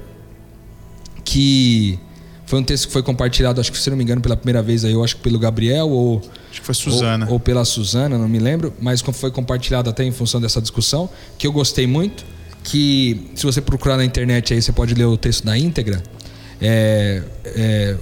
que 1.24 1.98
foi 2.44 2.60
um 2.60 2.62
texto 2.62 2.88
que 2.88 2.92
foi 2.92 3.02
compartilhado, 3.02 3.62
acho 3.62 3.72
que 3.72 3.78
se 3.78 3.88
não 3.88 3.96
me 3.96 4.04
engano, 4.04 4.20
pela 4.20 4.36
primeira 4.36 4.62
vez 4.62 4.84
aí, 4.84 4.92
eu 4.92 5.02
acho 5.02 5.16
que 5.16 5.22
pelo 5.22 5.38
Gabriel 5.38 5.88
ou 5.88 6.20
Acho 6.50 6.60
que 6.60 6.66
foi 6.66 6.74
Suzana. 6.74 7.24
ou, 7.28 7.32
ou 7.32 7.40
pela 7.40 7.64
Suzana, 7.64 8.18
não 8.18 8.28
me 8.28 8.38
lembro, 8.38 8.74
mas 8.78 9.00
foi 9.00 9.30
compartilhado 9.30 9.88
até 9.88 10.04
em 10.04 10.12
função 10.12 10.38
dessa 10.38 10.60
discussão, 10.60 11.08
que 11.38 11.46
eu 11.46 11.52
gostei 11.52 11.86
muito, 11.86 12.22
que 12.62 13.30
se 13.34 13.46
você 13.46 13.62
procurar 13.62 13.96
na 13.96 14.04
internet 14.04 14.52
aí, 14.52 14.60
você 14.60 14.70
pode 14.70 14.92
ler 14.92 15.06
o 15.06 15.16
texto 15.16 15.46
na 15.46 15.56
íntegra. 15.56 16.02
É, 16.60 17.22
é, 17.46 17.96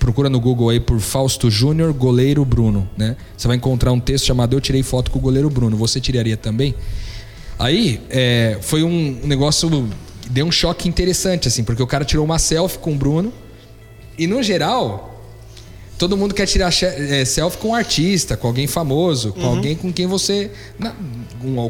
procura 0.00 0.28
no 0.28 0.40
Google 0.40 0.70
aí 0.70 0.80
por 0.80 0.98
Fausto 0.98 1.48
Júnior, 1.50 1.92
goleiro 1.92 2.44
Bruno, 2.44 2.88
né? 2.96 3.16
Você 3.36 3.46
vai 3.46 3.56
encontrar 3.56 3.92
um 3.92 4.00
texto 4.00 4.24
chamado 4.26 4.56
Eu 4.56 4.60
tirei 4.60 4.82
foto 4.82 5.10
com 5.10 5.18
o 5.18 5.22
goleiro 5.22 5.48
Bruno. 5.48 5.76
Você 5.76 6.00
tiraria 6.00 6.36
também? 6.36 6.74
Aí, 7.58 8.00
é, 8.10 8.58
foi 8.60 8.82
um 8.82 9.20
negócio 9.22 9.88
deu 10.30 10.46
um 10.46 10.52
choque 10.52 10.88
interessante 10.88 11.46
assim, 11.48 11.62
porque 11.62 11.82
o 11.82 11.86
cara 11.86 12.04
tirou 12.04 12.24
uma 12.24 12.38
selfie 12.38 12.78
com 12.78 12.92
o 12.92 12.96
Bruno 12.96 13.32
e 14.18 14.26
no 14.26 14.42
geral 14.42 15.08
todo 15.98 16.16
mundo 16.16 16.32
quer 16.34 16.46
tirar 16.46 16.72
é, 16.82 17.24
selfie 17.26 17.58
com 17.58 17.68
um 17.68 17.74
artista, 17.74 18.34
com 18.36 18.46
alguém 18.46 18.66
famoso, 18.66 19.32
com 19.34 19.44
alguém 19.44 19.76
com 19.76 19.92
quem 19.92 20.06
você. 20.06 20.50
na- 20.78 20.94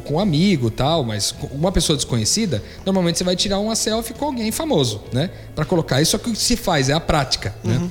com, 0.05 0.15
um 0.15 0.19
amigo 0.21 0.69
tal, 0.71 1.05
mas 1.05 1.31
com 1.33 1.47
uma 1.49 1.71
pessoa 1.73 1.97
desconhecida, 1.97 2.61
normalmente 2.85 3.19
você 3.19 3.25
vai 3.25 3.35
tirar 3.37 3.59
uma 3.61 3.75
selfie 3.77 4.15
com 4.15 4.25
alguém 4.27 4.51
famoso, 4.53 5.01
né? 5.13 5.31
Pra 5.55 5.65
colocar. 5.65 6.01
Isso 6.03 6.15
é 6.15 6.19
o 6.19 6.21
que 6.23 6.35
se 6.37 6.57
faz, 6.57 6.89
é 6.89 6.93
a 6.93 6.99
prática, 7.01 7.55
né? 7.65 7.89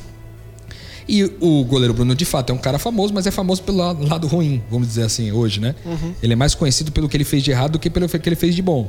E 1.12 1.24
o 1.40 1.64
goleiro 1.64 1.92
Bruno, 1.92 2.14
de 2.14 2.24
fato, 2.24 2.52
é 2.52 2.54
um 2.54 2.60
cara 2.60 2.78
famoso, 2.78 3.12
mas 3.12 3.26
é 3.26 3.32
famoso 3.32 3.64
pelo 3.64 3.80
lado, 3.80 4.28
ruim, 4.28 4.62
vamos 4.70 4.88
dizer 4.90 5.02
assim, 5.04 5.32
hoje, 5.32 5.60
né? 5.60 5.74
Ele 6.22 6.34
é 6.34 6.36
mais 6.36 6.54
conhecido 6.54 6.92
pelo 6.92 7.10
que 7.10 7.18
ele 7.18 7.24
fez 7.24 7.42
de 7.42 7.50
errado 7.50 7.72
do 7.72 7.80
que 7.80 7.90
pelo 7.90 8.08
que 8.08 8.30
ele 8.30 8.36
fez 8.36 8.54
de 8.54 8.62
bom. 8.62 8.88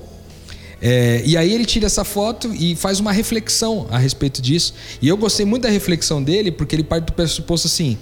É, 0.82 1.22
e 1.24 1.34
aí 1.36 1.52
ele 1.52 1.64
tira 1.64 1.86
essa 1.86 2.04
foto 2.04 2.52
e 2.54 2.76
faz 2.76 3.00
uma 3.00 3.10
reflexão 3.10 3.86
a 3.90 3.96
respeito 3.96 4.42
disso. 4.42 4.74
E 5.00 5.08
eu 5.08 5.16
gostei 5.16 5.46
muito 5.46 5.62
da 5.62 5.70
reflexão 5.70 6.22
dele, 6.22 6.50
porque 6.50 6.76
ele 6.76 6.84
parte 6.84 7.04
do 7.06 7.12
pressuposto 7.12 7.66
assim. 7.66 7.96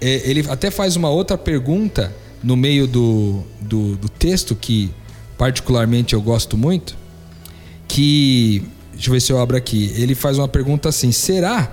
é, 0.00 0.22
ele 0.30 0.44
até 0.48 0.70
faz 0.70 0.94
uma 0.94 1.10
outra 1.10 1.36
pergunta 1.36 2.14
no 2.44 2.56
meio 2.56 2.86
do, 2.86 3.42
do, 3.60 3.96
do 3.96 4.08
texto 4.08 4.54
que 4.54 4.90
particularmente 5.36 6.14
eu 6.14 6.22
gosto 6.22 6.56
muito. 6.56 6.96
Que. 7.88 8.62
Deixa 8.92 9.08
eu 9.08 9.12
ver 9.12 9.20
se 9.20 9.32
eu 9.32 9.38
abro 9.40 9.56
aqui. 9.56 9.92
Ele 9.96 10.14
faz 10.14 10.38
uma 10.38 10.48
pergunta 10.48 10.88
assim: 10.88 11.10
será? 11.10 11.72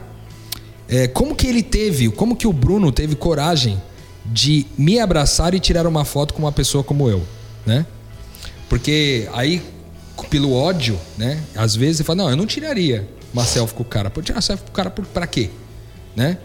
É, 0.93 1.07
como 1.07 1.35
que 1.35 1.47
ele 1.47 1.63
teve, 1.63 2.07
como 2.11 2.35
que 2.35 2.45
o 2.45 2.53
Bruno 2.53 2.91
teve 2.91 3.15
coragem 3.15 3.81
de 4.23 4.67
me 4.77 4.99
abraçar 4.99 5.55
e 5.55 5.59
tirar 5.59 5.87
uma 5.87 6.05
foto 6.05 6.35
com 6.35 6.43
uma 6.43 6.51
pessoa 6.51 6.83
como 6.83 7.09
eu, 7.09 7.23
né? 7.65 7.83
Porque 8.69 9.27
aí, 9.33 9.59
pelo 10.29 10.53
ódio, 10.53 10.99
né? 11.17 11.41
Às 11.55 11.75
vezes 11.75 11.97
você 11.97 12.03
fala, 12.03 12.17
não, 12.17 12.29
eu 12.29 12.37
não 12.37 12.45
tiraria 12.45 13.09
uma 13.33 13.43
selfie 13.43 13.73
com 13.73 13.81
o 13.81 13.85
cara. 13.85 14.11
Pô, 14.11 14.21
tirar 14.21 14.39
selfie 14.39 14.65
com 14.65 14.69
o 14.69 14.73
cara 14.73 14.91
por, 14.91 15.03
pra 15.07 15.25
quê? 15.25 15.49
Né? 16.15 16.37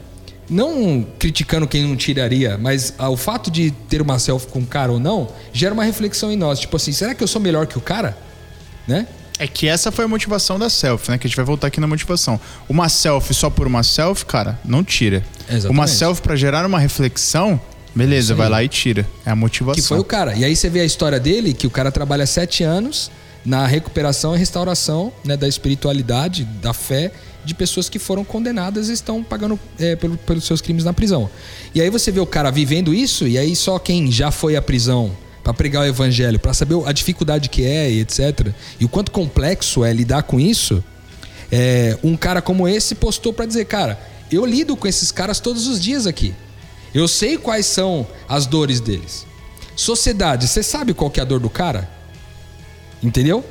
Não 0.48 1.06
criticando 1.18 1.68
quem 1.68 1.82
não 1.82 1.94
tiraria, 1.94 2.56
mas 2.56 2.94
ah, 2.96 3.10
o 3.10 3.18
fato 3.18 3.50
de 3.50 3.70
ter 3.70 4.00
uma 4.00 4.18
selfie 4.18 4.48
com 4.48 4.60
o 4.60 4.66
cara 4.66 4.90
ou 4.90 4.98
não, 4.98 5.28
gera 5.52 5.74
uma 5.74 5.84
reflexão 5.84 6.32
em 6.32 6.36
nós. 6.36 6.58
Tipo 6.58 6.74
assim, 6.78 6.92
será 6.92 7.14
que 7.14 7.22
eu 7.22 7.28
sou 7.28 7.42
melhor 7.42 7.66
que 7.66 7.76
o 7.76 7.82
cara? 7.82 8.16
Né? 8.86 9.06
É 9.38 9.46
que 9.46 9.68
essa 9.68 9.92
foi 9.92 10.04
a 10.04 10.08
motivação 10.08 10.58
da 10.58 10.68
selfie, 10.68 11.10
né? 11.12 11.18
Que 11.18 11.26
a 11.26 11.28
gente 11.28 11.36
vai 11.36 11.44
voltar 11.44 11.68
aqui 11.68 11.80
na 11.80 11.86
motivação. 11.86 12.40
Uma 12.68 12.88
selfie 12.88 13.32
só 13.34 13.48
por 13.48 13.66
uma 13.66 13.82
selfie, 13.82 14.26
cara, 14.26 14.58
não 14.64 14.82
tira. 14.82 15.24
Exatamente. 15.48 15.68
Uma 15.68 15.86
selfie 15.86 16.22
pra 16.22 16.34
gerar 16.36 16.66
uma 16.66 16.78
reflexão, 16.78 17.60
beleza, 17.94 18.34
vai 18.34 18.48
lá 18.48 18.64
e 18.64 18.68
tira. 18.68 19.06
É 19.24 19.30
a 19.30 19.36
motivação. 19.36 19.80
Que 19.80 19.86
foi 19.88 19.98
o 19.98 20.04
cara. 20.04 20.34
E 20.34 20.44
aí 20.44 20.56
você 20.56 20.68
vê 20.68 20.80
a 20.80 20.84
história 20.84 21.20
dele, 21.20 21.52
que 21.54 21.66
o 21.66 21.70
cara 21.70 21.92
trabalha 21.92 22.26
sete 22.26 22.64
anos 22.64 23.10
na 23.44 23.64
recuperação 23.66 24.34
e 24.34 24.38
restauração 24.38 25.12
né, 25.24 25.36
da 25.36 25.46
espiritualidade, 25.46 26.44
da 26.44 26.72
fé 26.74 27.12
de 27.44 27.54
pessoas 27.54 27.88
que 27.88 27.98
foram 27.98 28.24
condenadas 28.24 28.88
e 28.88 28.92
estão 28.92 29.22
pagando 29.22 29.58
é, 29.78 29.94
pelo- 29.96 30.18
pelos 30.18 30.44
seus 30.44 30.60
crimes 30.60 30.84
na 30.84 30.92
prisão. 30.92 31.30
E 31.74 31.80
aí 31.80 31.88
você 31.88 32.10
vê 32.10 32.18
o 32.20 32.26
cara 32.26 32.50
vivendo 32.50 32.92
isso, 32.92 33.26
e 33.26 33.38
aí 33.38 33.54
só 33.56 33.78
quem 33.78 34.10
já 34.10 34.30
foi 34.30 34.56
à 34.56 34.60
prisão 34.60 35.12
para 35.48 35.54
pregar 35.54 35.82
o 35.82 35.86
evangelho, 35.86 36.38
para 36.38 36.52
saber 36.52 36.76
a 36.84 36.92
dificuldade 36.92 37.48
que 37.48 37.64
é 37.64 37.90
e 37.90 38.00
etc. 38.00 38.52
E 38.78 38.84
o 38.84 38.88
quanto 38.88 39.10
complexo 39.10 39.82
é 39.82 39.90
lidar 39.94 40.24
com 40.24 40.38
isso. 40.38 40.84
É, 41.50 41.96
um 42.04 42.18
cara 42.18 42.42
como 42.42 42.68
esse 42.68 42.94
postou 42.94 43.32
para 43.32 43.46
dizer, 43.46 43.64
cara, 43.64 43.98
eu 44.30 44.44
lido 44.44 44.76
com 44.76 44.86
esses 44.86 45.10
caras 45.10 45.40
todos 45.40 45.66
os 45.66 45.80
dias 45.80 46.06
aqui. 46.06 46.34
Eu 46.92 47.08
sei 47.08 47.38
quais 47.38 47.64
são 47.64 48.06
as 48.28 48.44
dores 48.44 48.78
deles. 48.78 49.26
Sociedade, 49.74 50.46
você 50.46 50.62
sabe 50.62 50.92
qual 50.92 51.10
que 51.10 51.18
é 51.18 51.22
a 51.22 51.26
dor 51.26 51.40
do 51.40 51.48
cara? 51.48 51.88
Entendeu? 53.02 53.42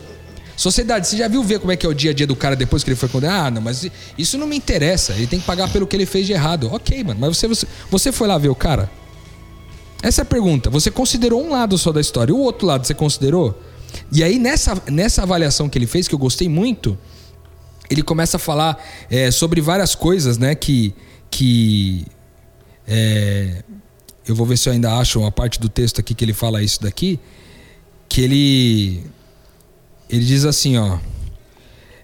Sociedade, 0.55 1.07
você 1.07 1.17
já 1.17 1.27
viu 1.27 1.41
ver 1.41 1.59
como 1.59 1.71
é 1.71 1.75
que 1.75 1.85
é 1.85 1.89
o 1.89 1.95
dia 1.95 2.11
a 2.11 2.13
dia 2.13 2.27
do 2.27 2.35
cara 2.35 2.55
depois 2.55 2.83
que 2.83 2.91
ele 2.91 2.95
foi 2.95 3.09
condenado? 3.09 3.47
Ah, 3.47 3.51
não, 3.51 3.61
mas 3.61 3.89
isso 4.15 4.37
não 4.37 4.45
me 4.45 4.55
interessa. 4.55 5.13
Ele 5.13 5.25
tem 5.25 5.39
que 5.39 5.45
pagar 5.47 5.67
pelo 5.71 5.87
que 5.87 5.95
ele 5.95 6.05
fez 6.05 6.27
de 6.27 6.33
errado. 6.33 6.69
Ok, 6.71 7.03
mano, 7.03 7.19
mas 7.19 7.35
você, 7.35 7.47
você, 7.47 7.67
você 7.89 8.11
foi 8.11 8.27
lá 8.27 8.37
ver 8.37 8.49
o 8.49 8.55
cara? 8.55 8.87
Essa 10.01 10.21
é 10.21 10.23
a 10.23 10.25
pergunta. 10.25 10.69
Você 10.69 10.91
considerou 10.91 11.43
um 11.43 11.49
lado 11.51 11.77
só 11.77 11.91
da 11.91 11.99
história, 12.01 12.33
o 12.33 12.39
outro 12.39 12.67
lado 12.67 12.85
você 12.85 12.93
considerou? 12.93 13.59
E 14.11 14.23
aí, 14.23 14.37
nessa, 14.37 14.81
nessa 14.91 15.23
avaliação 15.23 15.67
que 15.69 15.77
ele 15.77 15.87
fez, 15.87 16.07
que 16.07 16.13
eu 16.13 16.19
gostei 16.19 16.47
muito, 16.47 16.97
ele 17.89 18.01
começa 18.03 18.37
a 18.37 18.39
falar 18.39 18.77
é, 19.09 19.31
sobre 19.31 19.61
várias 19.61 19.95
coisas, 19.95 20.37
né? 20.37 20.53
Que. 20.55 20.93
que 21.31 22.05
é, 22.87 23.63
eu 24.27 24.35
vou 24.35 24.45
ver 24.45 24.57
se 24.57 24.67
eu 24.69 24.73
ainda 24.73 24.93
acho 24.97 25.19
uma 25.19 25.31
parte 25.31 25.59
do 25.59 25.69
texto 25.69 25.99
aqui 25.99 26.13
que 26.13 26.23
ele 26.23 26.33
fala 26.33 26.61
isso 26.61 26.81
daqui. 26.81 27.19
Que 28.09 28.21
ele. 28.21 29.03
Ele 30.09 30.23
diz 30.23 30.45
assim, 30.45 30.77
ó. 30.77 30.97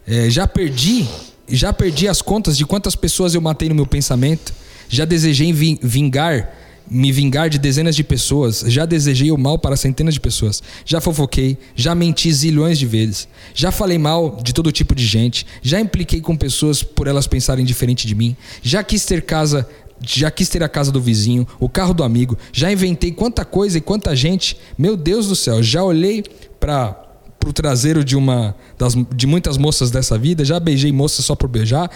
é, 0.08 0.30
já 0.30 0.48
perdi. 0.48 1.08
Já 1.48 1.74
perdi 1.74 2.08
as 2.08 2.22
contas 2.22 2.58
de 2.58 2.66
quantas 2.66 2.96
pessoas 2.96 3.36
eu 3.36 3.42
matei 3.42 3.68
no 3.70 3.76
meu 3.76 3.86
pensamento. 3.86 4.54
Já 4.88 5.04
desejei 5.06 5.52
vin- 5.52 5.78
vingar 5.82 6.56
me 6.94 7.12
vingar 7.12 7.50
de 7.50 7.58
dezenas 7.58 7.96
de 7.96 8.04
pessoas, 8.04 8.64
já 8.68 8.86
desejei 8.86 9.32
o 9.32 9.38
mal 9.38 9.58
para 9.58 9.76
centenas 9.76 10.14
de 10.14 10.20
pessoas, 10.20 10.62
já 10.86 11.02
fofoquei, 11.02 11.58
já 11.76 11.96
menti 11.96 12.32
zilhões 12.32 12.78
de 12.78 12.86
vezes, 12.86 13.28
já 13.56 13.72
falei 13.72 13.98
mal 13.98 14.40
de 14.44 14.54
todo 14.54 14.72
tipo 14.72 14.94
de 14.94 15.04
gente, 15.04 15.44
já 15.64 15.80
impliquei 15.80 16.22
com 16.22 16.38
pessoas 16.38 16.84
por 16.84 17.08
elas 17.08 17.26
pensarem 17.26 17.66
diferente 17.66 18.06
de 18.06 18.14
mim, 18.14 18.36
já 18.62 18.84
quis 18.84 19.04
ter 19.06 19.24
casa, 19.24 19.68
já 20.06 20.30
quis 20.30 20.48
ter 20.50 20.62
a 20.62 20.70
casa 20.70 20.92
do 20.92 21.02
vizinho, 21.02 21.48
o 21.60 21.68
carro 21.68 21.96
do 21.96 22.04
amigo, 22.04 22.38
já 22.52 22.72
inventei 22.72 23.12
quanta 23.12 23.44
coisa 23.44 23.80
e 23.80 23.82
quanta 23.82 24.16
gente, 24.16 24.56
meu 24.78 24.96
Deus 24.96 25.28
do 25.28 25.36
céu, 25.36 25.64
já 25.64 25.84
olhei 25.84 26.24
para 26.60 27.00
pro 27.40 27.52
traseiro 27.52 28.06
de 28.06 28.16
uma 28.16 28.56
das, 28.78 28.96
de 29.14 29.28
muitas 29.28 29.58
moças 29.58 29.92
dessa 29.92 30.18
vida, 30.18 30.46
já 30.46 30.60
beijei 30.60 30.94
moças 30.94 31.26
só 31.26 31.36
por 31.36 31.50
beijar, 31.50 31.90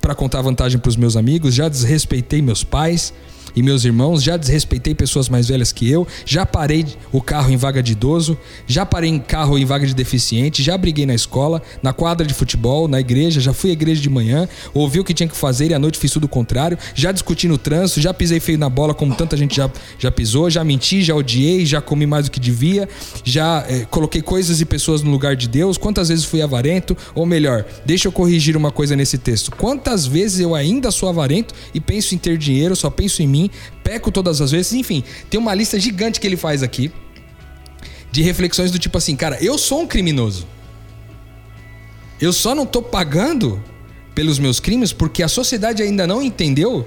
para 0.00 0.14
contar 0.14 0.42
vantagem 0.42 0.78
para 0.78 0.88
os 0.88 0.96
meus 0.96 1.16
amigos, 1.16 1.54
já 1.54 1.66
desrespeitei 1.66 2.42
meus 2.42 2.62
pais 2.62 3.12
e 3.54 3.62
meus 3.62 3.84
irmãos, 3.84 4.22
já 4.22 4.36
desrespeitei 4.36 4.94
pessoas 4.94 5.28
mais 5.28 5.48
velhas 5.48 5.72
que 5.72 5.88
eu, 5.88 6.06
já 6.24 6.44
parei 6.44 6.86
o 7.12 7.20
carro 7.20 7.50
em 7.50 7.56
vaga 7.56 7.82
de 7.82 7.92
idoso, 7.92 8.36
já 8.66 8.84
parei 8.84 9.10
em 9.10 9.18
carro 9.18 9.58
em 9.58 9.64
vaga 9.64 9.86
de 9.86 9.94
deficiente, 9.94 10.62
já 10.62 10.76
briguei 10.76 11.06
na 11.06 11.14
escola, 11.14 11.62
na 11.82 11.92
quadra 11.92 12.26
de 12.26 12.34
futebol, 12.34 12.88
na 12.88 13.00
igreja, 13.00 13.40
já 13.40 13.52
fui 13.52 13.70
à 13.70 13.72
igreja 13.72 14.00
de 14.00 14.10
manhã, 14.10 14.48
ouvi 14.72 15.00
o 15.00 15.04
que 15.04 15.14
tinha 15.14 15.28
que 15.28 15.36
fazer 15.36 15.70
e 15.70 15.74
à 15.74 15.78
noite 15.78 15.98
fiz 15.98 16.10
tudo 16.10 16.24
o 16.24 16.28
contrário, 16.28 16.78
já 16.94 17.12
discuti 17.12 17.46
no 17.46 17.58
trânsito, 17.58 18.00
já 18.00 18.12
pisei 18.12 18.40
feio 18.40 18.58
na 18.58 18.68
bola 18.68 18.94
como 18.94 19.14
tanta 19.14 19.36
gente 19.36 19.56
já, 19.56 19.70
já 19.98 20.10
pisou, 20.10 20.50
já 20.50 20.64
menti, 20.64 21.02
já 21.02 21.14
odiei, 21.14 21.64
já 21.64 21.80
comi 21.80 22.06
mais 22.06 22.26
do 22.26 22.30
que 22.30 22.40
devia, 22.40 22.88
já 23.22 23.64
eh, 23.68 23.86
coloquei 23.90 24.22
coisas 24.22 24.60
e 24.60 24.64
pessoas 24.64 25.02
no 25.02 25.10
lugar 25.10 25.36
de 25.36 25.48
Deus, 25.48 25.78
quantas 25.78 26.08
vezes 26.08 26.24
fui 26.24 26.42
avarento, 26.42 26.96
ou 27.14 27.24
melhor, 27.26 27.64
deixa 27.84 28.08
eu 28.08 28.12
corrigir 28.12 28.56
uma 28.56 28.70
coisa 28.70 28.96
nesse 28.96 29.18
texto, 29.18 29.52
quantas 29.52 30.06
vezes 30.06 30.40
eu 30.40 30.54
ainda 30.54 30.90
sou 30.90 31.08
avarento 31.08 31.54
e 31.72 31.80
penso 31.80 32.14
em 32.14 32.18
ter 32.18 32.36
dinheiro, 32.36 32.74
só 32.74 32.90
penso 32.90 33.22
em 33.22 33.28
mim, 33.28 33.43
peco 33.82 34.10
todas 34.10 34.40
as 34.40 34.50
vezes, 34.50 34.72
enfim, 34.72 35.02
tem 35.30 35.38
uma 35.38 35.54
lista 35.54 35.78
gigante 35.78 36.20
que 36.20 36.26
ele 36.26 36.36
faz 36.36 36.62
aqui 36.62 36.92
de 38.10 38.22
reflexões 38.22 38.70
do 38.70 38.78
tipo 38.78 38.96
assim, 38.96 39.16
cara, 39.16 39.36
eu 39.42 39.58
sou 39.58 39.80
um 39.82 39.86
criminoso. 39.86 40.46
Eu 42.20 42.32
só 42.32 42.54
não 42.54 42.64
tô 42.64 42.80
pagando 42.80 43.62
pelos 44.14 44.38
meus 44.38 44.60
crimes 44.60 44.92
porque 44.92 45.22
a 45.22 45.28
sociedade 45.28 45.82
ainda 45.82 46.06
não 46.06 46.22
entendeu 46.22 46.86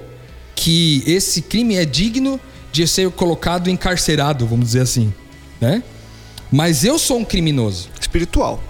que 0.54 1.02
esse 1.06 1.42
crime 1.42 1.76
é 1.76 1.84
digno 1.84 2.40
de 2.72 2.86
ser 2.86 3.10
colocado 3.10 3.68
encarcerado, 3.70 4.46
vamos 4.46 4.66
dizer 4.66 4.80
assim, 4.80 5.12
né? 5.60 5.82
Mas 6.50 6.82
eu 6.84 6.98
sou 6.98 7.18
um 7.18 7.24
criminoso. 7.24 7.90
Espiritual. 8.00 8.62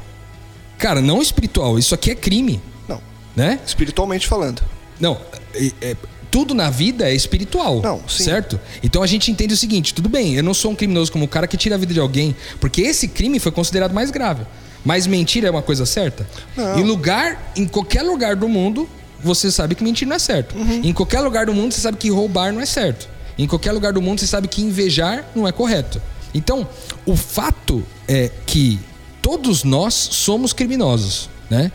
Cara, 0.77 1.01
não 1.01 1.23
espiritual, 1.23 1.79
isso 1.79 1.95
aqui 1.95 2.11
é 2.11 2.15
crime, 2.15 2.61
Não. 2.89 3.01
né? 3.37 3.61
Espiritualmente 3.65 4.27
falando. 4.27 4.63
Não, 5.01 5.21
é- 5.55 5.73
é- 5.81 5.97
tudo 6.31 6.55
na 6.55 6.71
vida 6.71 7.09
é 7.09 7.15
espiritual. 7.15 7.81
Não. 7.83 8.09
Certo? 8.09 8.61
Então 8.83 9.03
a 9.03 9.07
gente 9.07 9.31
entende 9.31 9.55
o 9.55 9.57
seguinte: 9.57 9.95
tudo 9.95 10.09
bem, 10.09 10.35
eu 10.35 10.43
não 10.43 10.55
sou 10.55 10.71
um 10.71 10.75
criminoso 10.75 11.13
como 11.13 11.25
o 11.25 11.29
cara 11.29 11.47
que 11.47 11.57
tira 11.57 11.75
a 11.75 11.79
vida 11.79 11.95
de 11.95 12.01
alguém, 12.01 12.35
porque 12.61 12.83
esse 12.83 13.09
crime 13.09 13.39
foi 13.39 13.53
considerado 13.53 13.93
mais 13.93 14.11
grave. 14.11 14.45
Mas 14.85 15.07
mentira 15.07 15.49
é 15.49 15.51
uma 15.51 15.63
coisa 15.63 15.85
certa? 15.85 16.27
Não. 16.57 16.79
Em 16.79 16.85
lugar, 16.85 17.53
em 17.57 17.67
qualquer 17.67 18.03
lugar 18.03 18.37
do 18.37 18.49
mundo, 18.49 18.89
você 19.23 19.51
sabe 19.51 19.75
que 19.75 19.83
mentir 19.83 20.07
não 20.07 20.17
é 20.17 20.19
certo. 20.19 20.57
Uhum. 20.57 20.81
Em 20.85 20.93
qualquer 20.93 21.21
lugar 21.21 21.47
do 21.47 21.53
mundo, 21.53 21.73
você 21.73 21.81
sabe 21.81 21.99
que 21.99 22.09
roubar 22.11 22.53
não 22.53 22.61
é 22.61 22.67
certo. 22.67 23.09
Em 23.37 23.47
qualquer 23.47 23.73
lugar 23.73 23.93
do 23.93 24.01
mundo, 24.01 24.21
você 24.21 24.27
sabe 24.27 24.49
que 24.49 24.63
invejar 24.63 25.25
não 25.35 25.47
é 25.47 25.53
correto. 25.53 26.01
Então, 26.35 26.69
o 27.07 27.17
fato 27.17 27.85
é 28.07 28.31
que 28.47 28.79
todos 29.23 29.65
nós 29.65 29.95
somos 29.95 30.53
criminosos, 30.53 31.29
né? 31.51 31.71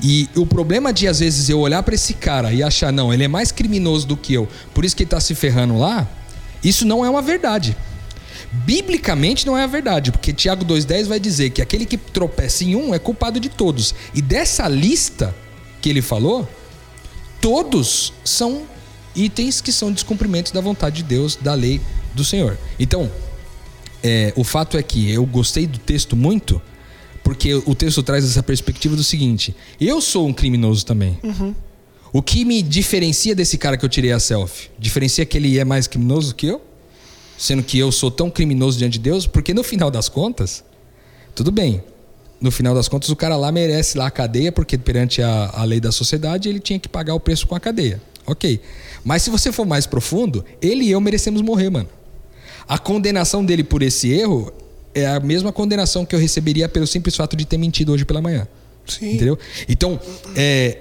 E 0.00 0.28
o 0.36 0.46
problema 0.46 0.92
de 0.92 1.08
às 1.08 1.18
vezes 1.18 1.48
eu 1.48 1.58
olhar 1.58 1.82
pra 1.82 1.94
esse 1.94 2.14
cara 2.14 2.52
e 2.52 2.62
achar 2.62 2.92
não, 2.92 3.12
ele 3.12 3.24
é 3.24 3.28
mais 3.28 3.50
criminoso 3.50 4.06
do 4.06 4.16
que 4.16 4.32
eu, 4.32 4.48
por 4.72 4.84
isso 4.84 4.94
que 4.94 5.02
ele 5.02 5.10
tá 5.10 5.20
se 5.20 5.34
ferrando 5.34 5.76
lá, 5.76 6.06
isso 6.62 6.86
não 6.86 7.04
é 7.04 7.10
uma 7.10 7.22
verdade. 7.22 7.76
Biblicamente 8.50 9.46
não 9.46 9.58
é 9.58 9.64
a 9.64 9.66
verdade, 9.66 10.12
porque 10.12 10.32
Tiago 10.32 10.64
2,10 10.64 11.06
vai 11.06 11.20
dizer 11.20 11.50
que 11.50 11.60
aquele 11.60 11.84
que 11.84 11.96
tropeça 11.96 12.64
em 12.64 12.76
um 12.76 12.94
é 12.94 12.98
culpado 12.98 13.38
de 13.38 13.48
todos. 13.48 13.94
E 14.14 14.22
dessa 14.22 14.66
lista 14.68 15.34
que 15.82 15.88
ele 15.88 16.00
falou, 16.00 16.48
todos 17.40 18.12
são 18.24 18.62
itens 19.14 19.60
que 19.60 19.72
são 19.72 19.92
descumprimentos 19.92 20.52
da 20.52 20.60
vontade 20.60 20.96
de 20.96 21.02
Deus, 21.02 21.36
da 21.36 21.54
lei 21.54 21.80
do 22.14 22.24
Senhor. 22.24 22.56
Então, 22.78 23.10
é, 24.02 24.32
o 24.36 24.44
fato 24.44 24.78
é 24.78 24.82
que 24.82 25.10
eu 25.10 25.26
gostei 25.26 25.66
do 25.66 25.78
texto 25.78 26.16
muito, 26.16 26.62
porque 27.28 27.52
o 27.54 27.74
texto 27.74 28.02
traz 28.02 28.24
essa 28.24 28.42
perspectiva 28.42 28.96
do 28.96 29.04
seguinte: 29.04 29.54
eu 29.78 30.00
sou 30.00 30.26
um 30.26 30.32
criminoso 30.32 30.86
também. 30.86 31.18
O 32.10 32.22
que 32.22 32.42
me 32.42 32.62
diferencia 32.62 33.34
desse 33.34 33.58
cara 33.58 33.76
que 33.76 33.84
eu 33.84 33.88
tirei 33.90 34.12
a 34.12 34.18
selfie? 34.18 34.70
Diferencia 34.78 35.26
que 35.26 35.36
ele 35.36 35.58
é 35.58 35.64
mais 35.64 35.86
criminoso 35.86 36.34
que 36.34 36.46
eu? 36.46 36.62
Sendo 37.36 37.62
que 37.62 37.78
eu 37.78 37.92
sou 37.92 38.10
tão 38.10 38.30
criminoso 38.30 38.78
diante 38.78 38.94
de 38.94 39.00
Deus? 39.00 39.26
Porque 39.26 39.52
no 39.52 39.62
final 39.62 39.90
das 39.90 40.08
contas, 40.08 40.64
tudo 41.34 41.52
bem. 41.52 41.82
No 42.40 42.50
final 42.50 42.74
das 42.74 42.88
contas, 42.88 43.10
o 43.10 43.16
cara 43.16 43.36
lá 43.36 43.52
merece 43.52 43.98
lá 43.98 44.06
a 44.06 44.10
cadeia, 44.10 44.50
porque 44.50 44.78
perante 44.78 45.20
a, 45.20 45.50
a 45.52 45.64
lei 45.64 45.80
da 45.80 45.92
sociedade 45.92 46.48
ele 46.48 46.60
tinha 46.60 46.78
que 46.78 46.88
pagar 46.88 47.12
o 47.12 47.20
preço 47.20 47.46
com 47.46 47.54
a 47.54 47.60
cadeia. 47.60 48.00
Ok. 48.26 48.58
Mas 49.04 49.22
se 49.22 49.28
você 49.28 49.52
for 49.52 49.66
mais 49.66 49.86
profundo, 49.86 50.42
ele 50.62 50.84
e 50.84 50.90
eu 50.90 51.00
merecemos 51.00 51.42
morrer, 51.42 51.68
mano. 51.68 51.90
A 52.66 52.78
condenação 52.78 53.44
dele 53.44 53.62
por 53.62 53.82
esse 53.82 54.10
erro 54.10 54.50
é 54.94 55.06
a 55.06 55.20
mesma 55.20 55.52
condenação 55.52 56.04
que 56.04 56.14
eu 56.14 56.18
receberia 56.20 56.68
pelo 56.68 56.86
simples 56.86 57.14
fato 57.16 57.36
de 57.36 57.44
ter 57.46 57.58
mentido 57.58 57.92
hoje 57.92 58.04
pela 58.04 58.20
manhã. 58.20 58.46
Sim. 58.86 59.14
Entendeu? 59.14 59.38
Então, 59.68 60.00
é, 60.34 60.78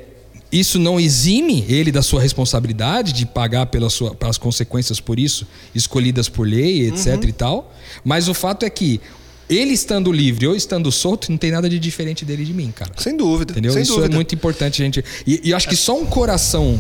isso 0.52 0.80
não 0.80 1.00
exime 1.00 1.66
ele 1.68 1.92
da 1.92 2.02
sua 2.02 2.22
responsabilidade 2.22 3.12
de 3.14 3.26
pagar 3.26 3.66
pela 3.66 3.90
sua, 3.90 4.16
pelas 4.16 4.38
consequências 4.38 5.00
por 5.00 5.20
isso, 5.20 5.46
escolhidas 5.76 6.30
por 6.30 6.48
lei, 6.48 6.88
etc 6.88 7.16
Uhum. 7.16 7.30
e 7.30 7.32
tal. 7.34 7.74
Mas 8.04 8.28
o 8.30 8.34
fato 8.34 8.66
é 8.66 8.70
que 8.70 9.02
ele 9.50 9.74
estando 9.74 10.12
livre 10.12 10.48
ou 10.48 10.56
estando 10.56 10.92
solto, 10.92 11.30
não 11.30 11.38
tem 11.38 11.52
nada 11.52 11.70
de 11.70 11.80
diferente 11.80 12.24
dele 12.26 12.44
de 12.46 12.54
mim, 12.54 12.72
cara. 12.74 12.92
Sem 12.98 13.16
dúvida. 13.16 13.52
Entendeu? 13.52 13.72
Sem 13.74 13.82
Isso 13.82 13.94
dúvida. 13.96 14.14
é 14.14 14.16
muito 14.16 14.34
importante, 14.36 14.78
gente. 14.78 15.04
E, 15.26 15.42
e 15.44 15.52
eu 15.52 15.58
acho 15.58 15.68
que 15.70 15.76
só 15.76 15.98
um 16.00 16.06
coração 16.06 16.80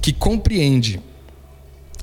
que 0.00 0.12
compreende 0.12 1.00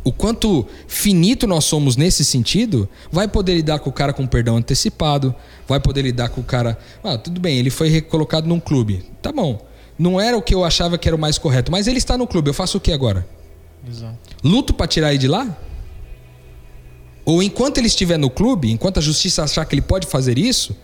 o 0.06 0.12
quanto 0.12 0.68
finito 0.88 1.48
nós 1.48 1.66
somos 1.66 1.98
nesse 1.98 2.24
sentido, 2.24 2.88
vai 3.12 3.28
poder 3.28 3.56
lidar 3.56 3.80
com 3.80 3.90
o 3.90 3.94
cara 3.94 4.14
com 4.14 4.28
perdão 4.28 4.56
antecipado, 4.56 5.34
vai 5.68 5.80
poder 5.80 6.04
lidar 6.04 6.30
com 6.30 6.42
o 6.42 6.44
cara. 6.44 6.78
Ah, 7.04 7.18
tudo 7.18 7.42
bem, 7.42 7.58
ele 7.58 7.72
foi 7.72 7.90
recolocado 7.90 8.48
num 8.48 8.60
clube. 8.60 9.04
Tá 9.20 9.32
bom. 9.32 9.66
Não 9.98 10.22
era 10.22 10.38
o 10.38 10.44
que 10.44 10.54
eu 10.54 10.64
achava 10.64 10.96
que 10.96 11.10
era 11.10 11.16
o 11.16 11.20
mais 11.20 11.40
correto, 11.40 11.72
mas 11.72 11.88
ele 11.88 11.98
está 11.98 12.16
no 12.16 12.28
clube. 12.28 12.52
Eu 12.52 12.54
faço 12.54 12.78
o 12.78 12.82
que 12.82 12.92
agora? 12.92 13.28
Exato. 13.90 14.16
Luto 14.44 14.76
para 14.76 14.86
tirar 14.86 15.10
ele 15.10 15.18
de 15.18 15.28
lá? 15.28 15.58
Ou 17.26 17.42
enquanto 17.42 17.80
ele 17.80 17.88
estiver 17.88 18.20
no 18.20 18.30
clube, 18.30 18.72
enquanto 18.72 19.00
a 19.00 19.02
justiça 19.02 19.44
achar 19.44 19.66
que 19.66 19.74
ele 19.74 19.82
pode 19.82 20.06
fazer 20.06 20.38
isso, 20.38 20.76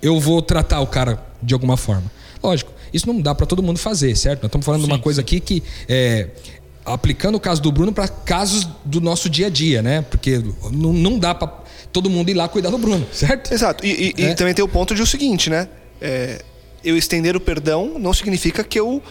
eu 0.00 0.18
vou 0.18 0.40
tratar 0.40 0.80
o 0.80 0.86
cara 0.86 1.22
de 1.42 1.52
alguma 1.52 1.76
forma. 1.76 2.10
Lógico, 2.42 2.72
isso 2.92 3.06
não 3.06 3.20
dá 3.20 3.34
para 3.34 3.44
todo 3.44 3.62
mundo 3.62 3.78
fazer, 3.78 4.16
certo? 4.16 4.42
Nós 4.42 4.48
estamos 4.48 4.64
falando 4.64 4.82
de 4.82 4.86
uma 4.86 4.98
coisa 4.98 5.20
aqui 5.20 5.38
que 5.40 5.62
é 5.88 6.30
aplicando 6.92 7.34
o 7.36 7.40
caso 7.40 7.60
do 7.62 7.70
Bruno 7.72 7.92
para 7.92 8.08
casos 8.08 8.66
do 8.84 9.00
nosso 9.00 9.28
dia 9.30 9.46
a 9.46 9.50
dia, 9.50 9.82
né? 9.82 10.02
Porque 10.02 10.42
não, 10.72 10.92
não 10.92 11.18
dá 11.18 11.34
para 11.34 11.48
todo 11.92 12.08
mundo 12.10 12.28
ir 12.30 12.34
lá 12.34 12.48
cuidar 12.48 12.70
do 12.70 12.78
Bruno, 12.78 13.06
certo? 13.12 13.52
Exato. 13.52 13.84
E, 13.84 14.12
e- 14.16 14.22
e 14.22 14.24
É. 14.26 14.34
também 14.34 14.54
tem 14.54 14.64
o 14.64 14.68
ponto 14.68 14.94
de 14.94 15.02
o 15.02 15.06
seguinte, 15.06 15.48
né? 15.50 15.68
É, 16.00 16.42
eu 16.84 16.96
estender 16.96 17.34
o 17.36 17.40
perdão 17.40 17.96
não 17.98 18.12
significa 18.12 18.62
que 18.62 18.78
eu 18.78 19.02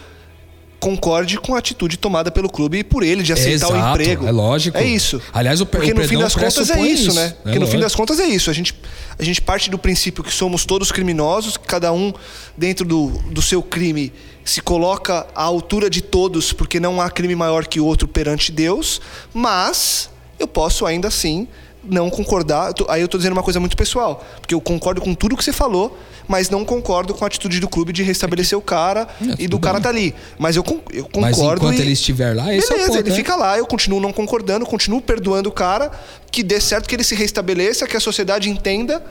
concorde 0.79 1.39
com 1.39 1.55
a 1.55 1.57
atitude 1.59 1.97
tomada 1.97 2.29
pelo 2.29 2.47
clube 2.47 2.77
e 2.79 2.83
por 2.83 3.01
ele 3.01 3.23
de 3.23 3.33
aceitar 3.33 3.67
o 3.67 3.75
Exato, 3.75 3.99
emprego. 4.01 4.27
é 4.27 4.31
lógico. 4.31 4.77
É 4.77 4.85
isso. 4.85 5.19
Aliás, 5.33 5.59
o 5.59 5.65
Porque 5.65 5.91
o 5.91 5.95
no 5.95 6.03
fim 6.07 6.19
das 6.19 6.35
contas 6.35 6.69
é 6.69 6.79
isso, 6.79 7.07
isso. 7.09 7.13
né? 7.15 7.25
É 7.25 7.41
Porque 7.43 7.59
no 7.59 7.65
fim 7.67 7.79
das 7.79 7.95
contas 7.95 8.19
é 8.19 8.25
isso. 8.27 8.49
A 8.51 8.53
gente, 8.53 8.75
a 9.17 9.23
gente 9.23 9.41
parte 9.41 9.71
do 9.71 9.77
princípio 9.79 10.23
que 10.23 10.31
somos 10.31 10.65
todos 10.65 10.91
criminosos, 10.91 11.57
que 11.57 11.65
cada 11.65 11.91
um 11.91 12.13
dentro 12.55 12.85
do, 12.85 13.07
do 13.31 13.41
seu 13.41 13.63
crime 13.63 14.13
se 14.49 14.61
coloca 14.61 15.27
à 15.35 15.43
altura 15.43 15.89
de 15.89 16.01
todos, 16.01 16.53
porque 16.53 16.79
não 16.79 17.01
há 17.01 17.09
crime 17.09 17.35
maior 17.35 17.65
que 17.67 17.79
o 17.79 17.85
outro 17.85 18.07
perante 18.07 18.51
Deus, 18.51 19.01
mas 19.33 20.09
eu 20.39 20.47
posso 20.47 20.85
ainda 20.85 21.07
assim 21.07 21.47
não 21.83 22.09
concordar. 22.09 22.73
Aí 22.89 23.01
eu 23.01 23.07
tô 23.07 23.17
dizendo 23.17 23.33
uma 23.33 23.43
coisa 23.43 23.59
muito 23.59 23.77
pessoal, 23.77 24.23
porque 24.39 24.53
eu 24.53 24.59
concordo 24.61 24.99
com 25.01 25.13
tudo 25.13 25.37
que 25.37 25.43
você 25.43 25.53
falou, 25.53 25.97
mas 26.27 26.49
não 26.49 26.65
concordo 26.65 27.13
com 27.13 27.23
a 27.23 27.27
atitude 27.27 27.59
do 27.61 27.67
clube 27.69 27.93
de 27.93 28.03
restabelecer 28.03 28.57
o 28.57 28.61
cara 28.61 29.07
É, 29.21 29.35
e 29.43 29.47
do 29.47 29.57
cara 29.59 29.75
bem. 29.75 29.83
tá 29.83 29.89
ali. 29.89 30.15
Mas 30.37 30.55
eu, 30.57 30.63
eu 30.91 31.07
Mas 31.19 31.37
concordo. 31.37 31.63
enquanto 31.65 31.79
e- 31.79 31.81
ele 31.81 31.91
estiver 31.93 32.35
lá, 32.35 32.53
esse 32.53 32.65
é 32.65 32.67
o 32.67 32.77
Beleza, 32.77 32.87
ponto, 32.91 32.99
ele 33.01 33.09
né? 33.11 33.15
fica 33.15 33.35
lá, 33.35 33.57
eu 33.57 33.65
continuo 33.65 33.99
não 34.01 34.11
concordando, 34.11 34.65
continuo 34.65 35.01
perdoando 35.01 35.47
o 35.49 35.51
cara, 35.51 35.89
que 36.31 36.43
dê 36.43 36.59
certo 36.59 36.87
que 36.89 36.95
ele 36.95 37.03
se 37.03 37.15
restabeleça, 37.15 37.87
que 37.87 37.95
a 37.95 37.99
sociedade 38.01 38.49
entenda 38.49 39.01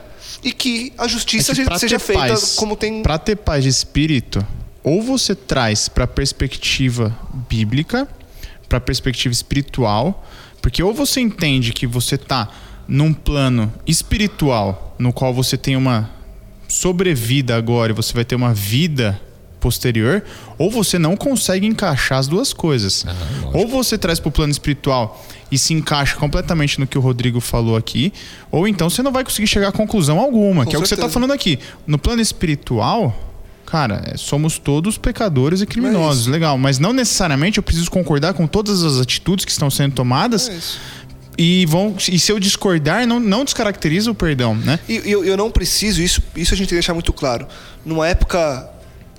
e 0.43 0.51
que 0.51 0.93
a 0.97 1.07
justiça 1.07 1.53
É 1.53 1.65
que 1.65 1.79
seja 1.79 1.97
feita 1.97 2.27
paz- 2.27 2.55
como 2.55 2.75
tem. 2.75 3.01
Pra 3.01 3.17
ter 3.17 3.35
paz 3.37 3.63
de 3.63 3.69
espírito, 3.69 4.45
ou 4.87 5.01
você 5.01 5.35
traz 5.35 5.89
pra 5.89 6.07
perspectiva 6.07 7.13
bíblica, 7.49 8.07
pra 8.69 8.79
perspectiva 8.79 9.33
espiritual, 9.33 10.25
porque 10.61 10.81
ou 10.81 10.93
você 10.93 11.19
entende 11.19 11.73
que 11.73 11.85
você 11.85 12.17
tá 12.17 12.47
num 12.87 13.11
plano 13.11 13.69
espiritual, 13.85 14.95
no 14.97 15.11
qual 15.11 15.33
você 15.33 15.57
tem 15.57 15.75
uma 15.75 16.09
sobrevida 16.69 17.57
agora 17.57 17.91
e 17.91 17.95
você 17.95 18.13
vai 18.13 18.23
ter 18.23 18.35
uma 18.35 18.53
vida 18.53 19.19
posterior, 19.59 20.23
ou 20.57 20.71
você 20.71 20.97
não 20.97 21.17
consegue 21.17 21.67
encaixar 21.67 22.19
as 22.19 22.27
duas 22.29 22.53
coisas. 22.53 23.03
lógico. 23.03 23.57
ou 23.57 23.67
você 23.67 23.97
traz 23.97 24.21
pro 24.21 24.31
plano 24.31 24.51
espiritual 24.51 25.21
e 25.51 25.57
se 25.57 25.73
encaixa 25.73 26.15
completamente 26.15 26.79
no 26.79 26.87
que 26.87 26.97
o 26.97 27.01
Rodrigo 27.01 27.41
falou 27.41 27.75
aqui, 27.75 28.13
ou 28.49 28.65
então 28.65 28.89
você 28.89 29.03
não 29.03 29.11
vai 29.11 29.25
conseguir 29.25 29.47
chegar 29.47 29.67
a 29.67 29.71
conclusão 29.73 30.17
alguma, 30.17 30.63
Com 30.63 30.69
que 30.69 30.75
é 30.77 30.79
o 30.79 30.81
que 30.81 30.87
você 30.87 30.95
tá 30.95 31.01
certeza. 31.01 31.13
falando 31.13 31.33
aqui. 31.33 31.59
No 31.85 31.97
plano 31.97 32.21
espiritual, 32.21 33.26
cara, 33.67 34.01
é, 34.05 34.17
somos 34.17 34.57
todos 34.57 34.97
pecadores 34.97 35.61
e 35.61 35.65
criminosos, 35.65 36.21
isso. 36.21 36.31
legal, 36.31 36.57
mas 36.57 36.79
não 36.79 36.93
necessariamente 36.93 37.57
eu 37.57 37.63
preciso 37.63 37.91
concordar 37.91 38.33
com 38.33 38.47
todas 38.47 38.81
as 38.81 38.97
atitudes 38.99 39.43
que 39.43 39.51
estão 39.51 39.69
sendo 39.69 39.93
tomadas. 39.93 40.49
É. 40.49 40.97
E, 41.37 41.65
vão, 41.67 41.95
e 42.09 42.17
se 42.17 42.31
eu 42.31 42.39
discordar, 42.39 43.05
não, 43.05 43.19
não 43.19 43.43
descaracteriza 43.43 44.09
o 44.09 44.15
perdão, 44.15 44.55
né? 44.55 44.79
E 44.89 45.03
e 45.05 45.11
eu, 45.11 45.23
eu 45.23 45.37
não 45.37 45.51
preciso, 45.51 46.01
isso, 46.01 46.23
isso 46.35 46.53
a 46.53 46.57
gente 46.57 46.67
tem 46.67 46.69
que 46.69 46.75
deixar 46.75 46.95
muito 46.95 47.13
claro. 47.13 47.45
Numa 47.85 48.07
época 48.07 48.67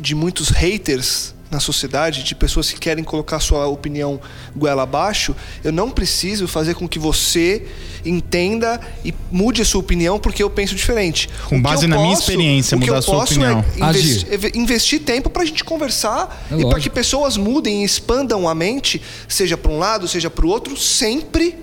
de 0.01 0.15
muitos 0.15 0.49
haters 0.49 1.35
na 1.51 1.61
sociedade, 1.61 2.23
de 2.23 2.35
pessoas 2.35 2.71
que 2.71 2.79
querem 2.79 3.03
colocar 3.03 3.41
sua 3.41 3.67
opinião 3.67 4.21
goela 4.55 4.83
abaixo, 4.83 5.35
eu 5.65 5.73
não 5.73 5.91
preciso 5.91 6.47
fazer 6.47 6.75
com 6.75 6.87
que 6.87 6.99
você 6.99 7.67
entenda 8.05 8.81
e 9.05 9.15
mude 9.31 9.63
a 9.63 9.65
sua 9.65 9.81
opinião 9.81 10.19
porque 10.19 10.43
eu 10.43 10.51
penso 10.51 10.75
diferente. 10.75 11.29
Com 11.49 11.57
O 11.57 11.59
que 11.59 11.63
base 11.63 11.85
eu 11.85 11.89
na 11.89 11.97
minha 11.97 12.11
posso- 12.11 12.23
experiência, 12.31 12.77
o 12.77 12.81
que 12.81 12.87
mudar 12.87 12.97
eu 12.97 12.99
a 12.99 13.03
sua 13.03 13.15
posso 13.21 13.33
opinião. 13.35 13.65
É 13.77 13.91
investi- 13.91 14.27
Agir. 14.27 14.33
ev- 14.33 14.57
investir 14.57 15.01
tempo 15.01 15.31
pra 15.31 15.45
gente 15.45 15.65
conversar 15.65 16.47
É 16.51 16.57
e 16.61 16.69
para 16.69 16.81
que 16.81 16.91
pessoas 16.91 17.37
mudem 17.37 17.83
e 17.83 17.85
expandam 17.85 18.49
a 18.49 18.55
mente, 18.55 19.01
seja 19.29 19.57
para 19.57 19.71
um 19.73 19.79
lado, 19.79 20.07
seja 20.07 20.29
para 20.31 20.45
o 20.45 20.49
outro, 20.49 20.77
sempre 20.77 21.57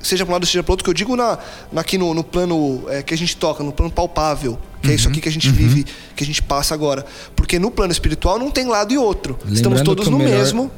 seja 0.00 0.24
para 0.24 0.32
um 0.32 0.34
lado, 0.34 0.46
seja 0.46 0.62
para 0.62 0.72
outro, 0.72 0.84
que 0.84 0.90
eu 0.90 0.94
digo 0.94 1.14
na, 1.16 1.38
na- 1.72 1.80
aqui 1.80 1.96
no, 1.98 2.12
no 2.14 2.24
plano 2.24 2.84
é, 2.88 3.02
que 3.02 3.14
a 3.14 3.18
gente 3.18 3.36
toca, 3.36 3.62
no 3.62 3.72
plano 3.72 3.90
palpável, 3.90 4.58
que 4.82 4.90
é 4.90 4.94
isso 4.94 5.06
Uhum, 5.06 5.12
aqui 5.12 5.20
que 5.20 5.28
a 5.28 5.32
gente 5.32 5.48
vive, 5.50 5.86
que 6.16 6.22
a 6.24 6.26
gente 6.26 6.42
passa 6.42 6.74
agora. 6.74 7.06
Porque 7.36 7.58
no 7.58 7.70
plano 7.70 7.92
espiritual 7.92 8.38
não 8.38 8.50
tem 8.50 8.66
lado 8.66 8.92
e 8.92 8.98
outro. 8.98 9.38
Estamos 9.40 9.60
Lembrando 9.80 9.84
todos 9.86 10.04
que 10.04 10.08
o 10.08 10.12
no 10.12 10.18
melhor- 10.18 10.38
mesmo. 10.38 10.70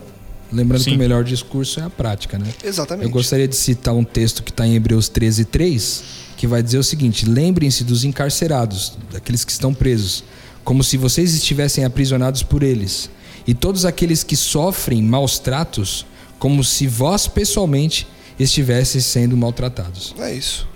Lembrando 0.53 0.83
Sim. 0.85 0.91
que 0.91 0.97
o 0.97 0.99
melhor 0.99 1.25
discurso 1.25 1.81
é 1.81 1.83
a 1.83 1.91
prática, 1.91 2.39
né? 2.39 2.47
Exatamente. 2.63 3.07
Eu 3.07 3.11
gostaria 3.11 3.49
de 3.49 3.57
citar 3.57 3.93
um 3.95 4.05
texto 4.05 4.43
que 4.43 4.51
está 4.51 4.65
em 4.67 4.75
Hebreus 4.77 5.09
13, 5.09 5.45
3, 5.47 6.05
que 6.37 6.47
vai 6.47 6.63
dizer 6.63 6.79
o 6.79 6.85
seguinte: 6.85 7.27
Lembrem-se 7.29 7.83
dos 7.83 8.05
encarcerados, 8.05 8.93
daqueles 9.11 9.45
que 9.45 9.51
estão 9.51 9.75
presos, 9.75 10.23
como 10.63 10.85
se 10.85 10.97
vocês 10.97 11.35
estivessem 11.35 11.85
aprisionados 11.85 12.43
por 12.45 12.63
eles, 12.63 13.11
e 13.47 13.53
todos 13.55 13.85
aqueles 13.85 14.23
que 14.23 14.37
sofrem 14.37 15.03
maus 15.03 15.39
tratos, 15.41 16.07
como 16.39 16.63
se 16.63 16.87
vós 16.87 17.27
pessoalmente 17.27 18.07
estivessem 18.39 19.01
sendo 19.01 19.37
maltratados. 19.37 20.15
É 20.19 20.33
isso. 20.35 20.69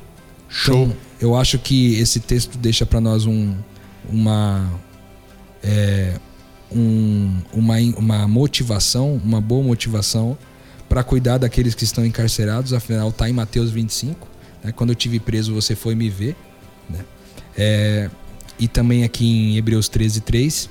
Show. 0.48 0.84
Então, 0.84 0.96
eu 1.20 1.34
acho 1.36 1.58
que 1.58 1.94
esse 1.98 2.20
texto 2.20 2.56
deixa 2.58 2.86
para 2.86 3.00
nós 3.00 3.26
um, 3.26 3.54
uma, 4.08 4.70
é, 5.62 6.14
um- 6.70 7.40
uma, 7.52 7.76
uma 7.96 8.28
motivação, 8.28 9.20
uma 9.24 9.40
boa 9.40 9.62
motivação 9.62 10.36
para 10.88 11.02
cuidar 11.02 11.38
daqueles 11.38 11.74
que 11.74 11.84
estão 11.84 12.04
encarcerados. 12.04 12.72
Afinal, 12.72 13.08
está 13.10 13.28
em 13.28 13.32
Mateus 13.32 13.70
25. 13.70 14.26
Né? 14.62 14.72
Quando 14.72 14.90
eu 14.90 14.96
tive 14.96 15.18
preso, 15.20 15.52
você 15.54 15.74
foi 15.74 15.94
me 15.94 16.08
ver. 16.08 16.36
né? 16.88 17.00
É, 17.56 18.10
e 18.58 18.66
também 18.68 19.04
aqui 19.04 19.26
em 19.26 19.56
Hebreus 19.56 19.88
13, 19.88 20.20
3. 20.22 20.70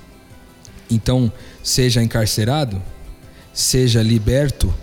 Então, 0.89 1.32
seja 1.62 2.02
encarcerado, 2.02 2.82
seja 3.54 4.02
liberto 4.02 4.74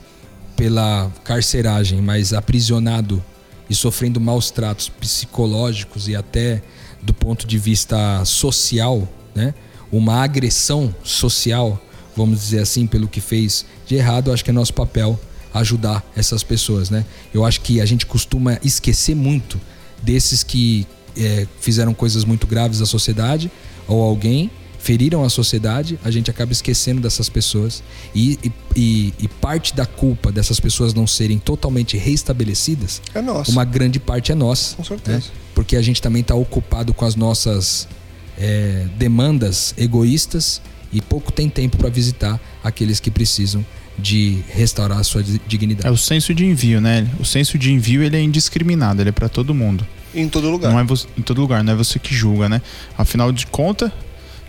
pela 0.56 1.10
carceragem, 1.24 2.00
mas 2.00 2.32
aprisionado 2.32 3.24
e 3.68 3.74
sofrendo 3.74 4.20
maus 4.20 4.50
tratos 4.50 4.88
psicológicos 4.88 6.08
e 6.08 6.14
até 6.14 6.62
do 7.02 7.12
ponto 7.12 7.46
de 7.46 7.58
vista 7.58 8.24
social, 8.24 9.08
né? 9.34 9.54
Uma 9.92 10.22
agressão 10.22 10.94
social, 11.02 11.80
vamos 12.16 12.40
dizer 12.40 12.60
assim, 12.60 12.86
pelo 12.86 13.06
que 13.06 13.20
fez 13.20 13.64
de 13.86 13.94
errado, 13.94 14.32
acho 14.32 14.44
que 14.44 14.50
é 14.50 14.52
nosso 14.52 14.74
papel 14.74 15.18
ajudar 15.52 16.04
essas 16.16 16.42
pessoas, 16.42 16.90
né? 16.90 17.04
Eu 17.32 17.44
acho 17.44 17.60
que 17.60 17.80
a 17.80 17.86
gente 17.86 18.06
costuma 18.06 18.58
esquecer 18.62 19.14
muito 19.14 19.60
desses 20.02 20.42
que 20.42 20.86
eh, 21.16 21.46
fizeram 21.60 21.94
coisas 21.94 22.24
muito 22.24 22.46
graves 22.46 22.80
à 22.80 22.86
sociedade 22.86 23.50
ou 23.86 24.02
alguém 24.02 24.50
feriram 24.84 25.24
a 25.24 25.30
sociedade, 25.30 25.98
a 26.04 26.10
gente 26.10 26.30
acaba 26.30 26.52
esquecendo 26.52 27.00
dessas 27.00 27.30
pessoas 27.30 27.82
e, 28.14 28.38
e- 28.44 28.52
e- 28.76 29.14
e 29.18 29.28
parte 29.28 29.74
da 29.74 29.86
culpa 29.86 30.30
dessas 30.30 30.60
pessoas 30.60 30.92
não 30.92 31.06
serem 31.06 31.38
totalmente 31.38 31.96
restabelecidas, 31.96 33.00
É 33.14 33.22
nosso. 33.22 33.50
uma 33.50 33.64
grande 33.64 33.98
parte 33.98 34.30
é 34.30 34.34
nossa. 34.34 34.76
Com 34.76 34.84
certeza. 34.84 35.16
né? 35.18 35.22
Porque 35.54 35.74
a 35.76 35.80
gente 35.82 36.02
também 36.02 36.20
está 36.20 36.34
ocupado 36.34 36.92
com 36.92 37.06
as 37.06 37.14
nossas 37.16 37.88
é, 38.36 38.86
demandas 38.98 39.72
egoístas 39.78 40.60
e 40.92 41.00
pouco 41.00 41.32
tem 41.32 41.48
tempo 41.48 41.78
para 41.78 41.88
visitar 41.88 42.38
aqueles 42.62 43.00
que 43.00 43.10
precisam 43.10 43.64
de 43.98 44.40
restaurar 44.48 44.98
a 44.98 45.04
sua 45.04 45.22
dignidade. 45.22 45.86
É 45.88 45.90
o 45.90 45.96
senso 45.96 46.34
de 46.34 46.44
envio, 46.44 46.78
né? 46.80 47.08
O 47.18 47.24
senso 47.24 47.56
de 47.56 47.72
envio 47.72 48.02
ele 48.02 48.16
é 48.16 48.20
indiscriminado, 48.20 49.00
ele 49.00 49.08
é 49.08 49.12
para 49.12 49.28
todo 49.30 49.54
mundo. 49.54 49.86
Em 50.14 50.28
todo 50.28 50.50
lugar. 50.50 50.70
Não 50.72 50.78
é 50.78 50.84
você, 50.84 51.06
em 51.16 51.22
todo 51.22 51.40
lugar, 51.40 51.64
não 51.64 51.72
é 51.72 51.76
você 51.76 51.98
que 51.98 52.12
julga, 52.14 52.48
né? 52.48 52.60
Afinal 52.98 53.32
de 53.32 53.46
contas, 53.46 53.90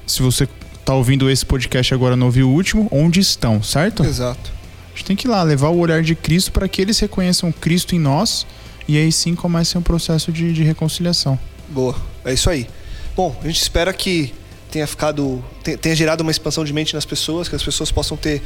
se 0.05 0.21
você 0.21 0.47
tá 0.83 0.93
ouvindo 0.93 1.29
esse 1.29 1.45
podcast 1.45 1.93
agora 1.93 2.15
não 2.15 2.27
ouviu 2.27 2.49
o 2.49 2.53
último, 2.53 2.87
onde 2.91 3.19
estão, 3.19 3.61
certo? 3.63 4.03
Exato. 4.03 4.51
A 4.93 4.97
gente 4.97 5.05
tem 5.05 5.15
que 5.15 5.27
ir 5.27 5.29
lá 5.29 5.43
levar 5.43 5.69
o 5.69 5.77
olhar 5.77 6.01
de 6.01 6.15
Cristo 6.15 6.51
para 6.51 6.67
que 6.67 6.81
eles 6.81 6.99
reconheçam 6.99 7.51
Cristo 7.51 7.95
em 7.95 7.99
nós 7.99 8.45
e 8.87 8.97
aí 8.97 9.11
sim 9.11 9.35
comece 9.35 9.77
um 9.77 9.81
processo 9.81 10.31
de, 10.31 10.53
de 10.53 10.63
reconciliação. 10.63 11.37
Boa, 11.69 11.95
é 12.23 12.33
isso 12.33 12.49
aí. 12.49 12.67
Bom, 13.15 13.35
a 13.43 13.47
gente 13.47 13.61
espera 13.61 13.91
que 13.91 14.33
tenha 14.71 14.85
ficado, 14.85 15.43
tenha 15.81 15.95
gerado 15.95 16.21
uma 16.21 16.31
expansão 16.31 16.63
de 16.63 16.71
mente 16.71 16.93
nas 16.93 17.05
pessoas, 17.05 17.47
que 17.47 17.55
as 17.55 17.63
pessoas 17.63 17.91
possam 17.91 18.15
ter 18.15 18.43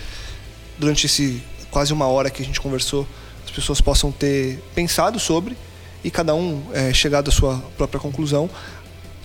durante 0.78 1.05
esse 1.05 1.41
quase 1.70 1.91
uma 1.91 2.07
hora 2.07 2.30
que 2.30 2.41
a 2.41 2.45
gente 2.45 2.62
conversou, 2.62 3.07
as 3.45 3.51
pessoas 3.51 3.82
possam 3.82 4.12
ter 4.12 4.60
pensado 4.74 5.20
sobre 5.20 5.55
e 6.03 6.10
cada 6.10 6.34
um 6.34 6.64
é, 6.74 6.93
chegado 6.93 7.30
à 7.30 7.32
sua 7.32 7.57
própria 7.78 7.99
conclusão. 7.99 8.49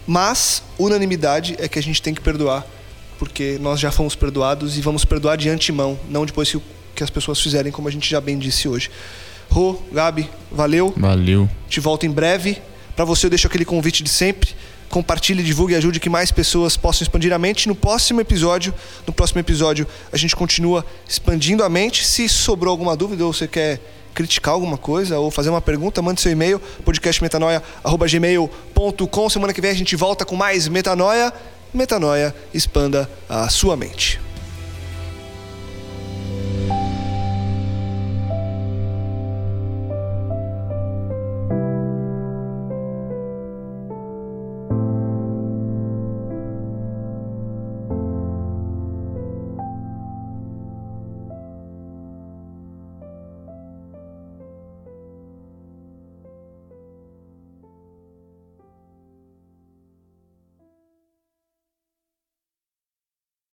Mas 0.07 0.62
unanimidade 0.78 1.57
é 1.59 1.68
que 1.68 1.78
a 1.78 1.82
gente 1.82 2.00
tem 2.02 2.12
que 2.12 2.20
perdoar, 2.20 2.66
porque 3.18 3.59
nós 3.61 3.80
já 3.80 3.90
fomos 3.90 4.14
perdoados 4.14 4.76
e 4.76 4.80
vamos 4.80 5.05
perdoar 5.05 5.36
de 5.36 5.48
antemão, 5.48 5.98
não 6.09 6.26
depois 6.26 6.50
que, 6.50 6.61
que 6.94 7.02
as 7.02 7.11
pessoas 7.11 7.40
fizerem, 7.40 7.72
como 7.72 7.88
a 7.88 7.90
gente 7.90 8.09
já 8.09 8.20
bem 8.20 8.38
disse 8.38 8.68
hoje. 8.68 8.90
Rô, 9.50 9.80
Gabi, 9.92 10.28
valeu. 10.50 10.92
Valeu. 10.96 11.48
Te 11.68 11.80
volto 11.80 12.07
em 12.07 12.11
breve. 12.11 12.61
Para 12.96 13.05
você 13.05 13.26
eu 13.26 13.30
deixo 13.30 13.46
aquele 13.46 13.64
convite 13.64 14.02
de 14.02 14.09
sempre 14.09 14.55
compartilhe, 14.94 15.42
divulgue 15.42 15.72
e 15.72 15.76
ajude 15.76 15.98
que 15.98 16.09
mais 16.09 16.30
pessoas 16.30 16.76
possam 16.76 17.02
expandir 17.02 17.32
a 17.32 17.38
mente. 17.38 17.66
No 17.66 17.74
próximo 17.74 18.20
episódio, 18.20 18.72
no 19.05 19.12
próximo 19.12 19.40
episódio, 19.40 19.88
a 20.12 20.16
gente 20.16 20.36
continua 20.36 20.86
expandindo 21.09 21.64
a 21.64 21.68
mente. 21.68 22.07
Se 22.07 22.28
sobrou 22.28 22.70
alguma 22.70 22.96
dúvida 22.96 23.24
ou 23.26 23.32
você 23.32 23.48
quer 23.48 23.80
criticar 24.14 24.54
alguma 24.54 24.78
coisa 24.78 25.18
ou 25.18 25.30
fazer 25.30 25.50
uma 25.50 25.60
pergunta, 25.60 26.00
mande 26.00 26.20
seu 26.20 26.32
e-mail, 26.32 26.60
podcastmetanoia.gmail.com. 26.84 29.30
Semana 29.30 29.52
que 29.52 29.60
vem 29.60 29.70
a 29.70 29.74
gente 29.74 29.94
volta 29.96 30.24
com 30.24 30.36
mais 30.36 30.68
Metanoia. 30.68 31.32
Metanoia, 31.72 32.32
expanda 32.52 33.10
a 33.28 33.48
sua 33.48 33.76
mente. 33.76 34.20